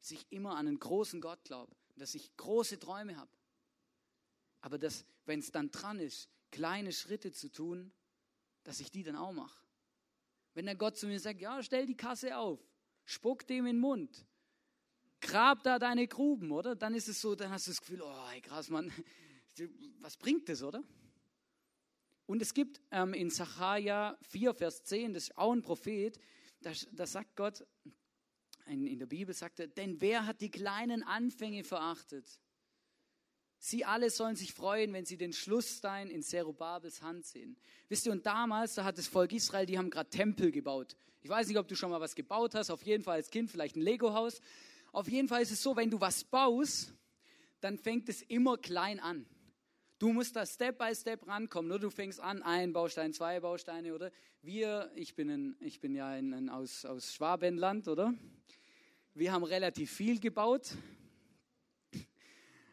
dass 0.00 0.10
ich 0.10 0.26
immer 0.30 0.56
an 0.56 0.66
einen 0.66 0.78
großen 0.78 1.20
Gott 1.20 1.44
glaube, 1.44 1.74
dass 1.96 2.14
ich 2.14 2.36
große 2.36 2.78
Träume 2.78 3.16
habe. 3.16 3.30
Aber 4.60 4.78
dass, 4.78 5.04
wenn 5.26 5.40
es 5.40 5.50
dann 5.50 5.70
dran 5.70 6.00
ist, 6.00 6.28
kleine 6.50 6.92
Schritte 6.92 7.32
zu 7.32 7.50
tun, 7.50 7.92
dass 8.64 8.80
ich 8.80 8.90
die 8.90 9.02
dann 9.02 9.16
auch 9.16 9.32
mache. 9.32 9.58
Wenn 10.54 10.66
der 10.66 10.74
Gott 10.74 10.96
zu 10.96 11.06
mir 11.06 11.20
sagt, 11.20 11.40
ja, 11.40 11.62
stell 11.62 11.86
die 11.86 11.96
Kasse 11.96 12.36
auf, 12.36 12.60
spuck 13.04 13.46
dem 13.46 13.66
in 13.66 13.76
den 13.76 13.80
Mund, 13.80 14.26
grab 15.20 15.62
da 15.62 15.78
deine 15.78 16.06
Gruben, 16.06 16.50
oder? 16.52 16.76
Dann 16.76 16.94
ist 16.94 17.08
es 17.08 17.20
so, 17.20 17.34
dann 17.34 17.50
hast 17.50 17.66
du 17.66 17.70
das 17.70 17.80
Gefühl, 17.80 18.02
oh, 18.02 18.28
hey, 18.30 18.40
krass, 18.40 18.68
Mann, 18.68 18.92
was 20.00 20.16
bringt 20.16 20.48
das, 20.48 20.62
oder? 20.62 20.82
Und 22.26 22.42
es 22.42 22.52
gibt 22.52 22.80
ähm, 22.90 23.14
in 23.14 23.30
Sacharja 23.30 24.18
4, 24.22 24.54
Vers 24.54 24.84
10, 24.84 25.14
das 25.14 25.24
ist 25.24 25.38
auch 25.38 25.52
ein 25.52 25.62
Prophet, 25.62 26.18
da, 26.60 26.72
da 26.92 27.06
sagt 27.06 27.36
Gott, 27.36 27.64
in, 28.66 28.86
in 28.86 28.98
der 28.98 29.06
Bibel 29.06 29.34
sagt 29.34 29.60
er, 29.60 29.66
denn 29.66 30.00
wer 30.00 30.26
hat 30.26 30.40
die 30.40 30.50
kleinen 30.50 31.02
Anfänge 31.02 31.64
verachtet? 31.64 32.38
Sie 33.60 33.84
alle 33.84 34.10
sollen 34.10 34.36
sich 34.36 34.52
freuen, 34.52 34.92
wenn 34.92 35.04
sie 35.04 35.16
den 35.16 35.32
Schlussstein 35.32 36.10
in 36.10 36.22
Zerubabels 36.22 37.02
Hand 37.02 37.26
sehen. 37.26 37.56
Wisst 37.88 38.06
ihr, 38.06 38.12
und 38.12 38.24
damals, 38.24 38.74
da 38.74 38.84
hat 38.84 38.98
das 38.98 39.08
Volk 39.08 39.32
Israel, 39.32 39.66
die 39.66 39.78
haben 39.78 39.90
gerade 39.90 40.10
Tempel 40.10 40.52
gebaut. 40.52 40.96
Ich 41.22 41.28
weiß 41.28 41.48
nicht, 41.48 41.58
ob 41.58 41.66
du 41.66 41.74
schon 41.74 41.90
mal 41.90 42.00
was 42.00 42.14
gebaut 42.14 42.54
hast, 42.54 42.70
auf 42.70 42.82
jeden 42.82 43.02
Fall 43.02 43.16
als 43.16 43.30
Kind, 43.30 43.50
vielleicht 43.50 43.74
ein 43.74 43.82
Lego-Haus. 43.82 44.40
Auf 44.98 45.06
jeden 45.06 45.28
Fall 45.28 45.42
ist 45.42 45.52
es 45.52 45.62
so, 45.62 45.76
wenn 45.76 45.88
du 45.88 46.00
was 46.00 46.24
baust, 46.24 46.92
dann 47.60 47.78
fängt 47.78 48.08
es 48.08 48.20
immer 48.22 48.58
klein 48.58 48.98
an. 48.98 49.26
Du 50.00 50.12
musst 50.12 50.34
da 50.34 50.44
Step 50.44 50.76
by 50.76 50.92
Step 50.92 51.24
rankommen. 51.28 51.70
Oder 51.70 51.82
du 51.82 51.90
fängst 51.90 52.18
an, 52.18 52.42
ein 52.42 52.72
Baustein, 52.72 53.12
zwei 53.12 53.38
Bausteine, 53.38 53.94
oder? 53.94 54.10
Wir, 54.42 54.90
ich 54.96 55.14
bin, 55.14 55.30
ein, 55.30 55.56
ich 55.60 55.78
bin 55.78 55.94
ja 55.94 56.08
ein, 56.08 56.34
ein 56.34 56.48
aus, 56.48 56.84
aus 56.84 57.14
Schwabenland, 57.14 57.86
oder? 57.86 58.12
Wir 59.14 59.30
haben 59.30 59.44
relativ 59.44 59.92
viel 59.92 60.18
gebaut. 60.18 60.74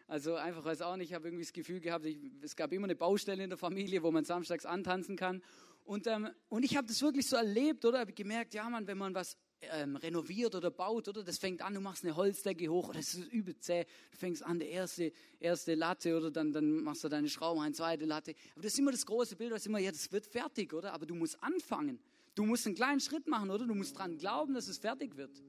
Also 0.07 0.33
einfach, 0.33 0.65
weiß 0.65 0.81
auch 0.81 0.95
nicht, 0.95 1.11
ich 1.11 1.13
habe 1.13 1.27
irgendwie 1.27 1.43
das 1.43 1.53
Gefühl 1.53 1.79
gehabt, 1.79 2.07
ich, 2.07 2.17
es 2.41 2.55
gab 2.55 2.73
immer 2.73 2.85
eine 2.85 2.95
Baustelle 2.95 3.43
in 3.43 3.51
der 3.51 3.59
Familie, 3.59 4.01
wo 4.01 4.09
man 4.09 4.25
samstags 4.25 4.65
antanzen 4.65 5.15
kann. 5.15 5.43
Und, 5.83 6.07
ähm, 6.07 6.31
und 6.49 6.65
ich 6.65 6.75
habe 6.75 6.87
das 6.87 7.03
wirklich 7.03 7.27
so 7.27 7.35
erlebt, 7.35 7.85
oder? 7.85 7.99
Habe 7.99 8.13
gemerkt, 8.13 8.55
ja, 8.55 8.67
man, 8.67 8.87
wenn 8.87 8.97
man 8.97 9.13
was 9.13 9.37
ähm, 9.61 9.95
renoviert 9.95 10.55
oder 10.55 10.71
baut, 10.71 11.07
oder? 11.07 11.23
Das 11.23 11.37
fängt 11.37 11.61
an, 11.61 11.73
du 11.73 11.79
machst 11.79 12.03
eine 12.03 12.15
Holzdecke 12.15 12.67
hoch, 12.69 12.93
das 12.93 13.13
ist 13.13 13.31
übel 13.31 13.57
zäh. 13.57 13.85
Du 14.11 14.17
fängst 14.17 14.43
an, 14.43 14.59
die 14.59 14.67
erste, 14.67 15.11
erste 15.39 15.75
Latte, 15.75 16.15
oder 16.15 16.31
dann, 16.31 16.51
dann 16.51 16.83
machst 16.83 17.03
du 17.03 17.09
deine 17.09 17.29
Schrauben 17.29 17.61
rein, 17.61 17.73
zweite 17.73 18.05
Latte. 18.05 18.35
Aber 18.53 18.63
das 18.63 18.73
ist 18.73 18.79
immer 18.79 18.91
das 18.91 19.05
große 19.05 19.35
Bild, 19.35 19.51
was 19.51 19.65
immer, 19.65 19.79
ja, 19.79 19.91
das 19.91 20.11
wird 20.11 20.25
fertig, 20.25 20.73
oder? 20.73 20.93
Aber 20.93 21.05
du 21.05 21.15
musst 21.15 21.41
anfangen. 21.41 21.99
Du 22.35 22.45
musst 22.45 22.65
einen 22.65 22.75
kleinen 22.75 22.99
Schritt 22.99 23.27
machen, 23.27 23.49
oder? 23.49 23.65
Du 23.65 23.75
musst 23.75 23.97
dran 23.97 24.17
glauben, 24.17 24.53
dass 24.53 24.67
es 24.67 24.77
fertig 24.77 25.15
wird. 25.15 25.41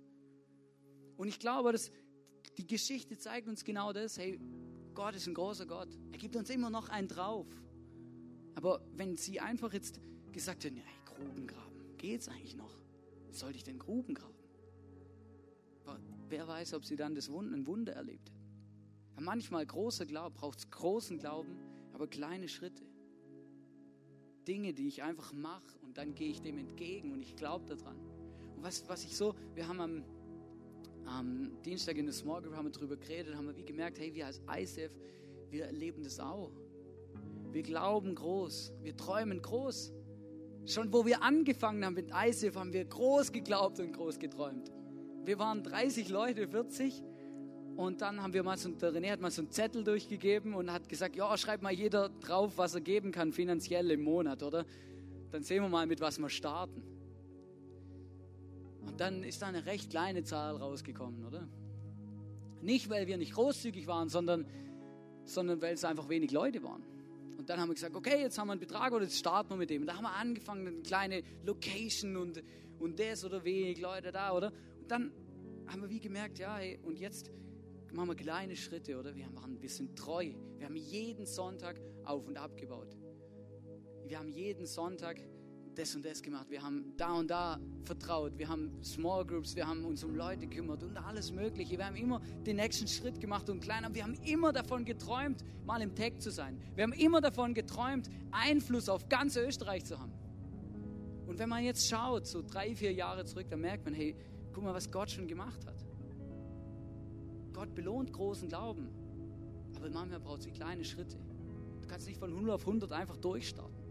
Und 1.16 1.28
ich 1.28 1.38
glaube, 1.38 1.72
dass 1.72 1.90
die 2.58 2.66
Geschichte 2.66 3.18
zeigt 3.18 3.48
uns 3.48 3.64
genau 3.64 3.92
das. 3.92 4.18
Hey, 4.18 4.38
Gott 4.94 5.14
ist 5.14 5.26
ein 5.26 5.34
großer 5.34 5.66
Gott. 5.66 5.88
Er 6.12 6.18
gibt 6.18 6.36
uns 6.36 6.48
immer 6.48 6.70
noch 6.70 6.88
einen 6.88 7.08
drauf. 7.08 7.46
Aber 8.54 8.80
wenn 8.94 9.16
sie 9.16 9.40
einfach 9.40 9.72
jetzt 9.72 10.00
gesagt 10.32 10.64
hätten, 10.64 10.76
hey, 10.76 10.94
Gruben 11.04 11.46
graben, 11.46 11.96
geht's 11.98 12.28
eigentlich 12.28 12.56
noch? 12.56 12.74
Sollte 13.38 13.56
ich 13.56 13.64
denn 13.64 13.78
Gruben 13.78 14.14
graben? 14.14 14.34
Wer 16.28 16.48
weiß, 16.48 16.74
ob 16.74 16.84
sie 16.84 16.96
dann 16.96 17.14
das 17.14 17.30
Wunder, 17.30 17.56
ein 17.56 17.66
Wunder 17.66 17.92
erlebt 17.92 18.30
hätten. 18.30 19.24
Manchmal 19.24 19.64
großer 19.64 20.04
Glauben, 20.06 20.34
braucht 20.34 20.58
es 20.58 20.70
großen 20.70 21.18
Glauben, 21.18 21.56
aber 21.92 22.06
kleine 22.06 22.48
Schritte. 22.48 22.84
Dinge, 24.46 24.74
die 24.74 24.88
ich 24.88 25.02
einfach 25.02 25.32
mache 25.32 25.78
und 25.82 25.98
dann 25.98 26.14
gehe 26.14 26.28
ich 26.28 26.40
dem 26.40 26.58
entgegen 26.58 27.12
und 27.12 27.22
ich 27.22 27.34
glaube 27.36 27.64
daran. 27.66 27.96
Und 28.56 28.62
was, 28.62 28.88
was 28.88 29.04
ich 29.04 29.16
so, 29.16 29.34
wir 29.54 29.66
haben 29.66 29.80
am, 29.80 30.04
am 31.04 31.62
Dienstag 31.64 31.96
in 31.96 32.06
der 32.06 32.14
Small 32.14 32.42
Group 32.42 32.54
haben 32.54 32.66
wir 32.66 32.72
darüber 32.72 32.96
geredet, 32.96 33.34
haben 33.34 33.46
wir 33.46 33.56
wie 33.56 33.64
gemerkt, 33.64 33.98
hey, 33.98 34.14
wir 34.14 34.26
als 34.26 34.40
ICF, 34.48 34.92
wir 35.50 35.64
erleben 35.64 36.02
das 36.02 36.20
auch. 36.20 36.52
Wir 37.50 37.62
glauben 37.62 38.14
groß, 38.14 38.72
wir 38.82 38.96
träumen 38.96 39.40
groß. 39.40 39.92
Schon 40.66 40.92
wo 40.92 41.06
wir 41.06 41.22
angefangen 41.22 41.84
haben 41.84 41.94
mit 41.94 42.10
ISIF, 42.10 42.56
haben 42.56 42.72
wir 42.72 42.84
groß 42.84 43.30
geglaubt 43.30 43.78
und 43.78 43.92
groß 43.92 44.18
geträumt. 44.18 44.72
Wir 45.24 45.38
waren 45.38 45.62
30 45.62 46.08
Leute, 46.08 46.48
40. 46.48 47.02
Und 47.76 48.00
dann 48.00 48.22
haben 48.22 48.32
wir 48.32 48.42
mal 48.42 48.56
so, 48.56 48.70
der 48.70 48.92
René 48.92 49.10
hat 49.12 49.20
mal 49.20 49.30
so 49.30 49.42
einen 49.42 49.50
Zettel 49.50 49.84
durchgegeben 49.84 50.54
und 50.54 50.72
hat 50.72 50.88
gesagt, 50.88 51.14
ja, 51.14 51.36
schreibt 51.36 51.62
mal 51.62 51.72
jeder 51.72 52.08
drauf, 52.08 52.54
was 52.56 52.74
er 52.74 52.80
geben 52.80 53.12
kann 53.12 53.32
finanziell 53.32 53.90
im 53.90 54.02
Monat, 54.02 54.42
oder? 54.42 54.64
Dann 55.30 55.42
sehen 55.42 55.62
wir 55.62 55.68
mal, 55.68 55.86
mit 55.86 56.00
was 56.00 56.18
wir 56.18 56.30
starten. 56.30 56.82
Und 58.86 59.00
dann 59.00 59.22
ist 59.22 59.42
da 59.42 59.48
eine 59.48 59.66
recht 59.66 59.90
kleine 59.90 60.24
Zahl 60.24 60.56
rausgekommen, 60.56 61.24
oder? 61.26 61.46
Nicht, 62.62 62.88
weil 62.88 63.06
wir 63.06 63.18
nicht 63.18 63.34
großzügig 63.34 63.86
waren, 63.86 64.08
sondern, 64.08 64.46
sondern 65.24 65.60
weil 65.60 65.74
es 65.74 65.84
einfach 65.84 66.08
wenig 66.08 66.32
Leute 66.32 66.62
waren. 66.62 66.82
Und 67.36 67.50
dann 67.50 67.60
haben 67.60 67.68
wir 67.68 67.74
gesagt, 67.74 67.94
okay, 67.94 68.20
jetzt 68.20 68.38
haben 68.38 68.48
wir 68.48 68.52
einen 68.52 68.60
Betrag 68.60 68.92
oder 68.92 69.04
jetzt 69.04 69.18
starten 69.18 69.50
wir 69.50 69.56
mit 69.56 69.70
dem. 69.70 69.82
Und 69.82 69.88
da 69.88 69.96
haben 69.96 70.04
wir 70.04 70.14
angefangen, 70.14 70.66
eine 70.66 70.82
kleine 70.82 71.22
Location 71.44 72.16
und, 72.16 72.42
und 72.78 72.98
das 72.98 73.24
oder 73.24 73.44
wenig 73.44 73.80
Leute 73.80 74.12
da, 74.12 74.32
oder? 74.32 74.52
Und 74.80 74.90
dann 74.90 75.12
haben 75.66 75.82
wir 75.82 75.88
wie 75.88 76.00
gemerkt, 76.00 76.38
ja, 76.38 76.56
hey, 76.56 76.78
und 76.82 76.98
jetzt 76.98 77.30
machen 77.92 78.08
wir 78.08 78.14
kleine 78.14 78.56
Schritte, 78.56 78.98
oder? 78.98 79.14
Wir, 79.14 79.28
machen, 79.30 79.60
wir 79.60 79.68
sind 79.68 79.96
treu. 79.96 80.32
Wir 80.56 80.66
haben 80.66 80.76
jeden 80.76 81.26
Sonntag 81.26 81.80
auf 82.04 82.26
und 82.26 82.36
abgebaut. 82.36 82.96
Wir 84.06 84.18
haben 84.18 84.28
jeden 84.28 84.66
Sonntag 84.66 85.20
das 85.76 85.94
und 85.94 86.04
das 86.04 86.22
gemacht. 86.22 86.46
Wir 86.50 86.62
haben 86.62 86.92
da 86.96 87.12
und 87.12 87.30
da 87.30 87.60
vertraut. 87.84 88.38
Wir 88.38 88.48
haben 88.48 88.72
Small 88.82 89.24
Groups, 89.24 89.54
wir 89.54 89.66
haben 89.66 89.84
uns 89.84 90.02
um 90.02 90.14
Leute 90.14 90.46
gekümmert 90.46 90.82
und 90.82 90.96
alles 90.96 91.30
Mögliche. 91.30 91.76
Wir 91.76 91.86
haben 91.86 91.96
immer 91.96 92.20
den 92.46 92.56
nächsten 92.56 92.88
Schritt 92.88 93.20
gemacht 93.20 93.48
und 93.50 93.60
kleiner. 93.60 93.94
Wir 93.94 94.02
haben 94.02 94.14
immer 94.24 94.52
davon 94.52 94.84
geträumt, 94.84 95.44
mal 95.64 95.80
im 95.82 95.94
Tech 95.94 96.18
zu 96.18 96.30
sein. 96.30 96.58
Wir 96.74 96.84
haben 96.84 96.92
immer 96.92 97.20
davon 97.20 97.54
geträumt, 97.54 98.08
Einfluss 98.30 98.88
auf 98.88 99.08
ganz 99.08 99.36
Österreich 99.36 99.84
zu 99.84 100.00
haben. 100.00 100.12
Und 101.26 101.38
wenn 101.38 101.48
man 101.48 101.62
jetzt 101.62 101.86
schaut, 101.88 102.26
so 102.26 102.42
drei, 102.42 102.74
vier 102.74 102.92
Jahre 102.92 103.24
zurück, 103.24 103.46
dann 103.50 103.60
merkt 103.60 103.84
man, 103.84 103.94
hey, 103.94 104.16
guck 104.52 104.64
mal, 104.64 104.74
was 104.74 104.90
Gott 104.90 105.10
schon 105.10 105.26
gemacht 105.26 105.66
hat. 105.66 105.84
Gott 107.52 107.74
belohnt 107.74 108.12
großen 108.12 108.48
Glauben. 108.48 108.88
Aber 109.76 109.90
manchmal 109.90 110.20
braucht 110.20 110.40
es 110.40 110.52
kleine 110.52 110.84
Schritte. 110.84 111.18
Du 111.82 111.88
kannst 111.88 112.06
nicht 112.06 112.18
von 112.18 112.30
100 112.30 112.54
auf 112.54 112.60
100 112.62 112.92
einfach 112.92 113.16
durchstarten. 113.16 113.85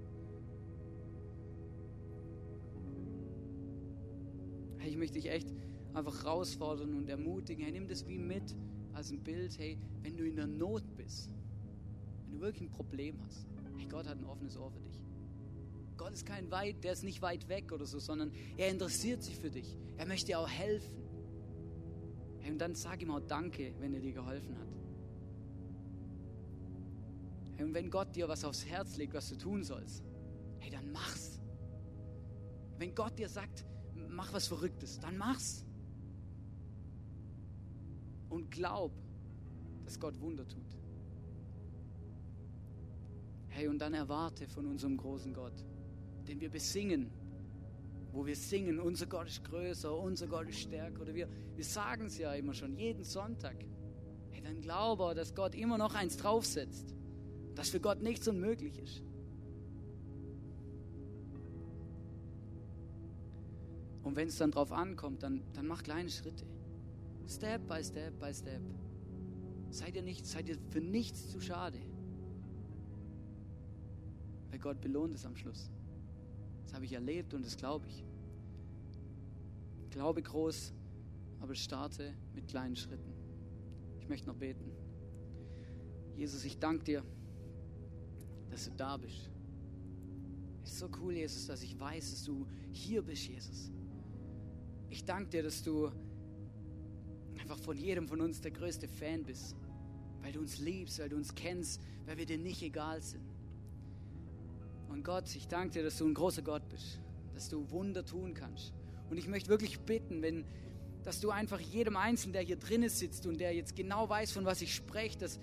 Hey, 4.85 4.91
ich 4.91 4.97
möchte 4.99 5.15
dich 5.15 5.31
echt 5.31 5.51
einfach 5.95 6.23
herausfordern 6.23 6.93
und 6.93 7.09
ermutigen. 7.09 7.63
Hey, 7.63 7.71
nimm 7.71 7.87
das 7.87 8.07
wie 8.07 8.19
mit 8.19 8.55
als 8.93 9.09
ein 9.09 9.23
Bild. 9.23 9.57
Hey, 9.57 9.79
wenn 10.03 10.15
du 10.15 10.27
in 10.27 10.35
der 10.35 10.45
Not 10.45 10.83
bist, 10.95 11.31
wenn 12.21 12.33
du 12.33 12.41
wirklich 12.41 12.69
ein 12.69 12.69
Problem 12.69 13.19
hast, 13.25 13.47
hey, 13.77 13.87
Gott 13.87 14.07
hat 14.07 14.19
ein 14.19 14.25
offenes 14.25 14.55
Ohr 14.55 14.69
für 14.69 14.81
dich. 14.81 15.01
Gott 15.97 16.13
ist 16.13 16.27
kein 16.27 16.51
weit, 16.51 16.83
der 16.83 16.93
ist 16.93 17.03
nicht 17.03 17.23
weit 17.23 17.49
weg 17.49 17.71
oder 17.71 17.87
so, 17.87 17.97
sondern 17.97 18.31
er 18.57 18.69
interessiert 18.69 19.23
sich 19.23 19.35
für 19.35 19.49
dich. 19.49 19.75
Er 19.97 20.05
möchte 20.05 20.27
dir 20.27 20.39
auch 20.39 20.47
helfen. 20.47 21.01
Hey, 22.41 22.51
und 22.51 22.59
dann 22.59 22.75
sag 22.75 23.01
ihm 23.01 23.09
auch 23.09 23.21
Danke, 23.21 23.73
wenn 23.79 23.91
er 23.91 24.01
dir 24.01 24.13
geholfen 24.13 24.55
hat. 24.55 24.67
Hey, 27.55 27.65
und 27.65 27.73
wenn 27.73 27.89
Gott 27.89 28.15
dir 28.15 28.27
was 28.27 28.45
aufs 28.45 28.63
Herz 28.67 28.97
legt, 28.97 29.15
was 29.15 29.29
du 29.29 29.35
tun 29.35 29.63
sollst, 29.63 30.03
hey, 30.59 30.69
dann 30.69 30.91
mach's. 30.91 31.41
Wenn 32.77 32.93
Gott 32.93 33.17
dir 33.17 33.29
sagt, 33.29 33.65
mach 34.15 34.33
was 34.33 34.47
Verrücktes, 34.47 34.99
dann 34.99 35.17
mach's. 35.17 35.65
Und 38.29 38.51
glaub, 38.51 38.91
dass 39.83 39.99
Gott 39.99 40.19
Wunder 40.19 40.47
tut. 40.47 40.77
Hey, 43.47 43.67
und 43.67 43.79
dann 43.79 43.93
erwarte 43.93 44.47
von 44.47 44.65
unserem 44.65 44.97
großen 44.97 45.33
Gott, 45.33 45.63
den 46.27 46.41
wir 46.41 46.49
besingen, 46.49 47.09
wo 48.11 48.25
wir 48.25 48.35
singen, 48.35 48.79
unser 48.79 49.05
Gott 49.05 49.27
ist 49.27 49.43
größer, 49.43 49.93
unser 49.97 50.27
Gott 50.27 50.49
ist 50.49 50.59
stärker. 50.59 51.01
Oder 51.01 51.13
wir, 51.13 51.29
wir 51.55 51.63
sagen 51.63 52.07
es 52.07 52.17
ja 52.17 52.33
immer 52.33 52.53
schon, 52.53 52.75
jeden 52.75 53.03
Sonntag. 53.03 53.55
Hey, 54.31 54.41
dann 54.41 54.61
glaube, 54.61 55.13
dass 55.15 55.35
Gott 55.35 55.55
immer 55.55 55.77
noch 55.77 55.95
eins 55.95 56.17
draufsetzt, 56.17 56.95
dass 57.55 57.69
für 57.69 57.79
Gott 57.79 58.01
nichts 58.01 58.27
unmöglich 58.27 58.77
ist. 58.79 59.03
Und 64.05 64.15
wenn 64.15 64.27
es 64.27 64.37
dann 64.37 64.51
drauf 64.51 64.71
ankommt, 64.71 65.23
dann, 65.23 65.41
dann 65.53 65.65
mach 65.65 65.81
kleine 65.81 66.11
Schritte. 66.11 66.45
Step 67.27 67.67
by 67.67 67.83
step 67.83 68.17
by 68.19 68.31
step. 68.31 68.61
Seid 69.71 69.95
ihr, 69.95 70.03
nicht, 70.03 70.27
seid 70.27 70.47
ihr 70.47 70.57
für 70.69 70.79
nichts 70.79 71.31
zu 71.31 71.41
schade. 71.41 71.79
Weil 74.51 74.59
Gott 74.59 74.79
belohnt 74.79 75.15
es 75.15 75.25
am 75.25 75.35
Schluss. 75.35 75.71
Das 76.63 76.75
habe 76.75 76.85
ich 76.85 76.93
erlebt 76.93 77.33
und 77.33 77.43
das 77.43 77.57
glaube 77.57 77.87
ich. 77.87 78.05
Glaube 79.89 80.21
groß, 80.21 80.71
aber 81.39 81.55
starte 81.55 82.13
mit 82.35 82.47
kleinen 82.47 82.75
Schritten. 82.75 83.11
Ich 83.99 84.07
möchte 84.07 84.27
noch 84.27 84.35
beten. 84.35 84.71
Jesus, 86.15 86.45
ich 86.45 86.59
danke 86.59 86.83
dir, 86.83 87.03
dass 88.51 88.65
du 88.65 88.71
da 88.77 88.97
bist. 88.97 89.31
Es 90.63 90.73
ist 90.73 90.79
so 90.79 90.89
cool, 91.01 91.15
Jesus, 91.15 91.47
dass 91.47 91.63
ich 91.63 91.79
weiß, 91.79 92.11
dass 92.11 92.23
du 92.23 92.45
hier 92.71 93.01
bist, 93.01 93.27
Jesus. 93.27 93.71
Ich 94.95 95.03
danke 95.03 95.29
dir, 95.29 95.43
dass 95.43 95.61
du 95.61 95.91
einfach 97.37 97.59
von 97.59 97.75
jedem 97.75 98.07
von 98.07 98.21
uns 98.21 98.39
der 98.39 98.51
größte 98.51 98.87
Fan 98.87 99.25
bist, 99.25 99.53
weil 100.21 100.31
du 100.31 100.39
uns 100.39 100.57
liebst, 100.59 100.99
weil 100.99 101.09
du 101.09 101.17
uns 101.17 101.35
kennst, 101.35 101.81
weil 102.05 102.17
wir 102.17 102.25
dir 102.25 102.37
nicht 102.37 102.61
egal 102.61 103.01
sind. 103.01 103.25
Und 104.87 105.03
Gott, 105.03 105.35
ich 105.35 105.49
danke 105.49 105.73
dir, 105.73 105.83
dass 105.83 105.97
du 105.97 106.07
ein 106.07 106.13
großer 106.13 106.43
Gott 106.43 106.69
bist, 106.69 107.01
dass 107.33 107.49
du 107.49 107.69
Wunder 107.71 108.05
tun 108.05 108.33
kannst. 108.33 108.73
Und 109.09 109.17
ich 109.17 109.27
möchte 109.27 109.49
wirklich 109.49 109.81
bitten, 109.81 110.21
wenn, 110.21 110.45
dass 111.03 111.19
du 111.19 111.29
einfach 111.29 111.59
jedem 111.59 111.97
Einzelnen, 111.97 112.31
der 112.31 112.43
hier 112.43 112.55
drinnen 112.55 112.89
sitzt 112.89 113.27
und 113.27 113.37
der 113.37 113.53
jetzt 113.53 113.75
genau 113.75 114.07
weiß, 114.07 114.31
von 114.31 114.45
was 114.45 114.61
ich 114.61 114.73
spreche, 114.73 115.17
dass 115.17 115.41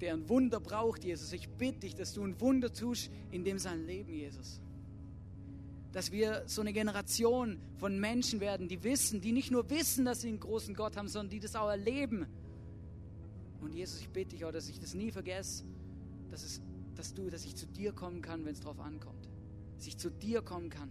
der 0.00 0.12
ein 0.14 0.28
Wunder 0.28 0.58
braucht, 0.58 1.04
Jesus. 1.04 1.32
Ich 1.32 1.48
bitte 1.48 1.78
dich, 1.78 1.94
dass 1.94 2.14
du 2.14 2.24
ein 2.24 2.40
Wunder 2.40 2.72
tust 2.72 3.12
in 3.30 3.44
dem 3.44 3.60
sein 3.60 3.86
Leben, 3.86 4.12
Jesus 4.12 4.60
dass 5.92 6.10
wir 6.10 6.42
so 6.46 6.62
eine 6.62 6.72
Generation 6.72 7.58
von 7.76 8.00
Menschen 8.00 8.40
werden, 8.40 8.66
die 8.68 8.82
wissen, 8.82 9.20
die 9.20 9.32
nicht 9.32 9.50
nur 9.50 9.68
wissen, 9.68 10.04
dass 10.04 10.22
sie 10.22 10.28
einen 10.28 10.40
großen 10.40 10.74
Gott 10.74 10.96
haben, 10.96 11.08
sondern 11.08 11.30
die 11.30 11.40
das 11.40 11.54
auch 11.54 11.68
erleben. 11.68 12.26
Und 13.60 13.74
Jesus, 13.74 14.00
ich 14.00 14.08
bitte 14.08 14.30
dich 14.30 14.44
auch, 14.44 14.52
dass 14.52 14.68
ich 14.68 14.80
das 14.80 14.94
nie 14.94 15.10
vergesse, 15.10 15.64
dass, 16.30 16.42
es, 16.42 16.60
dass, 16.94 17.12
du, 17.12 17.28
dass 17.28 17.44
ich 17.44 17.54
zu 17.54 17.66
dir 17.66 17.92
kommen 17.92 18.22
kann, 18.22 18.44
wenn 18.44 18.52
es 18.52 18.60
drauf 18.60 18.80
ankommt. 18.80 19.28
Dass 19.76 19.86
ich 19.86 19.98
zu 19.98 20.10
dir 20.10 20.40
kommen 20.40 20.70
kann, 20.70 20.90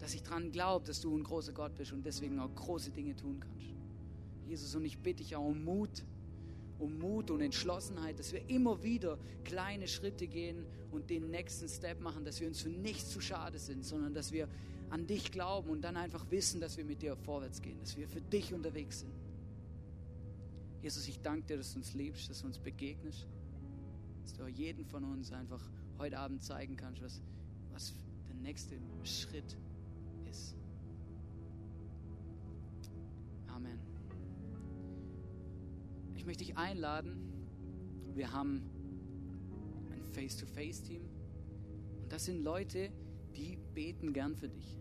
dass 0.00 0.14
ich 0.14 0.22
daran 0.22 0.50
glaube, 0.50 0.86
dass 0.86 1.00
du 1.00 1.16
ein 1.16 1.22
großer 1.22 1.52
Gott 1.52 1.74
bist 1.76 1.92
und 1.92 2.04
deswegen 2.04 2.40
auch 2.40 2.52
große 2.54 2.90
Dinge 2.90 3.14
tun 3.14 3.38
kannst. 3.38 3.66
Jesus, 4.48 4.74
und 4.74 4.84
ich 4.84 4.98
bitte 4.98 5.22
dich 5.22 5.36
auch 5.36 5.44
um 5.44 5.62
Mut, 5.64 6.04
um 6.80 6.98
Mut 6.98 7.30
und 7.30 7.40
Entschlossenheit, 7.40 8.18
dass 8.18 8.32
wir 8.32 8.48
immer 8.50 8.82
wieder 8.82 9.16
kleine 9.44 9.86
Schritte 9.86 10.26
gehen 10.26 10.66
und 10.90 11.10
den 11.10 11.30
nächsten 11.30 11.68
Step 11.68 12.00
machen, 12.00 12.24
dass 12.24 12.40
wir 12.40 12.48
uns 12.48 12.60
für 12.60 12.68
nichts 12.68 13.10
zu 13.10 13.20
schade 13.20 13.58
sind, 13.58 13.84
sondern 13.84 14.14
dass 14.14 14.32
wir 14.32 14.48
an 14.90 15.06
dich 15.06 15.30
glauben 15.30 15.70
und 15.70 15.82
dann 15.82 15.96
einfach 15.96 16.30
wissen, 16.30 16.60
dass 16.60 16.76
wir 16.76 16.84
mit 16.84 17.02
dir 17.02 17.16
vorwärts 17.16 17.62
gehen, 17.62 17.78
dass 17.80 17.96
wir 17.96 18.08
für 18.08 18.20
dich 18.20 18.52
unterwegs 18.52 19.00
sind. 19.00 19.12
Jesus, 20.82 21.06
ich 21.08 21.20
danke 21.20 21.46
dir, 21.46 21.56
dass 21.58 21.72
du 21.72 21.78
uns 21.78 21.94
liebst, 21.94 22.28
dass 22.30 22.40
du 22.40 22.46
uns 22.46 22.58
begegnest, 22.58 23.26
dass 24.22 24.34
du 24.34 24.46
jeden 24.46 24.84
von 24.84 25.04
uns 25.04 25.32
einfach 25.32 25.62
heute 25.98 26.18
Abend 26.18 26.42
zeigen 26.42 26.76
kannst, 26.76 27.02
was, 27.02 27.22
was 27.72 27.94
der 28.26 28.36
nächste 28.36 28.76
Schritt 29.04 29.56
ist. 30.28 30.56
Amen. 33.48 33.78
Ich 36.14 36.24
möchte 36.24 36.44
dich 36.44 36.56
einladen. 36.56 37.18
Wir 38.14 38.32
haben 38.32 38.79
Face-to-Face-Team. 40.10 41.02
Und 42.02 42.12
das 42.12 42.24
sind 42.24 42.42
Leute, 42.42 42.90
die 43.36 43.58
beten 43.74 44.12
gern 44.12 44.34
für 44.34 44.48
dich. 44.48 44.78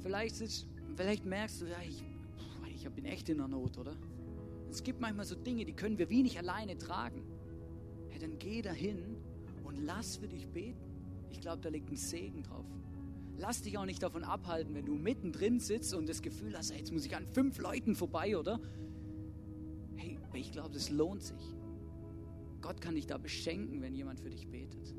Vielleicht, 0.00 0.36
sitzt, 0.36 0.66
vielleicht 0.96 1.24
merkst 1.24 1.62
du, 1.62 1.66
ja, 1.66 1.78
ich, 1.86 2.04
ich 2.74 2.88
bin 2.90 3.04
echt 3.04 3.28
in 3.28 3.38
der 3.38 3.48
Not, 3.48 3.76
oder? 3.78 3.96
Es 4.70 4.82
gibt 4.82 5.00
manchmal 5.00 5.24
so 5.24 5.34
Dinge, 5.34 5.64
die 5.64 5.72
können 5.72 5.98
wir 5.98 6.08
wie 6.10 6.22
nicht 6.22 6.38
alleine 6.38 6.76
tragen. 6.76 7.22
Hey, 8.08 8.18
dann 8.18 8.38
geh 8.38 8.62
dahin 8.62 9.16
und 9.64 9.76
lass 9.84 10.16
für 10.16 10.28
dich 10.28 10.48
beten. 10.48 10.88
Ich 11.30 11.40
glaube, 11.40 11.60
da 11.60 11.68
liegt 11.68 11.90
ein 11.90 11.96
Segen 11.96 12.42
drauf. 12.42 12.66
Lass 13.36 13.62
dich 13.62 13.78
auch 13.78 13.84
nicht 13.84 14.02
davon 14.02 14.24
abhalten, 14.24 14.74
wenn 14.74 14.84
du 14.84 14.94
mittendrin 14.94 15.60
sitzt 15.60 15.94
und 15.94 16.08
das 16.08 16.22
Gefühl 16.22 16.56
hast, 16.56 16.72
hey, 16.72 16.78
jetzt 16.78 16.92
muss 16.92 17.06
ich 17.06 17.14
an 17.14 17.26
fünf 17.26 17.58
Leuten 17.58 17.94
vorbei, 17.94 18.36
oder? 18.36 18.60
Hey, 19.96 20.18
ich 20.34 20.52
glaube, 20.52 20.70
das 20.74 20.90
lohnt 20.90 21.22
sich. 21.22 21.54
Gott 22.60 22.80
kann 22.80 22.94
dich 22.94 23.06
da 23.06 23.18
beschenken, 23.18 23.82
wenn 23.82 23.94
jemand 23.94 24.20
für 24.20 24.30
dich 24.30 24.48
betet. 24.48 24.94